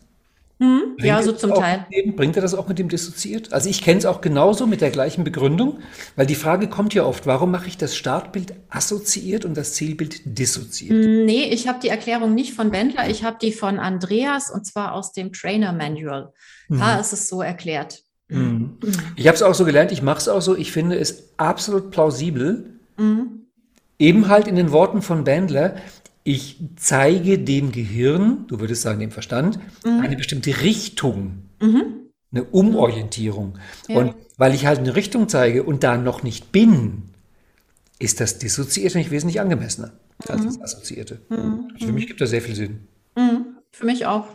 Mhm, 0.61 0.95
ja, 0.99 1.23
so 1.23 1.31
zum 1.31 1.55
Teil. 1.55 1.87
Dem, 1.91 2.15
bringt 2.15 2.35
er 2.35 2.43
das 2.43 2.53
auch 2.53 2.67
mit 2.67 2.77
dem 2.77 2.87
dissoziiert? 2.87 3.51
Also 3.51 3.67
ich 3.67 3.81
kenne 3.81 3.97
es 3.97 4.05
auch 4.05 4.21
genauso 4.21 4.67
mit 4.67 4.79
der 4.79 4.91
gleichen 4.91 5.23
Begründung, 5.23 5.79
weil 6.15 6.27
die 6.27 6.35
Frage 6.35 6.69
kommt 6.69 6.93
ja 6.93 7.03
oft, 7.03 7.25
warum 7.25 7.49
mache 7.49 7.67
ich 7.67 7.77
das 7.77 7.95
Startbild 7.95 8.53
assoziiert 8.69 9.43
und 9.43 9.57
das 9.57 9.73
Zielbild 9.73 10.21
dissoziiert? 10.23 10.93
Mm, 10.93 11.25
nee, 11.25 11.45
ich 11.45 11.67
habe 11.67 11.79
die 11.81 11.87
Erklärung 11.87 12.35
nicht 12.35 12.53
von 12.53 12.71
Wendler, 12.71 13.09
ich 13.09 13.23
habe 13.23 13.37
die 13.41 13.53
von 13.53 13.79
Andreas 13.79 14.51
und 14.51 14.63
zwar 14.67 14.93
aus 14.93 15.13
dem 15.13 15.33
Trainer 15.33 15.73
Manual. 15.73 16.31
Da 16.69 16.93
mhm. 16.93 17.01
ist 17.01 17.11
es 17.11 17.27
so 17.27 17.41
erklärt. 17.41 18.03
Mhm. 18.27 18.77
mhm. 18.83 18.93
Ich 19.15 19.25
habe 19.25 19.35
es 19.35 19.41
auch 19.41 19.55
so 19.55 19.65
gelernt, 19.65 19.91
ich 19.91 20.03
mache 20.03 20.19
es 20.19 20.27
auch 20.27 20.41
so, 20.41 20.55
ich 20.55 20.71
finde 20.71 20.95
es 20.95 21.33
absolut 21.37 21.89
plausibel, 21.89 22.79
mhm. 22.97 23.47
eben 23.97 24.27
halt 24.27 24.47
in 24.47 24.55
den 24.55 24.71
Worten 24.71 25.01
von 25.01 25.23
Bandler, 25.23 25.77
ich 26.23 26.57
zeige 26.75 27.39
dem 27.39 27.71
Gehirn, 27.71 28.45
du 28.47 28.59
würdest 28.59 28.83
sagen 28.83 28.99
dem 28.99 29.11
Verstand, 29.11 29.59
mhm. 29.85 30.01
eine 30.01 30.15
bestimmte 30.15 30.61
Richtung, 30.61 31.43
mhm. 31.59 32.09
eine 32.31 32.43
Umorientierung. 32.43 33.57
Ja. 33.87 33.97
Und 33.97 34.15
weil 34.37 34.53
ich 34.53 34.65
halt 34.65 34.79
eine 34.79 34.95
Richtung 34.95 35.29
zeige 35.29 35.63
und 35.63 35.83
da 35.83 35.97
noch 35.97 36.23
nicht 36.23 36.51
bin, 36.51 37.03
ist 37.99 38.19
das 38.19 38.39
Dissoziierte 38.39 38.97
nicht 38.97 39.11
wesentlich 39.11 39.41
angemessener 39.41 39.91
als 40.27 40.41
mhm. 40.41 40.45
das 40.45 40.61
Assoziierte. 40.61 41.21
Also 41.29 41.85
für 41.85 41.91
mich 41.91 42.07
gibt 42.07 42.21
das 42.21 42.29
sehr 42.29 42.41
viel 42.41 42.55
Sinn. 42.55 42.87
Mhm. 43.15 43.57
Für 43.71 43.85
mich 43.85 44.05
auch. 44.05 44.27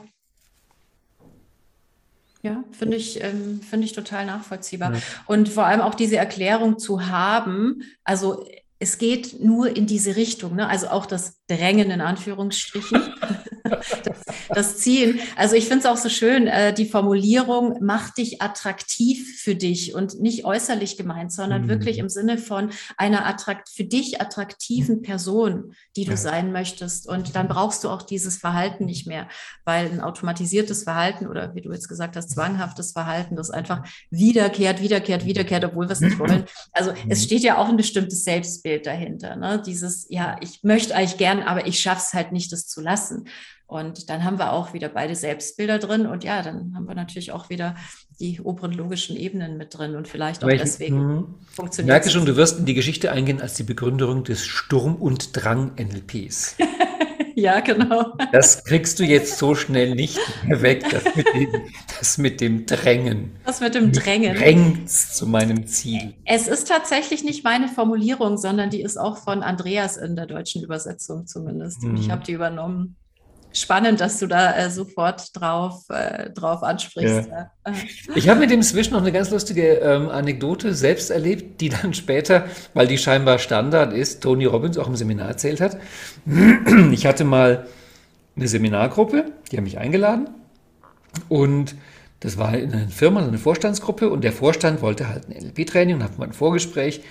Ja, 2.42 2.62
finde 2.70 2.96
ich, 2.96 3.22
ähm, 3.24 3.60
finde 3.60 3.86
ich 3.86 3.92
total 3.92 4.24
nachvollziehbar. 4.24 4.94
Ja. 4.94 5.00
Und 5.26 5.48
vor 5.48 5.66
allem 5.66 5.80
auch 5.80 5.94
diese 5.94 6.16
Erklärung 6.16 6.78
zu 6.78 7.08
haben, 7.08 7.82
also 8.04 8.46
es 8.78 8.98
geht 8.98 9.40
nur 9.40 9.74
in 9.74 9.86
diese 9.86 10.16
Richtung, 10.16 10.54
ne? 10.54 10.68
also 10.68 10.88
auch 10.88 11.06
das 11.06 11.42
Drängen 11.46 11.90
in 11.90 12.00
Anführungsstrichen. 12.00 13.14
das, 13.68 14.20
das 14.48 14.78
Ziel. 14.78 15.20
Also 15.36 15.56
ich 15.56 15.66
finde 15.66 15.80
es 15.80 15.86
auch 15.86 15.96
so 15.96 16.08
schön, 16.08 16.46
äh, 16.46 16.72
die 16.72 16.86
Formulierung 16.86 17.78
macht 17.80 18.18
dich 18.18 18.42
attraktiv 18.42 19.40
für 19.40 19.54
dich 19.54 19.94
und 19.94 20.20
nicht 20.20 20.44
äußerlich 20.44 20.96
gemeint, 20.96 21.32
sondern 21.32 21.62
mhm. 21.62 21.68
wirklich 21.68 21.98
im 21.98 22.08
Sinne 22.08 22.38
von 22.38 22.70
einer 22.96 23.26
attrakt 23.26 23.68
für 23.68 23.84
dich 23.84 24.20
attraktiven 24.20 25.02
Person, 25.02 25.74
die 25.96 26.04
du 26.04 26.12
ja. 26.12 26.16
sein 26.16 26.52
möchtest. 26.52 27.08
Und 27.08 27.36
dann 27.36 27.48
brauchst 27.48 27.84
du 27.84 27.88
auch 27.88 28.02
dieses 28.02 28.36
Verhalten 28.36 28.84
nicht 28.84 29.06
mehr, 29.06 29.28
weil 29.64 29.86
ein 29.86 30.00
automatisiertes 30.00 30.84
Verhalten 30.84 31.26
oder 31.26 31.54
wie 31.54 31.62
du 31.62 31.72
jetzt 31.72 31.88
gesagt 31.88 32.16
hast, 32.16 32.30
zwanghaftes 32.30 32.92
Verhalten, 32.92 33.36
das 33.36 33.50
einfach 33.50 33.86
wiederkehrt, 34.10 34.80
wiederkehrt, 34.80 35.24
wiederkehrt, 35.24 35.64
obwohl 35.64 35.86
wir 35.86 35.92
es 35.92 36.00
nicht 36.00 36.18
wollen. 36.18 36.44
Also 36.72 36.92
es 37.08 37.24
steht 37.24 37.42
ja 37.42 37.58
auch 37.58 37.68
ein 37.68 37.76
bestimmtes 37.76 38.24
Selbstbild 38.24 38.86
dahinter. 38.86 39.36
Ne? 39.36 39.62
Dieses, 39.64 40.06
ja, 40.10 40.36
ich 40.40 40.62
möchte 40.62 40.94
eigentlich 40.94 41.18
gern, 41.18 41.42
aber 41.42 41.66
ich 41.66 41.80
schaffe 41.80 42.02
es 42.06 42.14
halt 42.14 42.32
nicht, 42.32 42.52
das 42.52 42.66
zu 42.66 42.80
lassen. 42.80 43.28
Und 43.66 44.10
dann 44.10 44.22
haben 44.22 44.38
wir 44.38 44.52
auch 44.52 44.74
wieder 44.74 44.88
beide 44.88 45.16
Selbstbilder 45.16 45.78
drin 45.78 46.06
und 46.06 46.22
ja, 46.22 46.40
dann 46.42 46.72
haben 46.76 46.86
wir 46.86 46.94
natürlich 46.94 47.32
auch 47.32 47.50
wieder 47.50 47.74
die 48.20 48.40
oberen 48.40 48.72
logischen 48.72 49.16
Ebenen 49.16 49.56
mit 49.56 49.76
drin 49.76 49.96
und 49.96 50.06
vielleicht 50.06 50.44
auch 50.44 50.48
ich, 50.48 50.60
deswegen 50.60 50.98
mh, 50.98 51.24
funktioniert 51.52 51.98
es. 51.98 52.04
Merke 52.04 52.10
schon, 52.10 52.26
du 52.26 52.36
wirst 52.36 52.60
in 52.60 52.64
die 52.64 52.74
Geschichte 52.74 53.10
eingehen 53.10 53.40
als 53.40 53.54
die 53.54 53.64
Begründerung 53.64 54.22
des 54.22 54.46
Sturm- 54.46 54.94
und 54.94 55.36
Drang-NLPs. 55.36 56.56
ja, 57.34 57.58
genau. 57.58 58.16
Das 58.30 58.62
kriegst 58.62 59.00
du 59.00 59.04
jetzt 59.04 59.36
so 59.36 59.56
schnell 59.56 59.96
nicht 59.96 60.20
mehr 60.44 60.62
weg, 60.62 60.84
das 60.88 61.02
mit 61.16 61.26
dem, 61.34 61.62
das 61.98 62.18
mit 62.18 62.40
dem 62.40 62.66
Drängen. 62.66 63.32
Das 63.44 63.60
mit 63.60 63.74
dem 63.74 63.90
Drängen. 63.90 64.36
Drängt 64.36 64.88
zu 64.88 65.26
meinem 65.26 65.66
Ziel. 65.66 66.14
Es 66.24 66.46
ist 66.46 66.68
tatsächlich 66.68 67.24
nicht 67.24 67.42
meine 67.42 67.66
Formulierung, 67.66 68.38
sondern 68.38 68.70
die 68.70 68.80
ist 68.80 68.96
auch 68.96 69.18
von 69.18 69.42
Andreas 69.42 69.96
in 69.96 70.14
der 70.14 70.26
deutschen 70.26 70.62
Übersetzung 70.62 71.26
zumindest. 71.26 71.82
Mhm. 71.82 71.96
Ich 71.96 72.10
habe 72.10 72.22
die 72.22 72.32
übernommen 72.32 72.96
spannend, 73.56 74.00
dass 74.00 74.18
du 74.18 74.26
da 74.26 74.56
äh, 74.56 74.70
sofort 74.70 75.30
drauf, 75.38 75.84
äh, 75.88 76.30
drauf 76.30 76.62
ansprichst. 76.62 77.28
Ja. 77.28 77.50
Ja. 77.66 77.74
Ich 78.14 78.28
habe 78.28 78.40
mit 78.40 78.50
dem 78.50 78.62
Swish 78.62 78.90
noch 78.90 79.00
eine 79.00 79.12
ganz 79.12 79.30
lustige 79.30 79.74
ähm, 79.74 80.08
Anekdote 80.08 80.74
selbst 80.74 81.10
erlebt, 81.10 81.60
die 81.60 81.68
dann 81.70 81.94
später, 81.94 82.46
weil 82.74 82.86
die 82.86 82.98
scheinbar 82.98 83.38
Standard 83.38 83.92
ist, 83.92 84.22
Tony 84.22 84.44
Robbins 84.44 84.78
auch 84.78 84.88
im 84.88 84.96
Seminar 84.96 85.28
erzählt 85.28 85.60
hat. 85.60 85.78
Ich 86.92 87.06
hatte 87.06 87.24
mal 87.24 87.66
eine 88.36 88.48
Seminargruppe, 88.48 89.32
die 89.50 89.56
haben 89.56 89.64
mich 89.64 89.78
eingeladen 89.78 90.28
und 91.28 91.74
das 92.20 92.38
war 92.38 92.56
in 92.56 92.72
einer 92.72 92.88
Firma, 92.88 93.24
eine 93.24 93.38
Vorstandsgruppe 93.38 94.10
und 94.10 94.24
der 94.24 94.32
Vorstand 94.32 94.82
wollte 94.82 95.08
halt 95.08 95.28
ein 95.28 95.42
NLP-Training 95.42 95.96
und 95.96 96.02
hat 96.02 96.18
mal 96.18 96.26
ein 96.26 96.32
Vorgespräch 96.32 97.02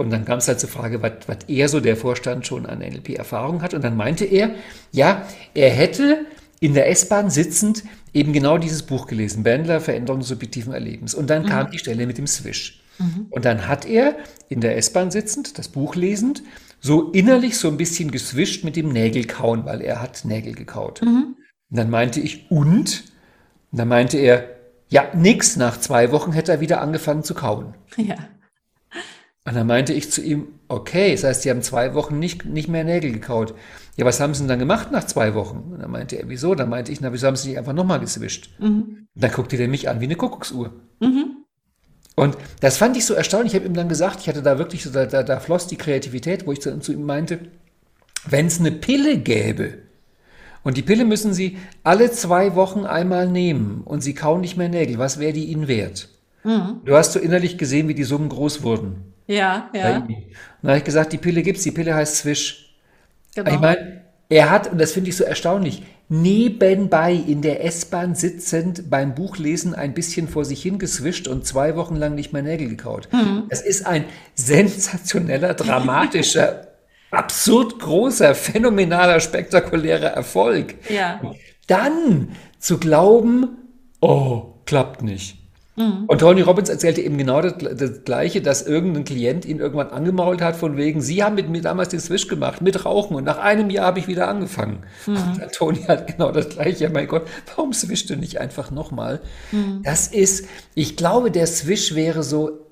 und 0.00 0.10
dann 0.10 0.24
kam 0.24 0.38
es 0.38 0.48
halt 0.48 0.60
zur 0.60 0.68
Frage, 0.68 1.02
was, 1.02 1.12
er 1.46 1.68
so 1.68 1.80
der 1.80 1.96
Vorstand 1.96 2.46
schon 2.46 2.66
an 2.66 2.78
NLP-Erfahrung 2.78 3.62
hat. 3.62 3.74
Und 3.74 3.84
dann 3.84 3.96
meinte 3.96 4.24
er, 4.24 4.50
ja, 4.92 5.26
er 5.54 5.70
hätte 5.70 6.26
in 6.60 6.74
der 6.74 6.90
S-Bahn 6.90 7.30
sitzend 7.30 7.84
eben 8.12 8.32
genau 8.32 8.58
dieses 8.58 8.82
Buch 8.82 9.06
gelesen, 9.06 9.42
Bandler, 9.42 9.80
Veränderung 9.80 10.20
des 10.20 10.28
subjektiven 10.28 10.72
Erlebens. 10.72 11.14
Und 11.14 11.30
dann 11.30 11.44
mhm. 11.44 11.48
kam 11.48 11.70
die 11.70 11.78
Stelle 11.78 12.06
mit 12.06 12.18
dem 12.18 12.26
Swish. 12.26 12.82
Mhm. 12.98 13.26
Und 13.30 13.44
dann 13.44 13.68
hat 13.68 13.86
er 13.86 14.16
in 14.48 14.60
der 14.60 14.76
S-Bahn 14.76 15.10
sitzend, 15.10 15.58
das 15.58 15.68
Buch 15.68 15.94
lesend, 15.94 16.42
so 16.80 17.10
innerlich 17.12 17.56
so 17.56 17.68
ein 17.68 17.76
bisschen 17.76 18.10
geswischt 18.10 18.64
mit 18.64 18.76
dem 18.76 18.88
Nägelkauen, 18.88 19.64
weil 19.64 19.80
er 19.80 20.00
hat 20.00 20.24
Nägel 20.24 20.54
gekaut. 20.54 21.02
Mhm. 21.02 21.36
Und 21.70 21.76
dann 21.76 21.90
meinte 21.90 22.20
ich, 22.20 22.50
und? 22.50 23.04
Und 23.70 23.78
dann 23.78 23.88
meinte 23.88 24.18
er, 24.18 24.44
ja, 24.88 25.08
nix, 25.14 25.56
nach 25.56 25.78
zwei 25.78 26.10
Wochen 26.10 26.32
hätte 26.32 26.52
er 26.52 26.60
wieder 26.60 26.80
angefangen 26.80 27.22
zu 27.22 27.34
kauen. 27.34 27.74
Ja. 27.96 28.16
Und 29.50 29.56
dann 29.56 29.66
meinte 29.66 29.92
ich 29.92 30.12
zu 30.12 30.22
ihm, 30.22 30.46
okay, 30.68 31.10
das 31.10 31.24
heißt, 31.24 31.42
Sie 31.42 31.50
haben 31.50 31.62
zwei 31.62 31.94
Wochen 31.94 32.20
nicht, 32.20 32.44
nicht 32.44 32.68
mehr 32.68 32.84
Nägel 32.84 33.10
gekaut. 33.10 33.52
Ja, 33.96 34.04
was 34.04 34.20
haben 34.20 34.32
Sie 34.32 34.42
denn 34.42 34.48
dann 34.48 34.60
gemacht 34.60 34.92
nach 34.92 35.02
zwei 35.02 35.34
Wochen? 35.34 35.72
Und 35.72 35.82
dann 35.82 35.90
meinte 35.90 36.14
er, 36.14 36.28
wieso? 36.28 36.54
Dann 36.54 36.68
meinte 36.68 36.92
ich, 36.92 37.00
na, 37.00 37.12
wieso 37.12 37.26
haben 37.26 37.34
Sie 37.34 37.48
nicht 37.48 37.58
einfach 37.58 37.72
nochmal 37.72 37.98
geswischt? 37.98 38.50
Mhm. 38.60 39.08
Und 39.12 39.22
dann 39.22 39.32
guckte 39.32 39.56
der 39.56 39.66
mich 39.66 39.88
an 39.88 39.98
wie 39.98 40.04
eine 40.04 40.14
Kuckucksuhr. 40.14 40.72
Mhm. 41.00 41.38
Und 42.14 42.36
das 42.60 42.76
fand 42.76 42.96
ich 42.96 43.04
so 43.04 43.14
erstaunlich. 43.14 43.52
Ich 43.52 43.58
habe 43.58 43.66
ihm 43.66 43.74
dann 43.74 43.88
gesagt, 43.88 44.20
ich 44.20 44.28
hatte 44.28 44.40
da 44.40 44.56
wirklich 44.56 44.84
so, 44.84 44.90
da, 44.90 45.06
da, 45.06 45.24
da 45.24 45.40
floss 45.40 45.66
die 45.66 45.76
Kreativität, 45.76 46.46
wo 46.46 46.52
ich 46.52 46.60
zu, 46.60 46.78
zu 46.78 46.92
ihm 46.92 47.02
meinte, 47.02 47.40
wenn 48.28 48.46
es 48.46 48.60
eine 48.60 48.70
Pille 48.70 49.18
gäbe, 49.18 49.78
und 50.62 50.76
die 50.76 50.82
Pille 50.82 51.04
müssen 51.04 51.34
Sie 51.34 51.56
alle 51.82 52.12
zwei 52.12 52.54
Wochen 52.54 52.84
einmal 52.84 53.26
nehmen 53.26 53.80
und 53.84 54.02
Sie 54.02 54.14
kauen 54.14 54.42
nicht 54.42 54.56
mehr 54.56 54.68
Nägel, 54.68 54.98
was 54.98 55.18
wäre 55.18 55.32
die 55.32 55.46
Ihnen 55.46 55.66
wert? 55.66 56.08
Mhm. 56.44 56.82
Du 56.84 56.94
hast 56.94 57.14
so 57.14 57.18
innerlich 57.18 57.58
gesehen, 57.58 57.88
wie 57.88 57.94
die 57.94 58.04
Summen 58.04 58.28
groß 58.28 58.62
wurden. 58.62 59.09
Ja, 59.30 59.70
ja. 59.72 59.98
Und 59.98 60.08
dann 60.62 60.70
habe 60.70 60.78
ich 60.78 60.84
gesagt, 60.84 61.12
die 61.12 61.18
Pille 61.18 61.42
gibt's, 61.42 61.62
die 61.62 61.70
Pille 61.70 61.94
heißt 61.94 62.16
Swish. 62.16 62.74
Genau. 63.36 63.52
Ich 63.52 63.60
meine, 63.60 64.02
er 64.28 64.50
hat, 64.50 64.72
und 64.72 64.80
das 64.80 64.92
finde 64.92 65.10
ich 65.10 65.16
so 65.16 65.22
erstaunlich, 65.22 65.84
nebenbei 66.08 67.12
in 67.12 67.40
der 67.40 67.64
S-Bahn 67.64 68.16
sitzend 68.16 68.90
beim 68.90 69.14
Buchlesen 69.14 69.72
ein 69.76 69.94
bisschen 69.94 70.26
vor 70.26 70.44
sich 70.44 70.60
hingeswischt 70.62 71.28
und 71.28 71.46
zwei 71.46 71.76
Wochen 71.76 71.94
lang 71.94 72.16
nicht 72.16 72.32
mehr 72.32 72.42
Nägel 72.42 72.70
gekaut. 72.70 73.08
Mhm. 73.12 73.44
Das 73.48 73.62
ist 73.62 73.86
ein 73.86 74.04
sensationeller, 74.34 75.54
dramatischer, 75.54 76.66
absurd 77.12 77.78
großer, 77.78 78.34
phänomenaler, 78.34 79.20
spektakulärer 79.20 80.08
Erfolg. 80.08 80.74
Ja. 80.88 81.20
Dann 81.68 82.30
zu 82.58 82.78
glauben, 82.78 83.58
oh, 84.00 84.54
klappt 84.66 85.02
nicht. 85.02 85.39
Mhm. 85.76 86.04
Und 86.06 86.18
Tony 86.18 86.40
Robbins 86.42 86.68
erzählte 86.68 87.00
eben 87.00 87.16
genau 87.16 87.40
das, 87.40 87.54
das, 87.58 88.04
Gleiche, 88.04 88.42
dass 88.42 88.66
irgendein 88.66 89.04
Klient 89.04 89.44
ihn 89.44 89.58
irgendwann 89.58 89.88
angemault 89.88 90.42
hat, 90.42 90.56
von 90.56 90.76
wegen, 90.76 91.00
Sie 91.00 91.22
haben 91.22 91.36
mit 91.36 91.48
mir 91.48 91.62
damals 91.62 91.90
den 91.90 92.00
Switch 92.00 92.28
gemacht, 92.28 92.60
mit 92.60 92.84
Rauchen, 92.84 93.16
und 93.16 93.24
nach 93.24 93.38
einem 93.38 93.70
Jahr 93.70 93.86
habe 93.86 93.98
ich 93.98 94.08
wieder 94.08 94.28
angefangen. 94.28 94.80
Mhm. 95.06 95.16
Und 95.16 95.52
Tony 95.52 95.82
hat 95.82 96.06
genau 96.06 96.32
das 96.32 96.48
Gleiche. 96.48 96.84
Ja, 96.84 96.90
mein 96.90 97.06
Gott, 97.06 97.26
warum 97.54 97.72
swishst 97.72 98.10
du 98.10 98.16
nicht 98.16 98.40
einfach 98.40 98.70
nochmal? 98.70 99.20
Mhm. 99.52 99.82
Das 99.84 100.08
ist, 100.08 100.46
ich 100.74 100.96
glaube, 100.96 101.30
der 101.30 101.46
Swish 101.46 101.94
wäre 101.94 102.22
so 102.22 102.66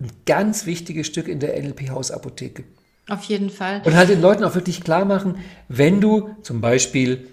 ein 0.00 0.10
ganz 0.24 0.66
wichtiges 0.66 1.06
Stück 1.06 1.28
in 1.28 1.40
der 1.40 1.60
NLP-Hausapotheke. 1.62 2.64
Auf 3.08 3.24
jeden 3.24 3.50
Fall. 3.50 3.82
Und 3.84 3.96
halt 3.96 4.08
den 4.08 4.20
Leuten 4.20 4.44
auch 4.44 4.54
wirklich 4.54 4.82
klar 4.82 5.04
machen, 5.04 5.36
wenn 5.68 6.00
du 6.00 6.30
zum 6.42 6.60
Beispiel 6.60 7.26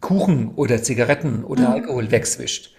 Kuchen 0.00 0.52
oder 0.54 0.82
Zigaretten 0.82 1.44
oder 1.44 1.68
mhm. 1.68 1.74
Alkohol 1.74 2.10
wegswischt, 2.10 2.74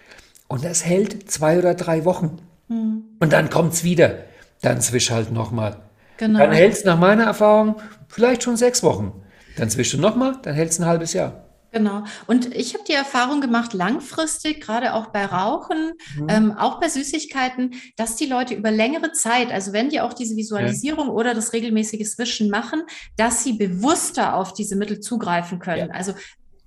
und 0.50 0.64
das 0.64 0.84
hält 0.84 1.30
zwei 1.30 1.58
oder 1.60 1.74
drei 1.74 2.04
Wochen. 2.04 2.38
Mhm. 2.66 3.04
Und 3.20 3.32
dann 3.32 3.50
kommt 3.50 3.72
es 3.72 3.84
wieder. 3.84 4.24
Dann 4.62 4.80
zwisch 4.80 5.12
halt 5.12 5.30
nochmal. 5.30 5.76
Genau. 6.16 6.40
Dann 6.40 6.50
hält 6.50 6.72
es 6.72 6.84
nach 6.84 6.98
meiner 6.98 7.24
Erfahrung 7.24 7.76
vielleicht 8.08 8.42
schon 8.42 8.56
sechs 8.56 8.82
Wochen. 8.82 9.12
Dann 9.56 9.70
zwischst 9.70 9.94
du 9.94 9.98
nochmal, 9.98 10.38
dann 10.42 10.54
hält 10.54 10.70
es 10.70 10.80
ein 10.80 10.86
halbes 10.86 11.12
Jahr. 11.12 11.44
Genau. 11.72 12.02
Und 12.26 12.52
ich 12.52 12.74
habe 12.74 12.82
die 12.82 12.94
Erfahrung 12.94 13.40
gemacht, 13.40 13.74
langfristig, 13.74 14.60
gerade 14.60 14.94
auch 14.94 15.06
bei 15.06 15.24
Rauchen, 15.24 15.92
mhm. 16.18 16.26
ähm, 16.28 16.52
auch 16.58 16.80
bei 16.80 16.88
Süßigkeiten, 16.88 17.74
dass 17.96 18.16
die 18.16 18.26
Leute 18.26 18.54
über 18.54 18.72
längere 18.72 19.12
Zeit, 19.12 19.52
also 19.52 19.72
wenn 19.72 19.88
die 19.88 20.00
auch 20.00 20.12
diese 20.12 20.34
Visualisierung 20.34 21.06
ja. 21.06 21.12
oder 21.12 21.32
das 21.32 21.52
regelmäßige 21.52 22.08
Swischen 22.08 22.50
machen, 22.50 22.82
dass 23.16 23.44
sie 23.44 23.52
bewusster 23.52 24.34
auf 24.34 24.52
diese 24.52 24.74
Mittel 24.74 24.98
zugreifen 24.98 25.60
können. 25.60 25.90
Ja. 25.90 25.94
Also 25.94 26.14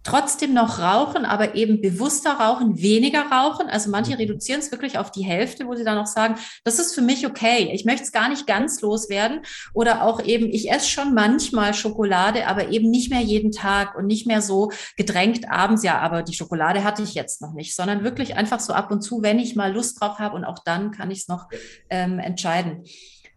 trotzdem 0.04 0.54
noch 0.54 0.80
rauchen, 0.80 1.26
aber 1.26 1.56
eben 1.56 1.82
bewusster 1.82 2.34
rauchen, 2.34 2.82
weniger 2.82 3.24
rauchen. 3.32 3.70
Also 3.70 3.90
manche 3.90 4.12
mhm. 4.12 4.18
reduzieren 4.18 4.60
es 4.60 4.72
wirklich 4.72 4.98
auf 4.98 5.12
die 5.12 5.24
Hälfte, 5.24 5.66
wo 5.66 5.76
sie 5.76 5.84
dann 5.84 5.98
noch 5.98 6.08
sagen, 6.08 6.36
das 6.64 6.80
ist 6.80 6.94
für 6.94 7.02
mich 7.02 7.26
okay. 7.26 7.72
Ich 7.74 7.86
möchte 7.86 8.04
es 8.04 8.12
gar 8.12 8.30
nicht 8.30 8.46
ganz 8.46 8.82
loswerden. 8.82 9.42
Oder 9.74 10.04
auch 10.04 10.22
eben, 10.24 10.50
ich 10.50 10.70
esse 10.70 10.88
schon 10.88 11.14
manchmal 11.14 11.74
Schokolade, 11.74 12.48
aber 12.48 12.70
eben 12.70 12.90
nicht 12.90 13.10
mehr 13.10 13.22
jeden 13.22 13.52
Tag 13.52 13.96
und 13.98 14.06
nicht 14.08 14.28
mehr 14.28 14.42
so 14.42 14.72
gedrängt 14.98 15.50
abends. 15.50 15.84
Ja, 15.84 16.00
aber 16.00 16.24
die 16.24 16.34
Schokolade 16.34 16.84
hatte 16.84 17.02
ich 17.02 17.14
jetzt 17.14 17.42
noch 17.42 17.54
nicht, 17.54 17.76
sondern 17.76 18.04
wirklich 18.04 18.36
einfach 18.36 18.60
so 18.60 18.74
ab 18.74 18.92
und 18.92 19.02
zu, 19.02 19.22
wenn 19.22 19.40
ich 19.40 19.56
mal 19.56 19.74
Lust 19.74 20.02
drauf 20.02 20.20
habe 20.20 20.36
und 20.36 20.44
auch 20.44 20.60
dann 20.60 20.92
kann 20.92 21.12
ich 21.12 21.20
es 21.20 21.28
noch 21.28 21.48
ähm, 21.90 22.20
entscheiden. 22.20 22.84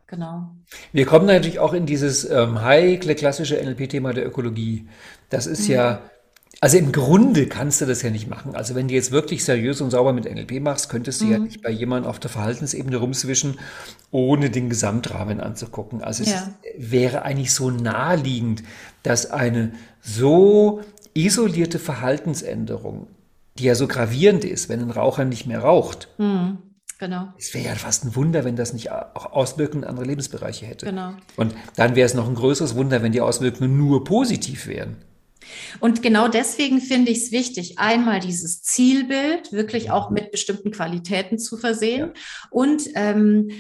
Genau. 0.09 0.55
Wir 0.93 1.05
kommen 1.05 1.27
natürlich 1.27 1.59
auch 1.59 1.73
in 1.73 1.85
dieses 1.85 2.29
ähm, 2.29 2.63
heikle 2.63 3.17
klassische 3.17 3.57
NLP-Thema 3.57 4.13
der 4.13 4.27
Ökologie. 4.27 4.87
Das 5.31 5.47
ist 5.47 5.69
mhm. 5.69 5.75
ja 5.75 6.03
also 6.61 6.79
im 6.79 6.91
Grunde 6.93 7.47
kannst 7.47 7.81
du 7.81 7.87
das 7.87 8.03
ja 8.03 8.11
nicht 8.11 8.29
machen. 8.29 8.55
Also 8.55 8.75
wenn 8.75 8.89
du 8.89 8.95
jetzt 8.95 9.11
wirklich 9.11 9.45
seriös 9.45 9.81
und 9.81 9.91
sauber 9.91 10.13
mit 10.13 10.25
NLP 10.25 10.61
machst, 10.61 10.89
könntest 10.89 11.21
du 11.21 11.27
mhm. 11.27 11.33
ja 11.33 11.39
nicht 11.39 11.63
bei 11.63 11.71
jemandem 11.71 12.09
auf 12.09 12.19
der 12.19 12.31
Verhaltensebene 12.31 12.97
rumzwischen, 12.97 13.59
ohne 14.11 14.49
den 14.49 14.71
Gesamtrahmen 14.71 15.41
anzugucken. 15.41 16.03
Also 16.03 16.23
es 16.23 16.31
ja. 16.31 16.51
wäre 16.79 17.23
eigentlich 17.23 17.53
so 17.53 17.71
naheliegend, 17.71 18.63
dass 19.03 19.31
eine 19.31 19.73
so 20.01 20.81
isolierte 21.13 21.79
Verhaltensänderung, 21.79 23.09
die 23.59 23.65
ja 23.65 23.75
so 23.75 23.87
gravierend 23.87 24.45
ist, 24.45 24.69
wenn 24.69 24.81
ein 24.81 24.91
Raucher 24.91 25.25
nicht 25.25 25.47
mehr 25.47 25.61
raucht, 25.61 26.09
mhm. 26.19 26.59
Genau. 26.99 27.29
Es 27.37 27.53
wäre 27.53 27.67
ja 27.67 27.75
fast 27.75 28.05
ein 28.05 28.17
Wunder, 28.17 28.47
wenn 28.47 28.57
das 28.57 28.73
nicht 28.73 28.91
auch 28.91 29.33
Auswirkungen 29.33 29.83
in 29.83 29.89
andere 29.91 30.07
Lebensbereiche 30.07 30.65
hätte. 30.65 30.87
Genau. 30.87 31.13
Und 31.37 31.55
dann 31.77 31.95
wäre 31.95 32.07
es 32.07 32.15
noch 32.15 32.27
ein 32.27 32.35
größeres 32.35 32.75
Wunder, 32.75 33.03
wenn 33.03 33.13
die 33.13 33.21
Auswirkungen 33.21 33.77
nur 33.77 34.03
positiv 34.05 34.67
wären. 34.67 34.97
Und 35.81 36.03
genau 36.03 36.29
deswegen 36.29 36.81
finde 36.81 37.13
ich 37.13 37.19
es 37.19 37.33
wichtig, 37.33 37.79
einmal 37.79 38.21
dieses 38.21 38.63
Zielbild 38.63 39.53
wirklich 39.53 39.91
auch 39.91 40.11
mit 40.11 40.31
bestimmten 40.31 40.71
Qualitäten 40.71 41.39
zu 41.39 41.57
versehen 41.57 42.13
und 42.51 42.89
ähm, 42.95 43.51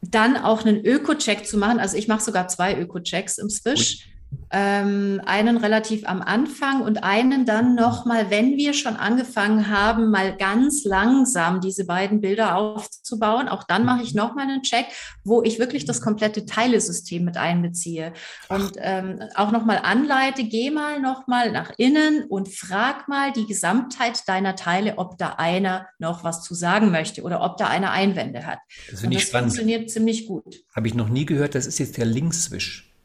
dann 0.00 0.36
auch 0.36 0.64
einen 0.64 0.84
Öko-Check 0.84 1.46
zu 1.46 1.58
machen. 1.58 1.78
Also 1.78 1.96
ich 1.96 2.08
mache 2.08 2.22
sogar 2.22 2.48
zwei 2.48 2.78
Öko-Checks 2.78 3.38
im 3.38 3.50
Swish. 3.50 4.08
Ähm, 4.50 5.20
einen 5.26 5.56
relativ 5.56 6.06
am 6.08 6.22
Anfang 6.22 6.80
und 6.80 7.02
einen 7.02 7.46
dann 7.46 7.74
nochmal, 7.74 8.30
wenn 8.30 8.56
wir 8.56 8.74
schon 8.74 8.96
angefangen 8.96 9.68
haben, 9.68 10.10
mal 10.10 10.36
ganz 10.36 10.84
langsam 10.84 11.60
diese 11.60 11.84
beiden 11.84 12.20
Bilder 12.20 12.56
aufzubauen. 12.56 13.48
Auch 13.48 13.64
dann 13.64 13.84
mache 13.84 14.02
ich 14.02 14.14
nochmal 14.14 14.44
einen 14.44 14.62
Check, 14.62 14.86
wo 15.24 15.42
ich 15.42 15.58
wirklich 15.58 15.84
das 15.84 16.00
komplette 16.00 16.46
Teilesystem 16.46 17.24
mit 17.24 17.36
einbeziehe 17.36 18.12
und 18.48 18.72
ähm, 18.76 19.20
auch 19.34 19.50
nochmal 19.50 19.80
anleite, 19.82 20.44
geh 20.44 20.70
mal 20.70 21.00
nochmal 21.00 21.52
nach 21.52 21.72
innen 21.76 22.24
und 22.24 22.48
frag 22.48 23.08
mal 23.08 23.32
die 23.32 23.46
Gesamtheit 23.46 24.28
deiner 24.28 24.56
Teile, 24.56 24.98
ob 24.98 25.18
da 25.18 25.34
einer 25.38 25.86
noch 25.98 26.24
was 26.24 26.42
zu 26.42 26.54
sagen 26.54 26.90
möchte 26.90 27.22
oder 27.22 27.42
ob 27.42 27.56
da 27.56 27.68
einer 27.68 27.90
Einwände 27.90 28.46
hat. 28.46 28.58
Das 28.90 29.00
finde 29.00 29.16
ich 29.16 29.22
das 29.22 29.28
spannend. 29.30 29.52
funktioniert 29.52 29.90
ziemlich 29.90 30.26
gut. 30.26 30.64
Habe 30.74 30.88
ich 30.88 30.94
noch 30.94 31.08
nie 31.08 31.26
gehört, 31.26 31.54
das 31.54 31.66
ist 31.66 31.78
jetzt 31.78 31.96
der 31.96 32.06
Linkswisch. 32.06 32.95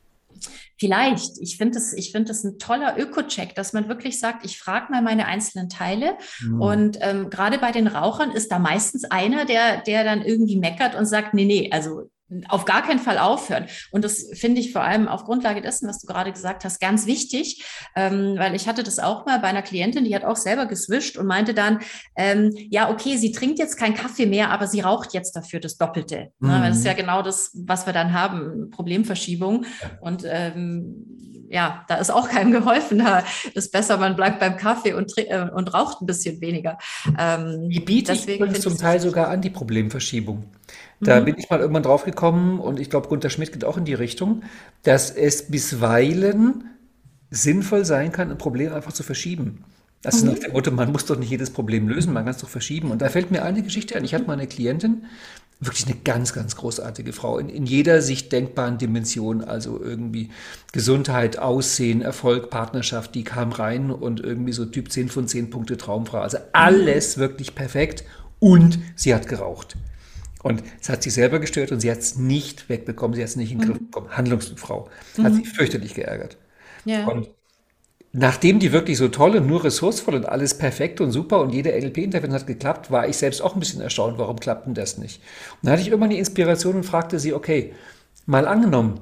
Vielleicht. 0.82 1.38
Ich 1.39 1.57
finde 1.57 1.75
das, 1.75 1.93
ich 1.93 2.11
finde 2.11 2.29
das 2.29 2.43
ein 2.43 2.57
toller 2.57 2.97
Öko-Check, 2.97 3.53
dass 3.53 3.71
man 3.71 3.88
wirklich 3.88 4.19
sagt, 4.19 4.43
ich 4.43 4.57
frage 4.57 4.91
mal 4.91 5.03
meine 5.03 5.27
einzelnen 5.27 5.69
Teile. 5.69 6.17
Mhm. 6.39 6.59
Und 6.59 6.97
ähm, 7.01 7.29
gerade 7.29 7.59
bei 7.59 7.71
den 7.71 7.86
Rauchern 7.86 8.32
ist 8.32 8.51
da 8.51 8.57
meistens 8.57 9.03
einer, 9.03 9.45
der, 9.45 9.84
der 9.84 10.03
dann 10.03 10.23
irgendwie 10.23 10.57
meckert 10.57 10.95
und 10.95 11.05
sagt, 11.05 11.36
nee, 11.36 11.45
nee, 11.45 11.69
also 11.71 12.09
auf 12.47 12.65
gar 12.65 12.84
keinen 12.84 12.99
Fall 12.99 13.17
aufhören. 13.17 13.65
Und 13.91 14.03
das 14.03 14.27
finde 14.34 14.61
ich 14.61 14.71
vor 14.71 14.84
allem 14.84 15.07
auf 15.07 15.25
Grundlage 15.25 15.61
dessen, 15.61 15.88
was 15.88 15.99
du 15.99 16.07
gerade 16.07 16.32
gesagt 16.32 16.63
hast, 16.63 16.79
ganz 16.79 17.05
wichtig, 17.05 17.63
ähm, 17.95 18.36
weil 18.38 18.55
ich 18.55 18.67
hatte 18.67 18.84
das 18.84 18.99
auch 18.99 19.25
mal 19.25 19.39
bei 19.39 19.47
einer 19.47 19.61
Klientin, 19.61 20.05
die 20.05 20.15
hat 20.15 20.23
auch 20.23 20.36
selber 20.38 20.65
geswischt 20.65 21.17
und 21.17 21.25
meinte 21.25 21.53
dann, 21.53 21.79
ähm, 22.15 22.51
ja, 22.69 22.89
okay, 22.89 23.17
sie 23.17 23.32
trinkt 23.32 23.59
jetzt 23.59 23.77
keinen 23.77 23.95
Kaffee 23.95 24.25
mehr, 24.25 24.49
aber 24.49 24.67
sie 24.67 24.82
raucht 24.82 25.13
jetzt 25.13 25.36
dafür 25.36 25.59
das 25.59 25.77
Doppelte. 25.77 26.32
Mhm. 26.39 26.49
Ne? 26.49 26.63
Das 26.67 26.77
ist 26.77 26.86
ja 26.86 26.93
genau 26.93 27.21
das, 27.21 27.51
was 27.53 27.86
wir 27.86 27.93
dann 27.93 28.13
haben, 28.13 28.69
Problemverschiebung. 28.71 29.65
Und 29.99 30.23
ähm, 30.25 31.05
ja, 31.51 31.84
da 31.88 31.95
ist 31.95 32.09
auch 32.09 32.29
keinem 32.29 32.51
geholfen. 32.51 32.99
Da 32.99 33.23
ist 33.53 33.71
besser, 33.71 33.97
man 33.97 34.15
bleibt 34.15 34.39
beim 34.39 34.57
Kaffee 34.57 34.93
und, 34.93 35.11
äh, 35.17 35.47
und 35.53 35.73
raucht 35.73 36.01
ein 36.01 36.05
bisschen 36.05 36.39
weniger. 36.39 36.77
Ähm, 37.19 37.69
die 37.69 37.82
biete 37.82 38.13
ich 38.13 38.61
zum 38.61 38.77
Teil 38.77 38.99
sogar 38.99 39.27
an, 39.27 39.41
die 39.41 39.49
Problemverschiebung. 39.49 40.45
Da 41.02 41.20
mhm. 41.20 41.26
bin 41.26 41.36
ich 41.38 41.49
mal 41.49 41.60
irgendwann 41.60 41.84
drauf 41.84 42.06
gekommen 42.06 42.60
und 42.60 42.80
ich 42.80 42.89
glaube, 42.89 43.08
Gunter 43.08 43.30
Schmidt 43.30 43.52
geht 43.52 43.66
auch 43.66 43.78
in 43.78 43.86
die 43.86 43.93
Richtung, 43.93 44.43
dass 44.84 45.12
es 45.12 45.47
bisweilen 45.49 46.66
sinnvoll 47.32 47.86
sein 47.86 48.12
kann, 48.12 48.30
ein 48.30 48.38
Problem 48.38 48.74
einfach 48.74 48.93
zu 48.93 49.04
verschieben. 49.04 49.64
Das 50.04 50.16
ist 50.16 50.24
mhm. 50.24 50.32
nach 50.32 50.39
dem 50.39 50.54
Motto, 50.54 50.72
man 50.72 50.91
muss 50.91 51.06
doch 51.06 51.18
nicht 51.18 51.30
jedes 51.30 51.49
Problem 51.49 51.88
lösen, 51.88 52.14
man 52.14 52.26
kann 52.26 52.34
es 52.34 52.41
doch 52.41 52.49
verschieben. 52.49 52.91
Und 52.91 53.02
da 53.02 53.10
fällt 53.10 53.32
mir 53.32 53.43
eine 53.43 53.64
Geschichte 53.64 53.95
ein. 53.95 54.04
Ich 54.04 54.14
hatte 54.14 54.26
mal 54.26 54.34
eine 54.34 54.47
Klientin, 54.47 55.06
wirklich 55.60 55.86
eine 55.86 55.95
ganz, 55.95 56.34
ganz 56.34 56.56
großartige 56.56 57.14
Frau, 57.14 57.38
in, 57.38 57.49
in 57.49 57.66
jeder 57.66 58.02
sich 58.02 58.30
denkbaren 58.30 58.80
Dimension, 58.80 59.43
also 59.43 59.80
irgendwie 59.82 60.30
Gesundheit, 60.72 61.38
Aussehen, 61.38 62.02
Erfolg, 62.02 62.49
Partnerschaft, 62.49 63.14
die 63.14 63.24
kam 63.24 63.52
rein 63.52 63.91
und 63.91 64.20
irgendwie 64.20 64.54
so 64.54 64.66
Typ 64.66 64.91
10 64.91 65.10
von 65.10 65.28
10 65.28 65.52
Punkte 65.52 65.78
Traumfrau. 65.78 66.20
Also 66.20 66.39
alles 66.52 67.20
wirklich 67.20 67.56
perfekt 67.56 68.04
und 68.39 68.80
sie 68.95 69.14
hat 69.14 69.28
geraucht. 69.28 69.78
Und 70.43 70.63
es 70.81 70.89
hat 70.89 71.03
sie 71.03 71.09
selber 71.09 71.39
gestört 71.39 71.71
und 71.71 71.81
sie 71.81 71.91
hat 71.91 71.99
es 71.99 72.17
nicht 72.17 72.67
wegbekommen, 72.69 73.15
sie 73.15 73.21
hat 73.21 73.29
es 73.29 73.35
nicht 73.35 73.51
in 73.51 73.59
den 73.59 73.67
Griff 73.67 73.79
mhm. 73.79 73.85
bekommen. 73.85 74.17
Handlungsfrau. 74.17 74.89
Mhm. 75.17 75.23
Hat 75.23 75.33
sich 75.35 75.49
fürchterlich 75.49 75.93
geärgert. 75.93 76.37
Ja. 76.85 77.05
Und 77.07 77.29
nachdem 78.11 78.59
die 78.59 78.71
wirklich 78.71 78.97
so 78.97 79.07
toll 79.07 79.35
und 79.35 79.47
nur 79.47 79.63
ressourcevoll 79.63 80.15
und 80.15 80.25
alles 80.25 80.57
perfekt 80.57 80.99
und 80.99 81.11
super 81.11 81.41
und 81.41 81.53
jede 81.53 81.71
NLP-Intervention 81.71 82.39
hat 82.39 82.47
geklappt, 82.47 82.91
war 82.91 83.07
ich 83.07 83.17
selbst 83.17 83.41
auch 83.41 83.53
ein 83.53 83.59
bisschen 83.59 83.81
erstaunt, 83.81 84.17
warum 84.17 84.39
klappt 84.39 84.65
denn 84.65 84.73
das 84.73 84.97
nicht? 84.97 85.21
Und 85.53 85.59
dann 85.63 85.73
hatte 85.73 85.81
ich 85.81 85.89
irgendwann 85.89 86.09
die 86.09 86.19
Inspiration 86.19 86.75
und 86.75 86.83
fragte 86.83 87.19
sie, 87.19 87.33
okay, 87.33 87.73
mal 88.25 88.47
angenommen, 88.47 88.99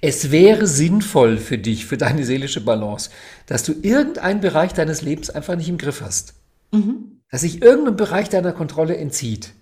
es 0.00 0.30
wäre 0.30 0.66
sinnvoll 0.66 1.38
für 1.38 1.58
dich, 1.58 1.86
für 1.86 1.96
deine 1.96 2.24
seelische 2.24 2.60
Balance, 2.60 3.10
dass 3.46 3.62
du 3.62 3.72
irgendeinen 3.82 4.40
Bereich 4.40 4.72
deines 4.72 5.02
Lebens 5.02 5.30
einfach 5.30 5.56
nicht 5.56 5.68
im 5.68 5.78
Griff 5.78 6.00
hast. 6.00 6.34
Mhm. 6.72 7.20
Dass 7.30 7.40
sich 7.40 7.62
irgendein 7.62 7.96
Bereich 7.96 8.28
deiner 8.28 8.52
Kontrolle 8.52 8.96
entzieht. 8.96 9.52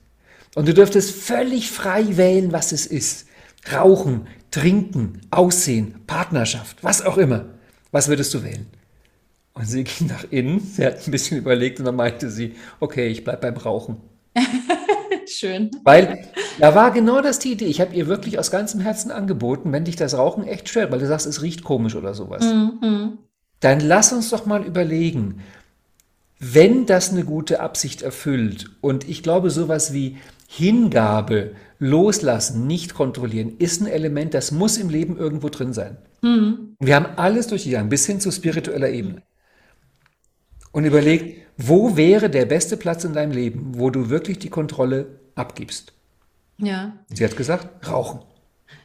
Und 0.55 0.68
du 0.68 0.74
dürftest 0.74 1.11
völlig 1.11 1.70
frei 1.70 2.16
wählen, 2.16 2.52
was 2.52 2.72
es 2.72 2.86
ist. 2.86 3.26
Rauchen, 3.72 4.26
trinken, 4.50 5.20
Aussehen, 5.30 5.96
Partnerschaft, 6.07 6.82
was 6.82 7.05
auch 7.05 7.18
immer. 7.18 7.46
Was 7.90 8.09
würdest 8.09 8.32
du 8.34 8.42
wählen? 8.42 8.66
Und 9.55 9.66
sie 9.66 9.84
ging 9.84 10.09
nach 10.09 10.24
innen, 10.30 10.61
sie 10.61 10.84
hat 10.84 11.07
ein 11.07 11.11
bisschen 11.11 11.38
überlegt 11.38 11.78
und 11.78 11.86
dann 11.86 11.96
meinte 11.96 12.30
sie, 12.30 12.55
okay, 12.80 13.09
ich 13.09 13.24
bleibe 13.24 13.42
beim 13.42 13.57
Rauchen. 13.57 13.96
Schön. 15.26 15.70
Weil 15.84 16.28
da 16.59 16.74
war 16.74 16.90
genau 16.90 17.20
das 17.20 17.38
die 17.38 17.52
Idee. 17.52 17.66
Ich 17.66 17.80
habe 17.80 17.94
ihr 17.94 18.07
wirklich 18.07 18.38
aus 18.38 18.50
ganzem 18.50 18.80
Herzen 18.80 19.11
angeboten, 19.11 19.72
wenn 19.72 19.84
dich 19.84 19.96
das 19.96 20.16
Rauchen 20.16 20.46
echt 20.46 20.68
stört, 20.68 20.92
weil 20.92 20.98
du 20.98 21.07
sagst, 21.07 21.26
es 21.26 21.42
riecht 21.42 21.64
komisch 21.64 21.94
oder 21.94 22.14
sowas, 22.14 22.44
mhm. 22.44 23.18
dann 23.61 23.80
lass 23.80 24.12
uns 24.12 24.30
doch 24.30 24.44
mal 24.44 24.64
überlegen, 24.64 25.40
wenn 26.38 26.84
das 26.84 27.11
eine 27.11 27.24
gute 27.24 27.61
Absicht 27.61 28.02
erfüllt 28.02 28.70
und 28.80 29.09
ich 29.09 29.22
glaube, 29.22 29.50
sowas 29.50 29.92
wie 29.92 30.18
Hingabe, 30.57 31.55
Loslassen, 31.80 32.66
nicht 32.66 32.94
kontrollieren, 32.94 33.57
ist 33.59 33.80
ein 33.80 33.88
Element, 33.88 34.34
das 34.34 34.52
muss 34.52 34.78
im 34.78 34.88
Leben 34.88 35.16
irgendwo 35.16 35.48
drin 35.48 35.72
sein. 35.72 35.96
Mhm. 36.22 36.76
Wir 36.78 36.94
haben 36.94 37.07
alles 37.16 37.48
durchgegangen, 37.48 37.88
bis 37.88 38.07
hin 38.07 38.20
zu 38.20 38.30
spiritueller 38.30 38.88
Ebene. 38.88 39.22
und 40.72 40.84
überleg, 40.84 41.46
wo 41.57 41.96
wäre 41.96 42.30
der 42.30 42.46
beste 42.46 42.76
Platz 42.76 43.05
in 43.05 43.12
deinem 43.12 43.32
Leben, 43.32 43.72
wo 43.78 43.90
du 43.90 44.11
wirklich 44.11 44.38
die 44.38 44.48
Kontrolle 44.48 45.20
abgibst. 45.34 45.92
Ja. 46.59 46.96
Sie 47.12 47.24
hat 47.24 47.36
gesagt, 47.36 47.86
rauchen. 47.88 48.20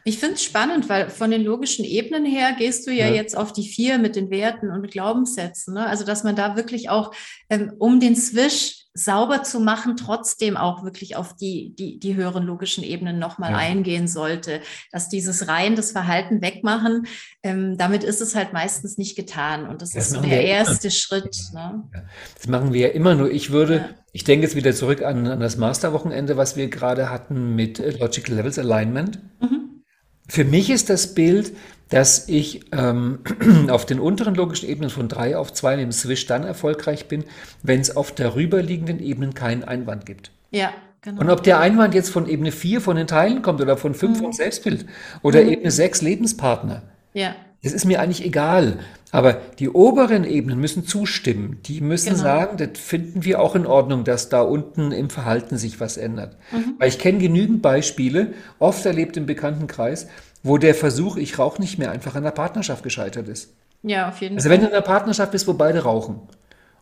Ich 0.03 0.19
finde 0.19 0.35
es 0.35 0.43
spannend, 0.43 0.89
weil 0.89 1.09
von 1.09 1.31
den 1.31 1.43
logischen 1.43 1.85
Ebenen 1.85 2.25
her 2.25 2.55
gehst 2.57 2.87
du 2.87 2.91
ja, 2.91 3.07
ja, 3.07 3.15
jetzt 3.15 3.35
auf 3.35 3.53
die 3.53 3.67
vier 3.67 3.97
mit 3.97 4.15
den 4.15 4.29
Werten 4.29 4.71
und 4.71 4.81
mit 4.81 4.91
Glaubenssätzen. 4.91 5.73
Ne? 5.73 5.85
Also, 5.85 6.05
dass 6.05 6.23
man 6.23 6.35
da 6.35 6.55
wirklich 6.55 6.89
auch 6.89 7.13
ähm, 7.49 7.73
um 7.79 7.99
den 7.99 8.15
Swish 8.15 8.78
sauber 8.93 9.43
zu 9.43 9.59
machen, 9.59 9.95
trotzdem 9.97 10.57
auch 10.57 10.83
wirklich 10.83 11.15
auf 11.15 11.35
die, 11.35 11.75
die, 11.75 11.99
die 11.99 12.15
höheren 12.15 12.43
logischen 12.43 12.83
Ebenen 12.83 13.19
nochmal 13.19 13.51
ja. 13.51 13.57
eingehen 13.57 14.07
sollte. 14.07 14.61
Dass 14.91 15.09
dieses 15.09 15.47
rein 15.47 15.75
das 15.75 15.91
Verhalten 15.91 16.41
wegmachen, 16.41 17.07
ähm, 17.43 17.77
damit 17.77 18.03
ist 18.03 18.21
es 18.21 18.35
halt 18.35 18.53
meistens 18.53 18.97
nicht 18.97 19.15
getan. 19.15 19.67
Und 19.67 19.81
das, 19.81 19.91
das 19.91 20.07
ist 20.07 20.13
so 20.13 20.21
der 20.21 20.43
erste 20.43 20.87
immer. 20.87 20.91
Schritt. 20.91 21.37
Ne? 21.53 21.83
Ja. 21.93 22.01
Das 22.35 22.47
machen 22.47 22.73
wir 22.73 22.87
ja 22.87 22.93
immer 22.93 23.15
nur. 23.15 23.31
Ich 23.31 23.51
würde, 23.51 23.75
ja. 23.75 23.89
ich 24.11 24.23
denke 24.23 24.45
jetzt 24.45 24.55
wieder 24.55 24.73
zurück 24.73 25.03
an, 25.03 25.27
an 25.27 25.39
das 25.39 25.57
Masterwochenende, 25.57 26.35
was 26.37 26.55
wir 26.55 26.67
gerade 26.69 27.09
hatten 27.09 27.55
mit 27.55 27.79
äh, 27.79 27.91
Logical 27.91 28.35
Levels 28.35 28.59
Alignment. 28.59 29.19
Mhm. 29.39 29.83
Für 30.27 30.45
mich 30.45 30.69
ist 30.69 30.89
das 30.89 31.13
Bild, 31.15 31.53
dass 31.89 32.29
ich 32.29 32.61
ähm, 32.71 33.19
auf 33.69 33.85
den 33.85 33.99
unteren 33.99 34.35
logischen 34.35 34.69
Ebenen 34.69 34.89
von 34.89 35.07
drei 35.07 35.37
auf 35.37 35.53
zwei 35.53 35.75
im 35.75 35.91
Swish 35.91 36.25
dann 36.27 36.43
erfolgreich 36.43 37.07
bin, 37.07 37.25
wenn 37.63 37.81
es 37.81 37.95
auf 37.95 38.11
darüberliegenden 38.13 38.99
Ebenen 38.99 39.33
keinen 39.33 39.63
Einwand 39.63 40.05
gibt. 40.05 40.31
Ja, 40.51 40.71
genau. 41.01 41.21
Und 41.21 41.29
ob 41.29 41.43
der 41.43 41.59
Einwand 41.59 41.93
jetzt 41.93 42.09
von 42.09 42.27
Ebene 42.27 42.51
4 42.51 42.81
von 42.81 42.95
den 42.95 43.07
Teilen 43.07 43.41
kommt 43.41 43.59
oder 43.61 43.75
von 43.75 43.93
5 43.93 44.17
mhm. 44.17 44.23
von 44.23 44.33
Selbstbild 44.33 44.85
oder 45.21 45.43
mhm. 45.43 45.49
Ebene 45.49 45.71
6 45.71 46.01
Lebenspartner. 46.01 46.83
Ja. 47.13 47.35
Das 47.61 47.73
ist 47.73 47.85
mir 47.85 47.99
eigentlich 47.99 48.25
egal. 48.25 48.79
Aber 49.11 49.41
die 49.57 49.69
oberen 49.69 50.23
Ebenen 50.23 50.59
müssen 50.59 50.85
zustimmen. 50.85 51.57
Die 51.65 51.81
müssen 51.81 52.11
genau. 52.11 52.21
sagen, 52.21 52.57
das 52.57 52.79
finden 52.79 53.25
wir 53.25 53.41
auch 53.41 53.55
in 53.55 53.65
Ordnung, 53.65 54.03
dass 54.03 54.29
da 54.29 54.41
unten 54.41 54.91
im 54.91 55.09
Verhalten 55.09 55.57
sich 55.57 55.79
was 55.79 55.97
ändert. 55.97 56.37
Mhm. 56.51 56.75
Weil 56.77 56.89
ich 56.89 56.99
kenne 56.99 57.17
genügend 57.17 57.61
Beispiele, 57.61 58.33
oft 58.59 58.85
erlebt 58.85 59.17
im 59.17 59.25
Bekanntenkreis, 59.25 60.07
wo 60.43 60.57
der 60.57 60.75
Versuch, 60.75 61.17
ich 61.17 61.37
rauche 61.37 61.61
nicht 61.61 61.77
mehr, 61.77 61.91
einfach 61.91 62.15
an 62.15 62.23
der 62.23 62.31
Partnerschaft 62.31 62.83
gescheitert 62.83 63.27
ist. 63.27 63.53
Ja, 63.83 64.09
auf 64.09 64.21
jeden 64.21 64.35
also 64.35 64.49
Fall. 64.49 64.57
Also 64.57 64.61
wenn 64.61 64.61
du 64.61 64.67
in 64.67 64.73
einer 64.73 64.81
Partnerschaft 64.85 65.31
bist, 65.31 65.47
wo 65.47 65.53
beide 65.53 65.83
rauchen 65.83 66.21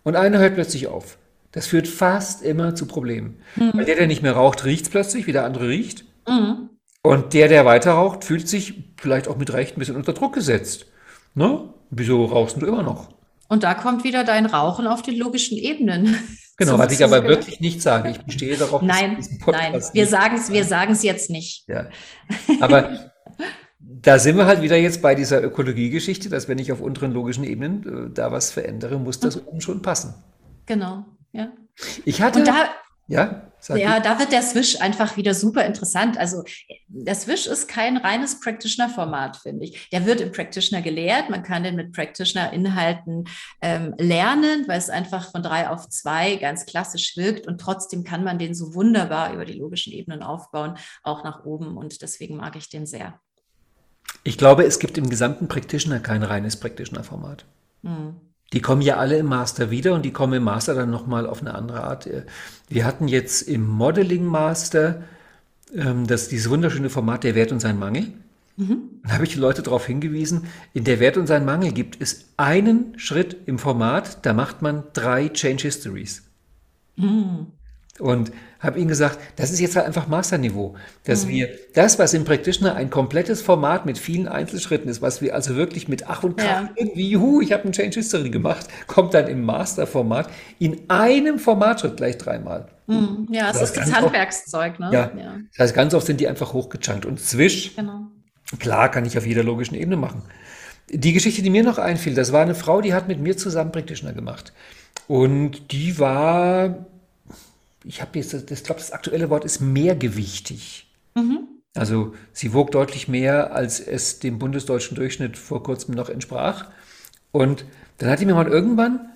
und 0.04 0.16
einer 0.16 0.40
hört 0.40 0.56
plötzlich 0.56 0.88
auf, 0.88 1.18
das 1.52 1.68
führt 1.68 1.88
fast 1.88 2.44
immer 2.44 2.76
zu 2.76 2.86
Problemen. 2.86 3.42
Mhm. 3.56 3.72
Weil 3.74 3.86
der, 3.86 3.96
der 3.96 4.08
nicht 4.08 4.22
mehr 4.22 4.34
raucht, 4.34 4.66
riecht 4.66 4.86
es 4.86 4.90
plötzlich, 4.90 5.28
wie 5.28 5.32
der 5.32 5.46
andere 5.46 5.68
riecht. 5.68 6.06
Mhm. 6.28 6.70
Und 7.02 7.34
der, 7.34 7.48
der 7.48 7.66
weiter 7.66 7.94
raucht, 7.94 8.24
fühlt 8.24 8.48
sich 8.48 8.84
vielleicht 8.98 9.28
auch 9.28 9.38
mit 9.38 9.54
Recht 9.54 9.76
ein 9.76 9.80
bisschen 9.80 9.96
unter 9.96 10.14
Druck 10.14 10.34
gesetzt. 10.34 10.88
Ne? 11.36 11.70
Wieso 11.90 12.26
rauchst 12.26 12.62
du 12.62 12.66
immer 12.66 12.84
noch? 12.84 13.10
Und 13.48 13.64
da 13.64 13.74
kommt 13.76 14.04
wieder 14.04 14.26
dein 14.26 14.46
Rauchen 14.46 14.88
auf 14.88 15.02
den 15.02 15.18
logischen 15.18 15.58
Ebenen. 15.58 16.18
Genau, 16.60 16.80
was 16.80 16.92
ich 16.92 17.04
aber 17.04 17.24
wirklich 17.24 17.60
nicht 17.60 17.84
sage. 17.84 18.10
Ich 18.10 18.18
bestehe 18.18 18.58
darauf, 18.58 18.82
nein, 18.82 19.24
nein, 19.46 19.80
wir 19.94 20.08
sagen 20.08 20.38
es, 20.38 20.52
wir 20.52 20.64
sagen 20.64 20.94
es 20.94 21.04
jetzt 21.04 21.30
nicht. 21.30 21.66
Ja. 21.68 21.86
Aber 22.60 23.12
da 23.90 24.20
sind 24.20 24.36
wir 24.36 24.46
halt 24.46 24.62
wieder 24.62 24.76
jetzt 24.76 25.02
bei 25.02 25.16
dieser 25.16 25.42
Ökologiegeschichte, 25.42 26.30
dass 26.30 26.50
wenn 26.50 26.60
ich 26.60 26.72
auf 26.72 26.82
unteren 26.82 27.14
logischen 27.14 27.46
Ebenen 27.46 28.08
äh, 28.08 28.14
da 28.14 28.32
was 28.32 28.52
verändere, 28.52 29.00
muss 29.00 29.20
das 29.20 29.38
mhm. 29.38 29.62
schon 29.62 29.82
passen. 29.82 30.14
Genau, 30.66 31.06
ja. 31.32 31.52
Ich 32.04 32.22
hatte. 32.22 32.40
Und 32.40 32.48
da, 32.48 32.70
ja, 33.08 33.44
ja, 33.76 34.00
da 34.00 34.20
wird 34.20 34.32
der 34.32 34.42
Swish 34.44 34.80
einfach 34.82 35.18
wieder 35.18 35.34
super 35.34 35.66
interessant. 35.66 36.18
Also 36.18 36.44
der 36.88 37.16
Swish 37.16 37.48
ist 37.48 37.68
kein 37.68 37.98
reines 37.98 38.40
Practitioner-Format, 38.40 39.38
finde 39.38 39.66
ich. 39.66 39.90
Der 39.90 40.06
wird 40.06 40.22
im 40.22 40.32
Practitioner 40.32 40.82
gelehrt. 40.82 41.30
Man 41.30 41.44
kann 41.44 41.64
den 41.64 41.76
mit 41.76 41.94
Practitioner-Inhalten 41.94 43.26
ähm, 43.62 43.94
lernen, 43.98 44.66
weil 44.68 44.78
es 44.78 44.90
einfach 44.90 45.32
von 45.32 45.44
drei 45.44 45.70
auf 45.70 45.90
zwei 45.90 46.36
ganz 46.36 46.66
klassisch 46.66 47.18
wirkt. 47.18 47.48
Und 47.48 47.60
trotzdem 47.60 48.04
kann 48.04 48.24
man 48.24 48.40
den 48.40 48.54
so 48.54 48.74
wunderbar 48.74 49.34
über 49.34 49.46
die 49.46 49.58
logischen 49.58 49.92
Ebenen 49.92 50.24
aufbauen, 50.24 50.78
auch 51.04 51.24
nach 51.24 51.44
oben. 51.46 51.78
Und 51.78 52.02
deswegen 52.02 52.38
mag 52.38 52.56
ich 52.56 52.70
den 52.70 52.86
sehr. 52.86 53.20
Ich 54.24 54.38
glaube, 54.38 54.66
es 54.66 54.80
gibt 54.80 54.98
im 54.98 55.10
gesamten 55.10 55.48
Practitioner 55.48 56.00
kein 56.00 56.24
reines 56.24 56.58
Practitioner-Format. 56.58 57.46
Mhm. 57.84 58.16
Die 58.54 58.62
kommen 58.62 58.82
ja 58.82 58.98
alle 58.98 59.18
im 59.18 59.26
Master 59.26 59.72
wieder 59.72 59.94
und 59.94 60.04
die 60.04 60.14
kommen 60.14 60.34
im 60.34 60.44
Master 60.44 60.74
dann 60.74 60.90
nochmal 60.90 61.28
auf 61.28 61.42
eine 61.42 61.54
andere 61.54 61.84
Art. 61.84 62.10
Wir 62.70 62.86
hatten 62.86 63.08
jetzt 63.08 63.42
im 63.42 63.68
Modeling 63.68 64.26
Master 64.26 65.04
ähm, 65.76 66.08
das, 66.08 66.30
dieses 66.30 66.50
wunderschöne 66.50 66.90
Format 66.90 67.24
Der 67.24 67.36
Wert 67.36 67.52
und 67.52 67.60
sein 67.60 67.78
Mangel. 67.78 68.14
Mhm. 68.56 69.02
Da 69.04 69.14
habe 69.14 69.26
ich 69.26 69.34
die 69.34 69.40
Leute 69.40 69.62
darauf 69.62 69.86
hingewiesen, 69.86 70.48
in 70.74 70.84
der 70.84 71.00
Wert 71.00 71.18
und 71.18 71.28
sein 71.28 71.46
Mangel 71.46 71.72
gibt 71.74 72.02
es 72.02 72.30
einen 72.38 72.98
Schritt 72.98 73.38
im 73.46 73.60
Format, 73.60 74.26
da 74.26 74.34
macht 74.34 74.62
man 74.62 74.84
drei 74.94 75.30
Change 75.30 75.64
Histories. 75.64 76.24
Mhm. 76.96 77.48
Und 78.00 78.32
habe 78.60 78.80
ihnen 78.80 78.88
gesagt, 78.88 79.20
das 79.36 79.52
ist 79.52 79.60
jetzt 79.60 79.76
halt 79.76 79.86
einfach 79.86 80.08
Masterniveau, 80.08 80.76
dass 81.04 81.26
mhm. 81.26 81.30
wir 81.30 81.50
das, 81.74 82.00
was 82.00 82.14
im 82.14 82.26
Practitioner 82.26 82.76
ein 82.76 82.90
komplettes 82.90 83.42
Format 83.42 83.86
mit 83.86 83.98
vielen 83.98 84.28
Einzelschritten 84.28 84.90
ist, 84.90 85.02
was 85.02 85.22
wir 85.22 85.36
also 85.36 85.56
wirklich 85.56 85.88
mit 85.88 86.08
Ach 86.08 86.24
und 86.24 86.38
Krach 86.38 86.64
ja. 86.64 86.70
irgendwie, 86.76 87.10
juhu, 87.10 87.42
ich 87.42 87.52
habe 87.54 87.66
ein 87.66 87.72
Change 87.72 87.96
History 88.00 88.30
gemacht, 88.30 88.68
kommt 88.88 89.14
dann 89.14 89.28
im 89.28 89.44
Masterformat 89.44 90.30
in 90.60 90.90
einem 90.90 91.40
Formatschritt 91.40 91.98
gleich 91.98 92.18
dreimal. 92.18 92.68
Mhm. 92.88 93.28
Ja, 93.32 93.48
das, 93.48 93.60
das 93.60 93.70
ist 93.72 93.78
das 93.78 93.94
Handwerkszeug, 93.94 94.80
ne? 94.80 94.90
Ja, 94.92 95.12
ja. 95.18 95.36
Das 95.52 95.60
heißt, 95.60 95.76
ganz 95.76 95.94
oft 95.94 96.08
sind 96.08 96.20
die 96.20 96.28
einfach 96.28 96.54
hochgechunkt 96.54 97.06
und 97.06 97.20
Zwisch, 97.20 97.76
genau. 97.76 98.08
klar, 98.60 98.90
kann 98.90 99.06
ich 99.06 99.18
auf 99.18 99.26
jeder 99.26 99.44
logischen 99.44 99.76
Ebene 99.76 99.98
machen. 99.98 100.24
Die 100.90 101.12
Geschichte, 101.12 101.42
die 101.42 101.50
mir 101.50 101.64
noch 101.64 101.80
einfiel, 101.80 102.16
das 102.16 102.32
war 102.32 102.42
eine 102.42 102.56
Frau, 102.56 102.80
die 102.80 102.94
hat 102.94 103.10
mit 103.10 103.20
mir 103.20 103.36
zusammen 103.36 103.74
Practitioner 103.74 104.14
gemacht. 104.14 104.54
Und 105.08 105.74
die 105.74 106.00
war 106.00 106.86
ich 107.88 108.02
habe 108.02 108.20
jetzt, 108.20 108.34
das, 108.52 108.64
glaube, 108.64 108.80
das 108.80 108.92
aktuelle 108.92 109.30
Wort 109.30 109.46
ist 109.46 109.62
mehrgewichtig. 109.62 110.88
Mhm. 111.16 111.48
Also 111.76 112.14
sie 112.34 112.54
wog 112.54 112.72
deutlich 112.72 113.08
mehr, 113.08 113.54
als 113.54 113.80
es 113.80 114.20
dem 114.20 114.40
bundesdeutschen 114.40 114.96
Durchschnitt 114.96 115.38
vor 115.38 115.64
kurzem 115.64 115.96
noch 115.96 116.10
entsprach. 116.10 116.70
Und 117.32 117.66
dann 117.98 118.10
hat 118.10 118.20
sie 118.20 118.26
mir 118.26 118.36
mal 118.36 118.48
irgendwann 118.48 119.10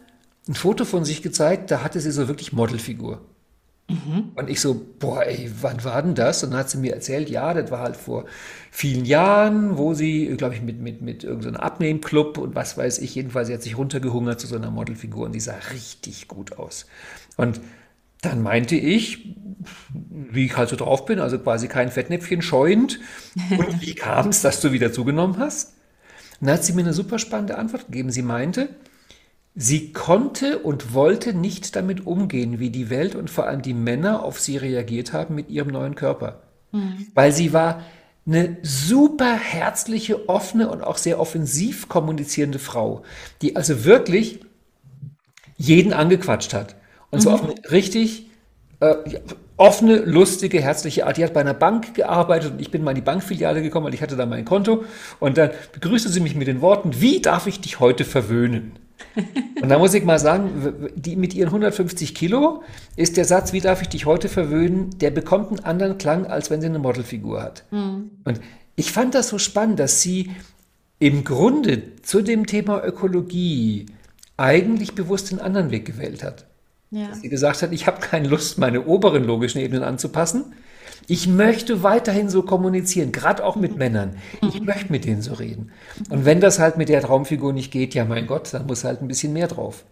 ein 0.47 0.53
Foto 0.53 0.86
von 0.86 1.05
sich 1.05 1.22
gezeigt, 1.22 1.72
da 1.72 1.84
hatte 1.84 1.99
sie 1.99 2.11
so 2.11 2.28
wirklich 2.28 2.53
Modelfigur. 2.53 3.22
Mhm. 3.89 4.32
Und 4.36 4.49
ich 4.49 4.61
so, 4.61 4.80
boah, 4.99 5.26
ey, 5.26 5.51
wann 5.61 5.84
war 5.84 6.01
denn 6.01 6.15
das? 6.15 6.43
Und 6.43 6.51
dann 6.51 6.59
hat 6.59 6.69
sie 6.69 6.78
mir 6.78 6.93
erzählt, 6.93 7.30
ja, 7.30 7.53
das 7.53 7.72
war 7.72 7.80
halt 7.80 7.97
vor 7.97 8.26
vielen 8.69 9.05
Jahren, 9.05 9.78
wo 9.78 9.93
sie, 9.93 10.28
glaube 10.38 10.55
ich, 10.55 10.61
mit, 10.61 10.80
mit, 10.80 11.01
mit 11.01 11.24
irgendeinem 11.24 11.57
Abnehmclub 11.57 12.38
und 12.38 12.55
was 12.55 12.78
weiß 12.78 12.99
ich, 12.99 13.15
jedenfalls, 13.15 13.47
sie 13.47 13.53
hat 13.53 13.63
sich 13.63 13.78
runtergehungert 13.78 14.39
zu 14.39 14.47
so 14.47 14.55
einer 14.55 14.72
Modelfigur 14.72 15.26
und 15.26 15.34
die 15.34 15.39
sah 15.39 15.57
richtig 15.74 16.28
gut 16.28 16.57
aus. 16.57 16.86
Und 17.38 17.59
dann 18.22 18.41
meinte 18.41 18.76
ich, 18.76 19.36
wie 20.32 20.45
ich 20.45 20.57
halt 20.57 20.69
so 20.69 20.76
drauf 20.76 21.05
bin, 21.05 21.19
also 21.19 21.38
quasi 21.39 21.67
kein 21.67 21.91
Fettnäpfchen 21.91 22.41
scheuend. 22.41 22.99
Und 23.49 23.82
wie 23.82 23.95
kam 23.95 24.30
es, 24.30 24.41
dass 24.41 24.61
du 24.61 24.72
wieder 24.72 24.93
zugenommen 24.93 25.38
hast? 25.38 25.74
Und 26.39 26.47
dann 26.47 26.55
hat 26.55 26.63
sie 26.63 26.74
mir 26.74 26.82
eine 26.82 26.93
super 26.93 27.19
spannende 27.19 27.57
Antwort 27.57 27.88
gegeben. 27.88 28.11
Sie 28.11 28.22
meinte, 28.22 28.69
sie 29.55 29.91
konnte 29.91 30.59
und 30.59 30.93
wollte 30.93 31.34
nicht 31.34 31.76
damit 31.76 32.05
umgehen, 32.07 32.59
wie 32.59 32.69
die 32.69 32.89
Welt 32.89 33.15
und 33.15 33.30
vor 33.30 33.47
allem 33.47 33.61
die 33.61 33.74
Männer 33.74 34.24
auf 34.24 34.39
sie 34.39 34.57
reagiert 34.57 35.13
haben 35.13 35.36
mit 35.36 35.49
ihrem 35.49 35.69
neuen 35.69 35.95
Körper. 35.95 36.43
Mhm. 36.72 37.07
Weil 37.13 37.32
sie 37.32 37.53
war 37.53 37.84
eine 38.26 38.57
super 38.61 39.34
herzliche, 39.34 40.30
offene 40.30 40.69
und 40.69 40.84
auch 40.84 40.97
sehr 40.97 41.19
offensiv 41.19 41.89
kommunizierende 41.89 42.59
Frau, 42.59 43.03
die 43.41 43.55
also 43.55 43.84
wirklich 43.84 44.39
jeden 45.57 45.91
angequatscht 45.93 46.53
hat. 46.53 46.76
Und 47.12 47.20
mhm. 47.20 47.24
zwar 47.24 47.34
auf 47.36 47.43
eine 47.43 47.55
richtig 47.72 48.30
äh, 48.80 48.95
offene, 49.57 49.97
lustige, 49.97 50.59
herzliche 50.59 51.05
Art. 51.05 51.18
Die 51.18 51.24
hat 51.24 51.34
bei 51.34 51.41
einer 51.41 51.53
Bank 51.53 51.93
gearbeitet 51.93 52.53
und 52.53 52.62
ich 52.62 52.72
bin 52.72 52.84
mal 52.84 52.91
in 52.91 52.95
die 52.95 53.01
Bankfiliale 53.01 53.62
gekommen, 53.62 53.86
weil 53.86 53.93
ich 53.93 54.01
hatte 54.01 54.16
da 54.16 54.26
mein 54.26 54.43
Konto. 54.43 54.86
Und 55.20 55.38
dann 55.38 55.51
begrüßte 55.72 56.09
sie 56.09 56.20
mich 56.20 56.36
mit 56.36 56.47
den 56.47 56.62
Worten, 56.62 56.99
wie 56.99 57.22
darf 57.22 57.45
ich 57.45 57.62
dich 57.62 57.80
heute 57.80 58.03
verwöhnen? 58.03 58.74
Und 59.62 59.70
da 59.70 59.78
muss 59.78 59.93
ich 59.93 60.03
mal 60.03 60.20
sagen, 60.20 60.91
die 60.95 61.16
mit 61.16 61.34
ihren 61.34 61.47
150 61.47 62.16
Kilo 62.16 62.64
ist 62.95 63.18
der 63.18 63.26
Satz, 63.26 63.53
wie 63.53 63.62
darf 63.62 63.82
ich 63.82 63.89
dich 63.89 64.05
heute 64.05 64.30
verwöhnen, 64.30 64.89
der 64.99 65.12
bekommt 65.12 65.49
einen 65.49 65.59
anderen 65.59 65.97
Klang, 65.97 66.26
als 66.26 66.49
wenn 66.49 66.62
sie 66.62 66.68
eine 66.68 66.80
Modelfigur 66.80 67.41
hat. 67.41 67.64
Mhm. 67.72 68.12
Und 68.24 68.41
ich 68.76 68.91
fand 68.91 69.16
das 69.16 69.30
so 69.30 69.38
spannend, 69.38 69.80
dass 69.80 70.01
sie 70.01 70.32
im 70.99 71.24
Grunde 71.24 72.01
zu 72.03 72.22
dem 72.22 72.45
Thema 72.45 72.84
Ökologie 72.84 73.88
eigentlich 74.38 74.93
bewusst 74.93 75.32
einen 75.32 75.41
anderen 75.41 75.72
Weg 75.72 75.86
gewählt 75.86 76.24
hat. 76.24 76.45
Ja. 76.91 77.07
Dass 77.07 77.21
sie 77.21 77.29
gesagt 77.29 77.61
hat, 77.61 77.71
ich 77.71 77.87
habe 77.87 78.01
keine 78.01 78.27
Lust, 78.27 78.57
meine 78.57 78.85
oberen 78.85 79.23
logischen 79.23 79.59
Ebenen 79.59 79.83
anzupassen. 79.83 80.53
Ich 81.07 81.27
möchte 81.27 81.83
weiterhin 81.83 82.29
so 82.29 82.43
kommunizieren, 82.43 83.11
gerade 83.11 83.43
auch 83.43 83.55
mit 83.55 83.75
Männern. 83.77 84.17
Ich 84.41 84.59
mhm. 84.59 84.65
möchte 84.65 84.91
mit 84.91 85.05
denen 85.05 85.21
so 85.21 85.33
reden. 85.33 85.71
Und 86.09 86.25
wenn 86.25 86.41
das 86.41 86.59
halt 86.59 86.77
mit 86.77 86.89
der 86.89 87.01
Traumfigur 87.01 87.53
nicht 87.53 87.71
geht, 87.71 87.95
ja 87.95 88.05
mein 88.05 88.27
Gott, 88.27 88.53
dann 88.53 88.67
muss 88.67 88.83
halt 88.83 89.01
ein 89.01 89.07
bisschen 89.07 89.33
mehr 89.33 89.47
drauf. 89.47 89.83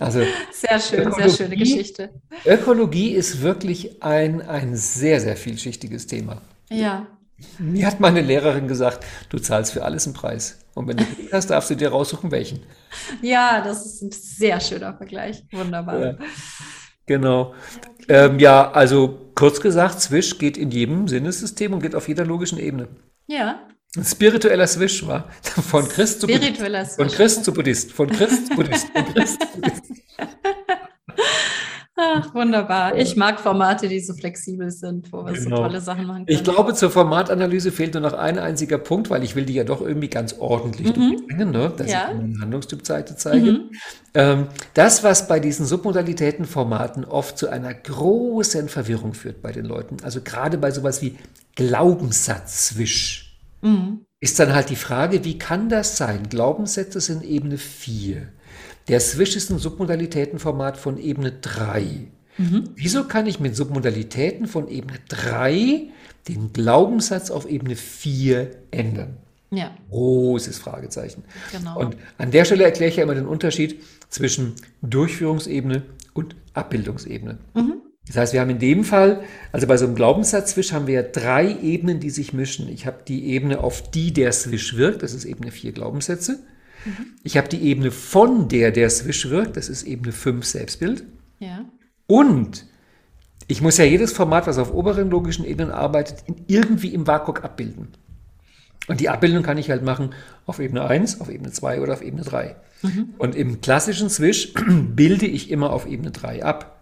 Also 0.00 0.20
sehr 0.52 0.80
schön, 0.80 1.00
Ökologie, 1.00 1.28
sehr 1.28 1.46
schöne 1.46 1.56
Geschichte. 1.56 2.10
Ökologie 2.46 3.10
ist 3.10 3.42
wirklich 3.42 4.02
ein, 4.02 4.40
ein 4.42 4.76
sehr, 4.76 5.20
sehr 5.20 5.36
vielschichtiges 5.36 6.06
Thema. 6.06 6.42
Ja. 6.70 7.06
Mir 7.58 7.86
hat 7.86 8.00
meine 8.00 8.20
Lehrerin 8.20 8.68
gesagt, 8.68 9.04
du 9.28 9.38
zahlst 9.38 9.72
für 9.72 9.84
alles 9.84 10.06
einen 10.06 10.14
Preis. 10.14 10.58
Und 10.78 10.88
wenn 10.88 10.96
du 10.96 11.04
Glück 11.04 11.32
hast, 11.32 11.50
darfst 11.50 11.70
du 11.70 11.74
dir 11.74 11.88
raussuchen, 11.88 12.30
welchen. 12.30 12.60
Ja, 13.20 13.60
das 13.60 13.84
ist 13.84 14.02
ein 14.02 14.12
sehr 14.12 14.60
schöner 14.60 14.96
Vergleich. 14.96 15.42
Wunderbar. 15.52 16.00
Ja, 16.00 16.14
genau. 17.06 17.54
Okay. 18.02 18.26
Ähm, 18.26 18.38
ja, 18.38 18.70
also 18.70 19.32
kurz 19.34 19.60
gesagt, 19.60 20.00
Swish 20.00 20.38
geht 20.38 20.56
in 20.56 20.70
jedem 20.70 21.08
Sinnessystem 21.08 21.72
und 21.72 21.82
geht 21.82 21.94
auf 21.94 22.08
jeder 22.08 22.24
logischen 22.24 22.58
Ebene. 22.58 22.88
Ja. 23.26 23.66
Ein 23.96 24.04
spiritueller 24.04 24.66
Swish 24.66 25.06
war. 25.06 25.28
Von 25.42 25.88
Christ 25.88 26.20
zu 26.20 26.26
Buddhist. 26.26 26.96
Von 26.96 27.08
Christ 27.08 27.44
zu 27.44 27.52
Buddhist. 27.52 27.92
Von 27.92 28.08
Christ 28.10 28.46
zu 28.46 28.54
Buddhist. 28.54 28.86
Von 28.92 29.04
Christ 29.14 29.40
zu 29.40 29.60
Buddhist. 29.60 29.82
Ach, 32.00 32.32
wunderbar. 32.32 32.96
Ich 32.96 33.16
mag 33.16 33.40
Formate, 33.40 33.88
die 33.88 33.98
so 33.98 34.14
flexibel 34.14 34.70
sind, 34.70 35.12
wo 35.12 35.26
wir 35.26 35.32
genau. 35.32 35.56
so 35.56 35.62
tolle 35.62 35.80
Sachen 35.80 36.06
machen 36.06 36.26
können. 36.26 36.38
Ich 36.38 36.44
glaube, 36.44 36.74
zur 36.74 36.90
Formatanalyse 36.90 37.72
fehlt 37.72 37.94
nur 37.94 38.02
noch 38.04 38.12
ein 38.12 38.38
einziger 38.38 38.78
Punkt, 38.78 39.10
weil 39.10 39.24
ich 39.24 39.34
will 39.34 39.44
die 39.44 39.54
ja 39.54 39.64
doch 39.64 39.80
irgendwie 39.80 40.08
ganz 40.08 40.36
ordentlich 40.38 40.94
mhm. 40.94 41.10
durchbringen, 41.10 41.50
ne? 41.50 41.72
dass 41.76 41.90
ja. 41.90 42.12
ich 42.12 42.20
eine 42.20 42.40
Handlungstypseite 42.40 43.16
zeige. 43.16 43.52
Mhm. 43.52 43.70
Ähm, 44.14 44.46
das, 44.74 45.02
was 45.02 45.26
bei 45.26 45.40
diesen 45.40 45.66
Submodalitätenformaten 45.66 47.04
oft 47.04 47.36
zu 47.36 47.48
einer 47.48 47.74
großen 47.74 48.68
Verwirrung 48.68 49.12
führt 49.14 49.42
bei 49.42 49.50
den 49.50 49.64
Leuten, 49.64 49.96
also 50.04 50.20
gerade 50.20 50.56
bei 50.56 50.70
sowas 50.70 51.02
wie 51.02 51.18
Glaubenssatz-Swish, 51.56 53.40
mhm. 53.62 54.04
ist 54.20 54.38
dann 54.38 54.54
halt 54.54 54.70
die 54.70 54.76
Frage, 54.76 55.24
wie 55.24 55.36
kann 55.36 55.68
das 55.68 55.96
sein? 55.96 56.28
Glaubenssätze 56.28 57.00
sind 57.00 57.24
Ebene 57.24 57.58
4. 57.58 58.28
Der 58.88 59.00
Swish 59.00 59.36
ist 59.36 59.50
ein 59.50 59.58
Submodalitätenformat 59.58 60.78
von 60.78 60.98
Ebene 60.98 61.32
3. 61.32 61.84
Mhm. 62.38 62.70
Wieso 62.74 63.04
kann 63.04 63.26
ich 63.26 63.38
mit 63.40 63.54
Submodalitäten 63.54 64.46
von 64.46 64.68
Ebene 64.68 64.98
3 65.08 65.88
den 66.28 66.52
Glaubenssatz 66.52 67.30
auf 67.30 67.48
Ebene 67.48 67.76
4 67.76 68.50
ändern? 68.70 69.16
Ja. 69.50 69.70
Großes 69.90 70.58
Fragezeichen. 70.58 71.24
Genau. 71.52 71.78
Und 71.78 71.96
an 72.16 72.30
der 72.30 72.44
Stelle 72.44 72.64
erkläre 72.64 72.90
ich 72.90 72.96
ja 72.96 73.02
immer 73.02 73.14
den 73.14 73.26
Unterschied 73.26 73.82
zwischen 74.08 74.54
Durchführungsebene 74.82 75.82
und 76.14 76.36
Abbildungsebene. 76.54 77.38
Mhm. 77.54 77.74
Das 78.06 78.16
heißt, 78.16 78.32
wir 78.32 78.40
haben 78.40 78.50
in 78.50 78.58
dem 78.58 78.84
Fall, 78.84 79.20
also 79.52 79.66
bei 79.66 79.76
so 79.76 79.84
einem 79.84 79.94
Glaubenssatz-Swish 79.94 80.72
haben 80.72 80.86
wir 80.86 80.94
ja 80.94 81.02
drei 81.02 81.58
Ebenen, 81.60 82.00
die 82.00 82.08
sich 82.08 82.32
mischen. 82.32 82.68
Ich 82.68 82.86
habe 82.86 82.98
die 83.06 83.26
Ebene, 83.26 83.60
auf 83.60 83.90
die 83.90 84.14
der 84.14 84.32
Swish 84.32 84.76
wirkt, 84.76 85.02
das 85.02 85.12
ist 85.12 85.26
Ebene 85.26 85.50
4 85.50 85.72
Glaubenssätze. 85.72 86.38
Ich 87.22 87.36
habe 87.36 87.48
die 87.48 87.62
Ebene 87.62 87.90
von 87.90 88.48
der 88.48 88.70
der 88.70 88.90
Swish 88.90 89.28
wirkt, 89.28 89.56
das 89.56 89.68
ist 89.68 89.82
Ebene 89.82 90.12
5 90.12 90.44
Selbstbild. 90.44 91.04
Ja. 91.38 91.64
Und 92.06 92.66
ich 93.46 93.62
muss 93.62 93.78
ja 93.78 93.84
jedes 93.84 94.12
Format, 94.12 94.46
was 94.46 94.58
auf 94.58 94.72
oberen 94.72 95.10
logischen 95.10 95.44
Ebenen 95.44 95.70
arbeitet, 95.70 96.24
irgendwie 96.46 96.94
im 96.94 97.06
WAKOK 97.06 97.44
abbilden. 97.44 97.88
Und 98.88 99.00
die 99.00 99.08
Abbildung 99.08 99.42
kann 99.42 99.58
ich 99.58 99.70
halt 99.70 99.82
machen 99.82 100.10
auf 100.46 100.58
Ebene 100.58 100.84
1, 100.84 101.20
auf 101.20 101.28
Ebene 101.28 101.50
2 101.50 101.80
oder 101.80 101.92
auf 101.92 102.02
Ebene 102.02 102.22
3. 102.22 102.56
Mhm. 102.82 103.14
Und 103.18 103.36
im 103.36 103.60
klassischen 103.60 104.08
Swish 104.08 104.54
bilde 104.94 105.26
ich 105.26 105.50
immer 105.50 105.72
auf 105.72 105.86
Ebene 105.86 106.10
3 106.10 106.44
ab. 106.44 106.74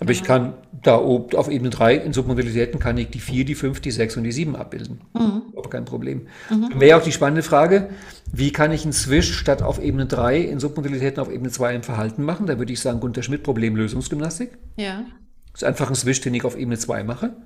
Aber 0.00 0.12
ja. 0.12 0.18
ich 0.18 0.24
kann 0.24 0.54
da 0.82 0.98
oben 0.98 1.36
auf 1.36 1.48
Ebene 1.48 1.70
3 1.70 1.96
in 1.96 2.12
Submodalitäten 2.12 2.78
kann 2.78 2.98
ich 2.98 3.10
die 3.10 3.20
4, 3.20 3.44
die 3.44 3.54
5, 3.54 3.80
die 3.80 3.90
6 3.90 4.16
und 4.16 4.24
die 4.24 4.32
7 4.32 4.54
abbilden. 4.56 5.00
Mhm. 5.14 5.42
Aber 5.56 5.70
kein 5.70 5.84
Problem. 5.84 6.28
Mhm. 6.50 6.80
Wäre 6.80 6.98
auch 6.98 7.02
die 7.04 7.12
spannende 7.12 7.42
Frage, 7.42 7.88
wie 8.32 8.52
kann 8.52 8.72
ich 8.72 8.84
einen 8.84 8.92
Swish 8.92 9.36
statt 9.36 9.62
auf 9.62 9.82
Ebene 9.82 10.06
3 10.06 10.38
in 10.40 10.60
Submodalitäten 10.60 11.20
auf 11.20 11.30
Ebene 11.30 11.50
2 11.50 11.76
im 11.76 11.82
Verhalten 11.82 12.22
machen? 12.22 12.46
Da 12.46 12.58
würde 12.58 12.72
ich 12.72 12.80
sagen, 12.80 13.00
Gunter 13.00 13.22
Schmidt, 13.22 13.42
Problemlösungsgymnastik. 13.42 14.58
Ja. 14.76 15.04
Das 15.52 15.62
ist 15.62 15.68
einfach 15.68 15.88
ein 15.88 15.94
Swish, 15.94 16.20
den 16.20 16.34
ich 16.34 16.44
auf 16.44 16.56
Ebene 16.56 16.78
2 16.78 17.04
mache. 17.04 17.36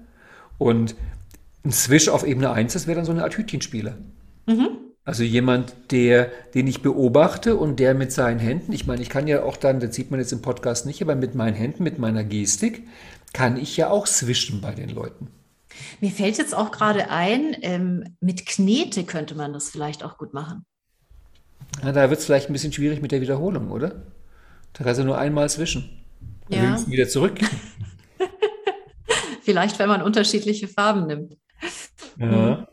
Und 0.59 0.97
ein 1.65 1.73
Swish 1.73 2.09
auf 2.09 2.27
Ebene 2.27 2.51
1, 2.51 2.73
das 2.73 2.87
wäre 2.87 2.97
dann 2.97 3.05
so 3.05 3.13
eine 3.13 3.23
Art 3.23 3.37
Hütchenspieler. 3.37 3.97
Mhm. 4.47 4.69
Also 5.05 5.25
jemand, 5.25 5.75
der, 5.91 6.31
den 6.55 6.67
ich 6.67 6.83
beobachte 6.83 7.57
und 7.57 7.81
der 7.81 7.95
mit 7.95 8.13
seinen 8.13 8.39
Händen, 8.39 8.73
ich 8.73 8.87
meine, 8.87 9.03
ich 9.03 9.09
kann 9.09 9.27
ja 9.27 9.43
auch 9.43 9.57
dann, 9.57 9.81
das 9.81 9.95
sieht 9.95 10.11
man 10.11 10.21
jetzt 10.21 10.33
im 10.33 10.43
Podcast 10.43 10.87
nicht, 10.87 11.03
aber 11.03 11.17
mit 11.17 11.35
meinen 11.35 11.55
Händen, 11.55 11.83
mit 11.83 11.99
meiner 11.99 12.23
Gestik, 12.23 12.87
kann 13.33 13.57
ich 13.57 13.77
ja 13.77 13.91
auch 13.91 14.07
swischen 14.07 14.61
bei 14.61 14.75
den 14.75 14.91
Leuten. 14.91 15.29
Mir 16.01 16.11
fällt 16.11 16.39
jetzt 16.39 16.55
auch 16.55 16.71
gerade 16.71 17.11
ein, 17.11 17.57
ähm, 17.63 18.17
mit 18.21 18.47
Knete 18.47 19.05
könnte 19.05 19.35
man 19.35 19.53
das 19.53 19.71
vielleicht 19.71 20.05
auch 20.05 20.19
gut 20.19 20.35
machen. 20.35 20.65
Ja, 21.83 21.93
da 21.93 22.11
wird 22.11 22.21
es 22.21 22.27
vielleicht 22.27 22.49
ein 22.49 22.53
bisschen 22.53 22.73
schwierig 22.73 23.03
mit 23.03 23.13
der 23.13 23.21
Wiederholung, 23.21 23.71
oder? 23.71 24.03
Da 24.73 24.85
kannst 24.85 25.01
du 25.01 25.05
nur 25.05 25.19
einmal 25.19 25.49
swischen. 25.49 25.89
Und 26.49 26.57
ja. 26.57 26.87
wieder 26.87 27.09
zurück. 27.09 27.39
vielleicht, 29.43 29.79
wenn 29.79 29.89
man 29.89 30.03
unterschiedliche 30.03 30.69
Farben 30.69 31.07
nimmt. 31.07 31.37
Ja. 32.19 32.67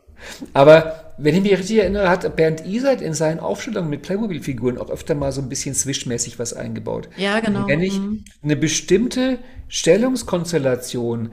Aber 0.52 1.14
wenn 1.18 1.34
ich 1.34 1.42
mich 1.42 1.52
richtig 1.52 1.78
erinnere, 1.78 2.08
hat 2.08 2.36
Bernd 2.36 2.66
Isert 2.66 3.00
in 3.00 3.14
seinen 3.14 3.40
Aufstellungen 3.40 3.90
mit 3.90 4.02
Playmobil-Figuren 4.02 4.78
auch 4.78 4.90
öfter 4.90 5.14
mal 5.14 5.32
so 5.32 5.40
ein 5.40 5.48
bisschen 5.48 5.74
swishmäßig 5.74 6.38
was 6.38 6.52
eingebaut. 6.52 7.08
Ja, 7.16 7.40
genau. 7.40 7.66
wenn 7.66 7.80
ich 7.80 7.98
mhm. 7.98 8.24
eine 8.42 8.56
bestimmte 8.56 9.38
Stellungskonstellation 9.68 11.32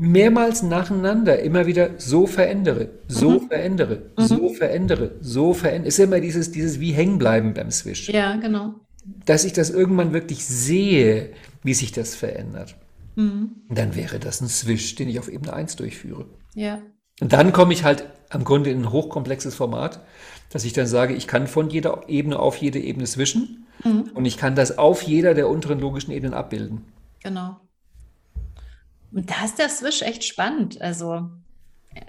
mehrmals 0.00 0.62
nacheinander 0.62 1.40
immer 1.40 1.66
wieder 1.66 1.90
so 1.98 2.26
verändere, 2.26 2.88
so 3.06 3.32
mhm. 3.32 3.48
verändere, 3.48 4.02
mhm. 4.16 4.22
so 4.22 4.48
verändere, 4.48 5.10
so 5.20 5.52
verändere, 5.52 5.88
ist 5.88 5.98
immer 5.98 6.20
dieses, 6.20 6.50
dieses 6.50 6.80
wie 6.80 6.92
hängen 6.92 7.18
bleiben 7.18 7.52
beim 7.52 7.70
Swish. 7.70 8.08
Ja, 8.08 8.36
genau. 8.36 8.76
Dass 9.26 9.44
ich 9.44 9.52
das 9.52 9.68
irgendwann 9.68 10.14
wirklich 10.14 10.46
sehe, 10.46 11.30
wie 11.62 11.74
sich 11.74 11.92
das 11.92 12.14
verändert. 12.14 12.76
Mhm. 13.16 13.56
Dann 13.68 13.94
wäre 13.94 14.18
das 14.18 14.40
ein 14.40 14.48
Swish, 14.48 14.94
den 14.94 15.10
ich 15.10 15.18
auf 15.18 15.28
Ebene 15.28 15.52
1 15.52 15.76
durchführe. 15.76 16.24
Ja. 16.54 16.80
Und 17.20 17.34
dann 17.34 17.52
komme 17.52 17.74
ich 17.74 17.84
halt 17.84 18.06
am 18.30 18.44
Grunde 18.44 18.70
in 18.70 18.84
ein 18.84 18.92
hochkomplexes 18.92 19.54
Format, 19.54 20.00
dass 20.48 20.64
ich 20.64 20.72
dann 20.72 20.86
sage, 20.86 21.12
ich 21.12 21.26
kann 21.26 21.46
von 21.46 21.68
jeder 21.68 22.08
Ebene 22.08 22.38
auf 22.38 22.56
jede 22.56 22.78
Ebene 22.78 23.06
swischen 23.06 23.66
mhm. 23.84 24.10
und 24.14 24.24
ich 24.24 24.38
kann 24.38 24.54
das 24.54 24.78
auf 24.78 25.02
jeder 25.02 25.34
der 25.34 25.48
unteren 25.48 25.78
logischen 25.78 26.10
Ebenen 26.10 26.32
abbilden. 26.32 26.86
Genau. 27.22 27.60
Und 29.12 29.30
da 29.30 29.44
ist 29.44 29.58
der 29.58 29.68
Swish 29.68 30.02
echt 30.02 30.24
spannend. 30.24 30.80
Also 30.80 31.30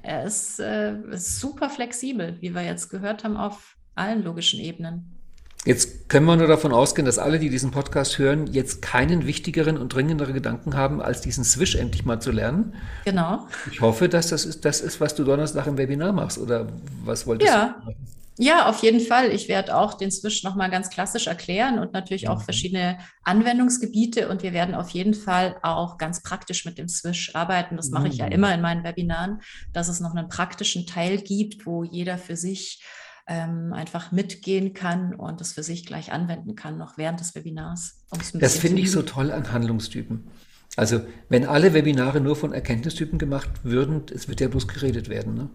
er 0.04 0.24
ist, 0.26 0.60
äh, 0.60 0.94
ist 1.12 1.40
super 1.40 1.70
flexibel, 1.70 2.38
wie 2.40 2.54
wir 2.54 2.64
jetzt 2.64 2.90
gehört 2.90 3.24
haben, 3.24 3.38
auf 3.38 3.76
allen 3.96 4.24
logischen 4.24 4.60
Ebenen. 4.60 5.18
Jetzt 5.64 6.10
können 6.10 6.26
wir 6.26 6.36
nur 6.36 6.48
davon 6.48 6.72
ausgehen, 6.72 7.06
dass 7.06 7.20
alle, 7.20 7.38
die 7.38 7.50
diesen 7.50 7.70
Podcast 7.70 8.18
hören, 8.18 8.48
jetzt 8.48 8.82
keinen 8.82 9.28
wichtigeren 9.28 9.78
und 9.78 9.94
dringenderen 9.94 10.34
Gedanken 10.34 10.76
haben, 10.76 11.02
als 11.02 11.22
diesen 11.22 11.44
Swish 11.44 11.76
endlich 11.76 12.04
mal 12.04 12.20
zu 12.20 12.32
lernen. 12.32 12.74
Genau. 13.06 13.48
Ich 13.72 13.80
hoffe, 13.80 14.10
dass 14.10 14.30
das 14.30 14.46
ist, 14.46 14.66
das 14.66 14.82
ist, 14.82 15.00
was 15.00 15.14
du 15.14 15.24
Donnerstag 15.24 15.68
im 15.68 15.78
Webinar 15.78 16.14
machst. 16.14 16.40
Oder 16.40 16.68
was 17.04 17.28
wolltest 17.28 17.52
ja. 17.52 17.76
du 17.80 17.86
machen? 17.86 17.96
Ja, 18.38 18.68
auf 18.68 18.82
jeden 18.82 19.02
Fall. 19.02 19.32
Ich 19.32 19.48
werde 19.50 19.76
auch 19.76 19.94
den 19.94 20.10
Swish 20.10 20.44
nochmal 20.44 20.70
ganz 20.70 20.90
klassisch 20.90 21.28
erklären 21.28 21.80
und 21.80 21.94
natürlich 21.94 22.30
auch 22.30 22.40
mhm. 22.40 22.44
verschiedene 22.44 22.98
Anwendungsgebiete. 23.24 24.30
Und 24.30 24.42
wir 24.42 24.54
werden 24.54 24.74
auf 24.74 24.90
jeden 24.90 25.14
Fall 25.14 25.58
auch 25.64 25.98
ganz 25.98 26.24
praktisch 26.24 26.66
mit 26.66 26.78
dem 26.78 26.88
Swish 26.88 27.36
arbeiten. 27.36 27.78
Das 27.78 27.90
mache 27.90 28.08
ich 28.08 28.18
ja 28.18 28.26
mhm. 28.26 28.32
immer 28.32 28.54
in 28.54 28.62
meinen 28.62 28.84
Webinaren, 28.84 29.42
dass 29.74 29.90
es 29.90 30.00
noch 30.00 30.16
einen 30.16 30.30
praktischen 30.30 30.88
Teil 30.88 31.18
gibt, 31.18 31.66
wo 31.66 31.84
jeder 31.84 32.18
für 32.18 32.38
sich 32.38 32.84
ähm, 33.28 33.74
einfach 33.74 34.12
mitgehen 34.12 34.74
kann 34.74 35.14
und 35.14 35.42
das 35.42 35.54
für 35.54 35.64
sich 35.64 35.86
gleich 35.86 36.12
anwenden 36.12 36.56
kann, 36.56 36.78
noch 36.78 36.98
während 36.98 37.20
des 37.20 37.36
Webinars. 37.36 38.04
Das 38.34 38.58
finde 38.58 38.82
ich 38.82 38.92
so 38.92 39.04
toll 39.04 39.32
an 39.32 39.52
Handlungstypen. 39.52 40.28
Also 40.78 41.02
wenn 41.30 41.46
alle 41.46 41.74
Webinare 41.74 42.22
nur 42.22 42.36
von 42.36 42.54
Erkenntnistypen 42.54 43.20
gemacht 43.20 43.50
würden, 43.64 44.04
es 44.14 44.28
wird 44.28 44.40
ja 44.42 44.48
bloß 44.48 44.68
geredet 44.68 45.10
werden. 45.10 45.36
Ne? 45.36 45.50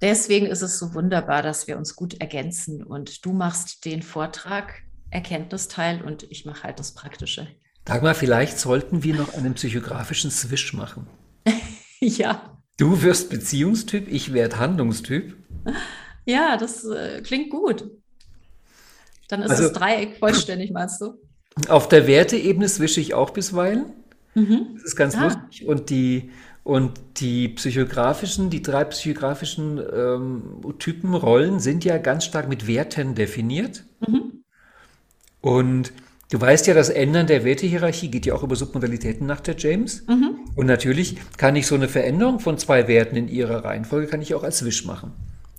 Deswegen 0.00 0.46
ist 0.46 0.62
es 0.62 0.78
so 0.78 0.94
wunderbar, 0.94 1.42
dass 1.42 1.66
wir 1.66 1.76
uns 1.76 1.96
gut 1.96 2.20
ergänzen 2.20 2.82
und 2.84 3.24
du 3.24 3.32
machst 3.32 3.84
den 3.84 4.02
Vortrag, 4.02 4.82
Erkenntnisteil 5.10 6.02
und 6.02 6.24
ich 6.30 6.44
mache 6.44 6.62
halt 6.64 6.78
das 6.78 6.92
Praktische. 6.92 7.48
Dagmar, 7.84 8.14
vielleicht 8.14 8.58
sollten 8.58 9.02
wir 9.02 9.14
noch 9.14 9.34
einen 9.34 9.54
psychografischen 9.54 10.30
Swish 10.30 10.74
machen. 10.74 11.06
ja. 12.00 12.58
Du 12.76 13.02
wirst 13.02 13.30
Beziehungstyp, 13.30 14.06
ich 14.08 14.32
werde 14.32 14.58
Handlungstyp. 14.58 15.34
Ja, 16.26 16.56
das 16.56 16.84
äh, 16.84 17.22
klingt 17.22 17.50
gut. 17.50 17.90
Dann 19.28 19.42
ist 19.42 19.50
also, 19.50 19.64
das 19.64 19.72
Dreieck 19.72 20.18
vollständig, 20.18 20.70
meinst 20.70 21.00
du? 21.00 21.14
Auf 21.68 21.88
der 21.88 22.06
Werteebene 22.06 22.68
swische 22.68 23.00
ich 23.00 23.14
auch 23.14 23.30
bisweilen. 23.30 23.86
Mhm. 24.34 24.74
Das 24.74 24.84
ist 24.84 24.96
ganz 24.96 25.16
ah. 25.16 25.24
lustig. 25.24 25.66
Und 25.66 25.90
die, 25.90 26.30
und 26.68 27.00
die 27.16 27.48
psychografischen, 27.48 28.50
die 28.50 28.60
drei 28.60 28.84
psychografischen 28.84 29.80
ähm, 29.90 30.60
Typen, 30.78 31.14
Rollen 31.14 31.60
sind 31.60 31.82
ja 31.82 31.96
ganz 31.96 32.26
stark 32.26 32.46
mit 32.46 32.66
Werten 32.66 33.14
definiert. 33.14 33.84
Mhm. 34.06 34.44
Und 35.40 35.94
du 36.30 36.38
weißt 36.38 36.66
ja, 36.66 36.74
das 36.74 36.90
Ändern 36.90 37.26
der 37.26 37.42
Wertehierarchie 37.42 38.10
geht 38.10 38.26
ja 38.26 38.34
auch 38.34 38.42
über 38.42 38.54
Submodalitäten 38.54 39.26
nach 39.26 39.40
der 39.40 39.56
James. 39.56 40.06
Mhm. 40.08 40.40
Und 40.56 40.66
natürlich 40.66 41.16
kann 41.38 41.56
ich 41.56 41.66
so 41.66 41.74
eine 41.74 41.88
Veränderung 41.88 42.38
von 42.38 42.58
zwei 42.58 42.86
Werten 42.86 43.16
in 43.16 43.28
ihrer 43.28 43.64
Reihenfolge 43.64 44.06
kann 44.06 44.20
ich 44.20 44.34
auch 44.34 44.42
als 44.42 44.62
Wisch 44.62 44.84
machen. 44.84 45.12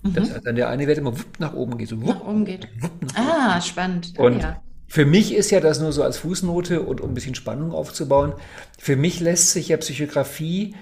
Mhm. 0.03 0.14
Dass 0.14 0.43
dann 0.43 0.55
der 0.57 0.70
eine 0.70 0.86
Wert 0.86 0.99
immer 0.99 1.18
wupp 1.18 1.39
nach 1.39 1.55
oben 1.55 1.80
geht. 1.80 1.89
So 1.89 1.99
wupp, 2.03 2.20
nach 2.20 2.28
oben 2.28 2.45
geht. 2.45 2.68
Wupp 2.82 2.91
nach 3.01 3.55
ah, 3.55 3.62
spannend. 3.62 4.14
Und 4.20 4.43
ja. 4.43 4.62
für 4.88 5.07
mich 5.07 5.34
ist 5.34 5.49
ja 5.49 5.60
das 5.60 5.80
nur 5.80 5.91
so 5.91 6.03
als 6.03 6.20
Fußnote 6.20 6.84
und 6.84 7.01
um 7.01 7.10
ein 7.10 7.14
bisschen 7.16 7.34
Spannung 7.34 7.72
aufzubauen. 7.72 8.34
Für 8.78 8.95
mich 8.95 9.20
lässt 9.20 9.53
sich 9.53 9.70
ja 9.70 9.78
Psychografie 9.78 10.76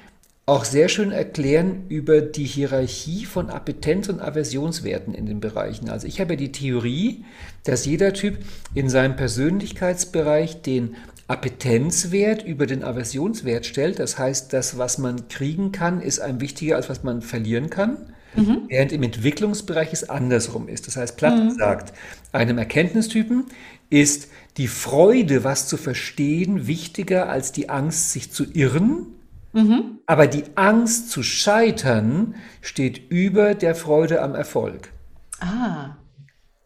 auch 0.48 0.64
sehr 0.64 0.88
schön 0.88 1.12
erklären 1.12 1.84
über 1.90 2.22
die 2.22 2.46
Hierarchie 2.46 3.26
von 3.26 3.50
Appetenz- 3.50 4.08
und 4.08 4.22
Aversionswerten 4.22 5.14
in 5.14 5.26
den 5.26 5.42
Bereichen. 5.42 5.90
Also 5.90 6.08
ich 6.08 6.22
habe 6.22 6.34
ja 6.34 6.38
die 6.38 6.54
Theorie, 6.54 7.26
dass 7.66 7.86
jeder 7.86 8.14
Typ 8.14 8.38
in 8.74 8.90
seinem 8.90 9.18
Persönlichkeitsbereich 9.18 10.62
den 10.62 10.96
Appetenzwert 11.28 12.44
über 12.44 12.66
den 12.66 12.86
Aversionswert 12.86 13.66
stellt. 13.66 14.00
Das 14.00 14.18
heißt, 14.18 14.54
das, 14.54 14.78
was 14.78 14.98
man 14.98 15.28
kriegen 15.28 15.74
kann, 15.74 16.00
ist 16.00 16.20
einem 16.22 16.40
wichtiger, 16.40 16.78
als 16.78 16.88
was 16.90 17.04
man 17.04 17.22
verlieren 17.22 17.70
kann. 17.70 17.98
Mhm. 18.34 18.62
Während 18.70 18.94
im 18.94 19.04
Entwicklungsbereich 19.04 19.92
es 19.92 20.10
andersrum 20.10 20.70
ist. 20.70 20.88
Das 20.88 20.96
heißt, 20.96 21.18
Platt 21.18 21.44
mhm. 21.44 21.52
sagt, 21.58 21.94
einem 22.32 22.58
Erkenntnistypen 22.58 23.48
ist 23.90 24.30
die 24.56 24.70
Freude, 24.70 25.44
was 25.44 25.68
zu 25.68 25.76
verstehen, 25.76 26.68
wichtiger 26.68 27.28
als 27.28 27.52
die 27.52 27.68
Angst, 27.68 28.14
sich 28.14 28.32
zu 28.32 28.46
irren. 28.54 29.08
Mhm. 29.54 30.00
Aber 30.06 30.28
die 30.28 30.44
Angst 30.56 31.10
zu 31.10 31.24
scheitern 31.24 32.36
steht 32.62 33.10
über 33.10 33.56
der 33.56 33.76
Freude 33.76 34.22
am 34.22 34.36
Erfolg. 34.36 34.92
Ah. 35.40 35.98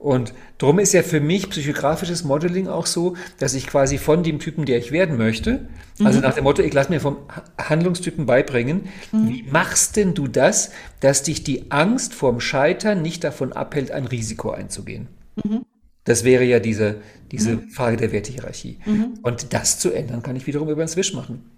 Und 0.02 0.34
darum 0.58 0.80
ist 0.80 0.94
ja 0.94 1.04
für 1.04 1.22
mich 1.22 1.52
psychografisches 1.52 2.24
Modeling 2.24 2.68
auch 2.68 2.88
so, 2.88 3.16
dass 3.38 3.54
ich 3.54 3.68
quasi 3.68 4.00
von 4.00 4.24
dem 4.24 4.40
Typen, 4.40 4.66
der 4.66 4.80
ich 4.80 4.92
werden 4.92 5.16
möchte, 5.16 5.70
mhm. 6.00 6.08
also 6.08 6.20
nach 6.22 6.34
dem 6.34 6.44
Motto, 6.44 6.64
ich 6.64 6.74
lasse 6.74 6.90
mir 6.90 7.00
vom 7.00 7.18
Handlungstypen 7.60 8.26
beibringen, 8.26 8.90
mhm. 9.12 9.30
wie 9.30 9.44
machst 9.44 9.98
denn 9.98 10.16
du 10.16 10.28
das, 10.28 10.72
dass 11.02 11.22
dich 11.22 11.44
die 11.44 11.70
Angst 11.70 12.16
vorm 12.16 12.40
Scheitern 12.40 13.04
nicht 13.04 13.24
davon 13.24 13.54
abhält, 13.54 13.92
ein 13.92 14.06
Risiko 14.06 14.50
einzugehen? 14.50 15.08
Mhm. 15.44 15.66
Das 16.04 16.24
wäre 16.24 16.46
ja 16.46 16.60
diese, 16.60 17.02
diese 17.32 17.58
mhm. 17.58 17.70
Frage 17.70 17.98
der 17.98 18.12
Wertehierarchie. 18.12 18.80
Mhm. 18.84 19.20
Und 19.22 19.54
das 19.54 19.78
zu 19.78 19.92
ändern, 19.92 20.24
kann 20.24 20.36
ich 20.36 20.48
wiederum 20.48 20.68
über 20.70 20.82
einen 20.82 20.88
Switch 20.88 21.14
machen. 21.14 21.51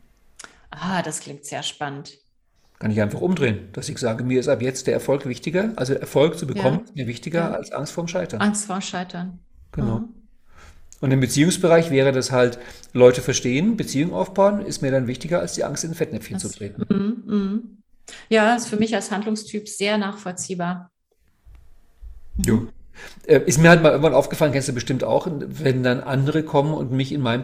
Ah, 0.80 1.01
das 1.01 1.19
klingt 1.19 1.45
sehr 1.45 1.63
spannend. 1.63 2.17
Kann 2.80 2.91
ich 2.91 3.01
einfach 3.01 3.21
umdrehen, 3.21 3.69
dass 3.74 3.88
ich 3.88 3.97
sage, 3.97 4.24
mir 4.24 4.39
ist 4.39 4.47
ab 4.47 4.61
jetzt 4.61 4.88
der 4.88 4.93
Erfolg 4.93 5.26
wichtiger, 5.26 5.71
also 5.76 5.93
Erfolg 5.93 6.38
zu 6.38 6.47
bekommen, 6.47 6.80
ja. 6.80 6.84
ist 6.84 6.95
mir 6.95 7.07
wichtiger 7.07 7.39
ja. 7.39 7.51
als 7.51 7.71
Angst 7.71 7.93
vorm 7.93 8.07
Scheitern. 8.07 8.41
Angst 8.41 8.65
vorm 8.65 8.82
Scheitern. 8.82 9.39
Genau. 9.71 9.99
Mhm. 9.99 10.09
Und 10.99 11.11
im 11.11 11.19
Beziehungsbereich 11.19 11.91
wäre 11.91 12.11
das 12.11 12.32
halt, 12.32 12.59
Leute 12.93 13.21
verstehen, 13.21 13.78
Beziehungen 13.78 14.13
aufbauen, 14.13 14.65
ist 14.65 14.82
mir 14.82 14.91
dann 14.91 15.07
wichtiger, 15.07 15.39
als 15.39 15.53
die 15.53 15.63
Angst 15.63 15.84
in 15.84 15.93
Fettnäpfchen 15.93 16.36
das, 16.36 16.43
zu 16.43 16.57
treten. 16.57 16.84
Mm, 16.88 17.34
mm. 17.34 17.78
Ja, 18.30 18.55
ist 18.55 18.67
für 18.67 18.78
mich 18.78 18.95
als 18.95 19.11
Handlungstyp 19.11 19.67
sehr 19.67 19.97
nachvollziehbar. 19.97 20.91
Jo. 22.45 22.67
Äh, 23.26 23.41
ist 23.45 23.59
mir 23.59 23.69
halt 23.69 23.84
mal 23.84 23.89
irgendwann 23.89 24.13
aufgefallen, 24.13 24.53
kennst 24.53 24.69
du 24.69 24.74
bestimmt 24.74 25.03
auch, 25.03 25.28
wenn 25.30 25.84
dann 25.84 25.99
andere 25.99 26.43
kommen 26.43 26.74
und 26.74 26.91
mich 26.91 27.11
in 27.11 27.21
meinem 27.21 27.43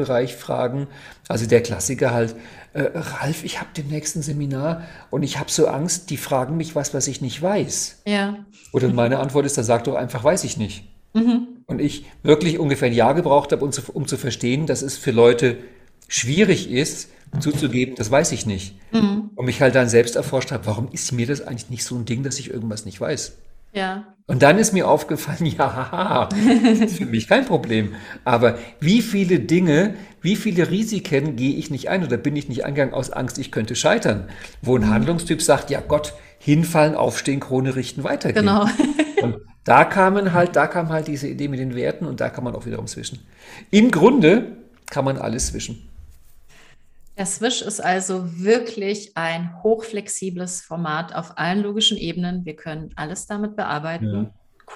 Persönlichkeitsbereich 0.00 0.36
fragen, 0.36 0.86
also 1.28 1.46
der 1.46 1.62
Klassiker 1.62 2.12
halt, 2.12 2.34
äh, 2.72 2.90
Ralf, 2.94 3.44
ich 3.44 3.60
habe 3.60 3.70
demnächst 3.76 4.16
ein 4.16 4.22
Seminar 4.22 4.82
und 5.10 5.22
ich 5.22 5.38
habe 5.38 5.50
so 5.50 5.66
Angst, 5.66 6.10
die 6.10 6.16
fragen 6.16 6.56
mich 6.56 6.74
was, 6.74 6.94
was 6.94 7.06
ich 7.08 7.20
nicht 7.20 7.40
weiß. 7.40 8.02
Ja. 8.06 8.44
Oder 8.72 8.88
meine 8.88 9.18
Antwort 9.18 9.46
ist, 9.46 9.58
dann 9.58 9.64
sag 9.64 9.84
doch 9.84 9.94
einfach, 9.94 10.24
weiß 10.24 10.44
ich 10.44 10.56
nicht. 10.56 10.84
Mhm. 11.14 11.48
Und 11.66 11.80
ich 11.80 12.04
wirklich 12.22 12.58
ungefähr 12.58 12.88
ein 12.88 12.94
Jahr 12.94 13.14
gebraucht 13.14 13.52
habe, 13.52 13.64
um 13.64 13.72
zu, 13.72 13.82
um 13.92 14.06
zu 14.06 14.16
verstehen, 14.16 14.66
dass 14.66 14.82
es 14.82 14.96
für 14.96 15.10
Leute 15.10 15.58
schwierig 16.08 16.70
ist, 16.70 17.10
zuzugeben, 17.38 17.94
das 17.94 18.10
weiß 18.10 18.32
ich 18.32 18.46
nicht. 18.46 18.74
Mhm. 18.92 19.30
Und 19.34 19.44
mich 19.44 19.60
halt 19.60 19.74
dann 19.74 19.88
selbst 19.88 20.16
erforscht 20.16 20.50
habe, 20.50 20.66
warum 20.66 20.88
ist 20.90 21.12
mir 21.12 21.26
das 21.26 21.40
eigentlich 21.40 21.70
nicht 21.70 21.84
so 21.84 21.94
ein 21.94 22.04
Ding, 22.04 22.24
dass 22.24 22.38
ich 22.38 22.50
irgendwas 22.50 22.84
nicht 22.84 23.00
weiß? 23.00 23.32
Ja. 23.72 24.14
Und 24.26 24.42
dann 24.42 24.58
ist 24.58 24.72
mir 24.72 24.86
aufgefallen, 24.86 25.46
ja, 25.58 26.28
das 26.30 26.78
ist 26.78 26.98
für 26.98 27.06
mich 27.06 27.28
kein 27.28 27.44
Problem. 27.44 27.94
Aber 28.24 28.58
wie 28.78 29.02
viele 29.02 29.40
Dinge, 29.40 29.94
wie 30.22 30.36
viele 30.36 30.70
Risiken 30.70 31.34
gehe 31.36 31.56
ich 31.56 31.70
nicht 31.70 31.88
ein 31.88 32.04
oder 32.04 32.16
bin 32.16 32.36
ich 32.36 32.48
nicht 32.48 32.64
eingegangen 32.64 32.94
aus 32.94 33.10
Angst, 33.10 33.38
ich 33.38 33.50
könnte 33.50 33.74
scheitern? 33.74 34.28
Wo 34.62 34.76
ein 34.76 34.82
mhm. 34.82 34.90
Handlungstyp 34.90 35.42
sagt, 35.42 35.70
ja 35.70 35.80
Gott, 35.80 36.14
hinfallen, 36.38 36.94
aufstehen, 36.94 37.40
Krone 37.40 37.74
richten, 37.74 38.04
weitergehen. 38.04 38.46
Genau. 38.46 38.66
und 39.22 39.36
da 39.64 39.84
kamen 39.84 40.32
halt, 40.32 40.56
da 40.56 40.66
kam 40.68 40.90
halt 40.90 41.08
diese 41.08 41.26
Idee 41.26 41.48
mit 41.48 41.58
den 41.58 41.74
Werten 41.74 42.06
und 42.06 42.20
da 42.20 42.30
kann 42.30 42.44
man 42.44 42.54
auch 42.54 42.66
wiederum 42.66 42.86
zwischen. 42.86 43.18
Im 43.70 43.90
Grunde 43.90 44.56
kann 44.90 45.04
man 45.04 45.18
alles 45.18 45.48
zwischen. 45.48 45.89
Der 47.20 47.26
Swish 47.26 47.60
ist 47.60 47.84
also 47.84 48.24
wirklich 48.38 49.14
ein 49.14 49.62
hochflexibles 49.62 50.62
Format 50.62 51.14
auf 51.14 51.36
allen 51.36 51.62
logischen 51.62 51.98
Ebenen. 51.98 52.46
Wir 52.46 52.56
können 52.56 52.92
alles 52.96 53.26
damit 53.26 53.56
bearbeiten. 53.56 54.06
Ja. 54.06 54.30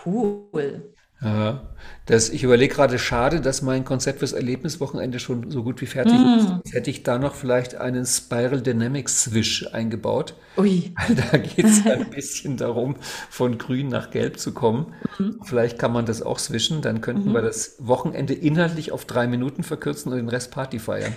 Cool. 0.04 0.92
Ja, 1.22 1.62
das, 2.04 2.28
ich 2.28 2.44
überlege 2.44 2.74
gerade, 2.74 2.98
schade, 2.98 3.40
dass 3.40 3.62
mein 3.62 3.86
Konzept 3.86 4.18
fürs 4.18 4.34
Erlebniswochenende 4.34 5.20
schon 5.20 5.50
so 5.50 5.62
gut 5.62 5.80
wie 5.80 5.86
fertig 5.86 6.12
mm. 6.12 6.38
ist. 6.38 6.74
Hätte 6.74 6.90
ich 6.90 7.02
da 7.02 7.18
noch 7.18 7.34
vielleicht 7.34 7.76
einen 7.76 8.04
Spiral 8.04 8.60
Dynamics 8.60 9.22
Swish 9.22 9.66
eingebaut. 9.72 10.34
Ui. 10.58 10.92
Da 11.32 11.38
geht 11.38 11.64
es 11.64 11.86
ein 11.86 12.10
bisschen 12.10 12.58
darum, 12.58 12.96
von 13.30 13.56
grün 13.56 13.88
nach 13.88 14.10
gelb 14.10 14.38
zu 14.38 14.52
kommen. 14.52 14.92
Mhm. 15.18 15.40
Vielleicht 15.44 15.78
kann 15.78 15.94
man 15.94 16.04
das 16.04 16.20
auch 16.20 16.38
swischen, 16.38 16.82
dann 16.82 17.00
könnten 17.00 17.30
mhm. 17.30 17.32
wir 17.32 17.40
das 17.40 17.76
Wochenende 17.78 18.34
inhaltlich 18.34 18.92
auf 18.92 19.06
drei 19.06 19.26
Minuten 19.26 19.62
verkürzen 19.62 20.12
und 20.12 20.18
den 20.18 20.28
Rest 20.28 20.50
Party 20.50 20.78
feiern. 20.78 21.14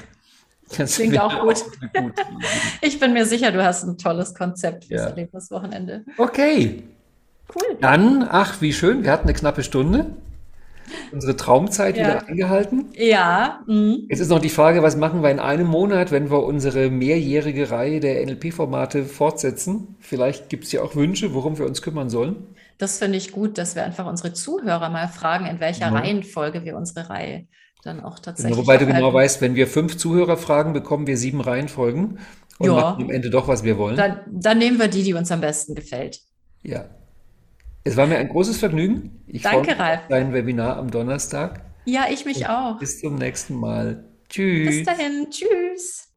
Das 0.77 0.95
klingt 0.95 1.19
auch 1.19 1.41
gut. 1.41 1.63
gut. 1.93 2.13
ich 2.81 2.99
bin 2.99 3.13
mir 3.13 3.25
sicher, 3.25 3.51
du 3.51 3.63
hast 3.63 3.83
ein 3.83 3.97
tolles 3.97 4.33
Konzept 4.33 4.85
fürs 4.85 5.01
ja. 5.01 5.07
Erlebniswochenende. 5.07 6.03
Okay. 6.17 6.83
Cool. 7.55 7.77
Dann, 7.79 8.27
ach, 8.29 8.61
wie 8.61 8.73
schön, 8.73 9.03
wir 9.03 9.11
hatten 9.11 9.27
eine 9.27 9.33
knappe 9.33 9.63
Stunde. 9.63 10.07
Unsere 11.11 11.35
Traumzeit 11.35 11.97
ja. 11.97 12.03
wieder 12.03 12.27
eingehalten. 12.27 12.85
Ja. 12.93 13.61
Mhm. 13.67 14.05
Jetzt 14.09 14.19
ist 14.19 14.29
noch 14.29 14.39
die 14.39 14.49
Frage, 14.49 14.83
was 14.83 14.95
machen 14.95 15.21
wir 15.21 15.31
in 15.31 15.39
einem 15.39 15.67
Monat, 15.67 16.11
wenn 16.11 16.29
wir 16.29 16.43
unsere 16.43 16.89
mehrjährige 16.89 17.71
Reihe 17.71 17.99
der 17.99 18.25
NLP-Formate 18.25 19.05
fortsetzen? 19.05 19.95
Vielleicht 19.99 20.49
gibt 20.49 20.65
es 20.65 20.71
ja 20.71 20.81
auch 20.81 20.95
Wünsche, 20.95 21.33
worum 21.33 21.57
wir 21.57 21.65
uns 21.65 21.81
kümmern 21.81 22.09
sollen. 22.09 22.37
Das 22.77 22.99
finde 22.99 23.17
ich 23.17 23.31
gut, 23.31 23.57
dass 23.57 23.75
wir 23.75 23.83
einfach 23.83 24.05
unsere 24.05 24.33
Zuhörer 24.33 24.89
mal 24.89 25.07
fragen, 25.07 25.45
in 25.45 25.59
welcher 25.59 25.87
ja. 25.87 25.93
Reihenfolge 25.93 26.63
wir 26.63 26.77
unsere 26.77 27.09
Reihe 27.09 27.47
dann 27.87 28.03
auch 28.03 28.19
tatsächlich. 28.19 28.55
Genau, 28.55 28.67
wobei 28.67 28.77
du 28.77 28.85
genau 28.85 29.13
weißt, 29.13 29.41
wenn 29.41 29.55
wir 29.55 29.67
fünf 29.67 29.97
Zuhörer 29.97 30.37
fragen, 30.37 30.73
bekommen 30.73 31.07
wir 31.07 31.17
sieben 31.17 31.41
Reihenfolgen 31.41 32.19
und 32.59 32.67
ja. 32.67 32.73
machen 32.73 33.05
am 33.05 33.09
Ende 33.09 33.29
doch, 33.29 33.47
was 33.47 33.63
wir 33.63 33.77
wollen. 33.77 33.95
Dann, 33.95 34.19
dann 34.29 34.57
nehmen 34.57 34.79
wir 34.79 34.87
die, 34.87 35.03
die 35.03 35.13
uns 35.13 35.31
am 35.31 35.41
besten 35.41 35.75
gefällt. 35.75 36.19
Ja. 36.63 36.85
Es 37.83 37.95
war 37.95 38.05
mir 38.05 38.17
ein 38.17 38.27
großes 38.27 38.57
Vergnügen. 38.57 39.23
Ich 39.27 39.43
Danke, 39.43 39.79
Ralf. 39.79 40.01
Dein 40.09 40.33
Webinar 40.33 40.77
am 40.77 40.91
Donnerstag. 40.91 41.61
Ja, 41.85 42.05
ich 42.11 42.25
mich 42.25 42.39
und 42.39 42.49
auch. 42.49 42.79
Bis 42.79 42.99
zum 42.99 43.15
nächsten 43.15 43.55
Mal. 43.55 44.03
Tschüss. 44.29 44.77
Bis 44.77 44.85
dahin. 44.85 45.27
Tschüss. 45.29 46.13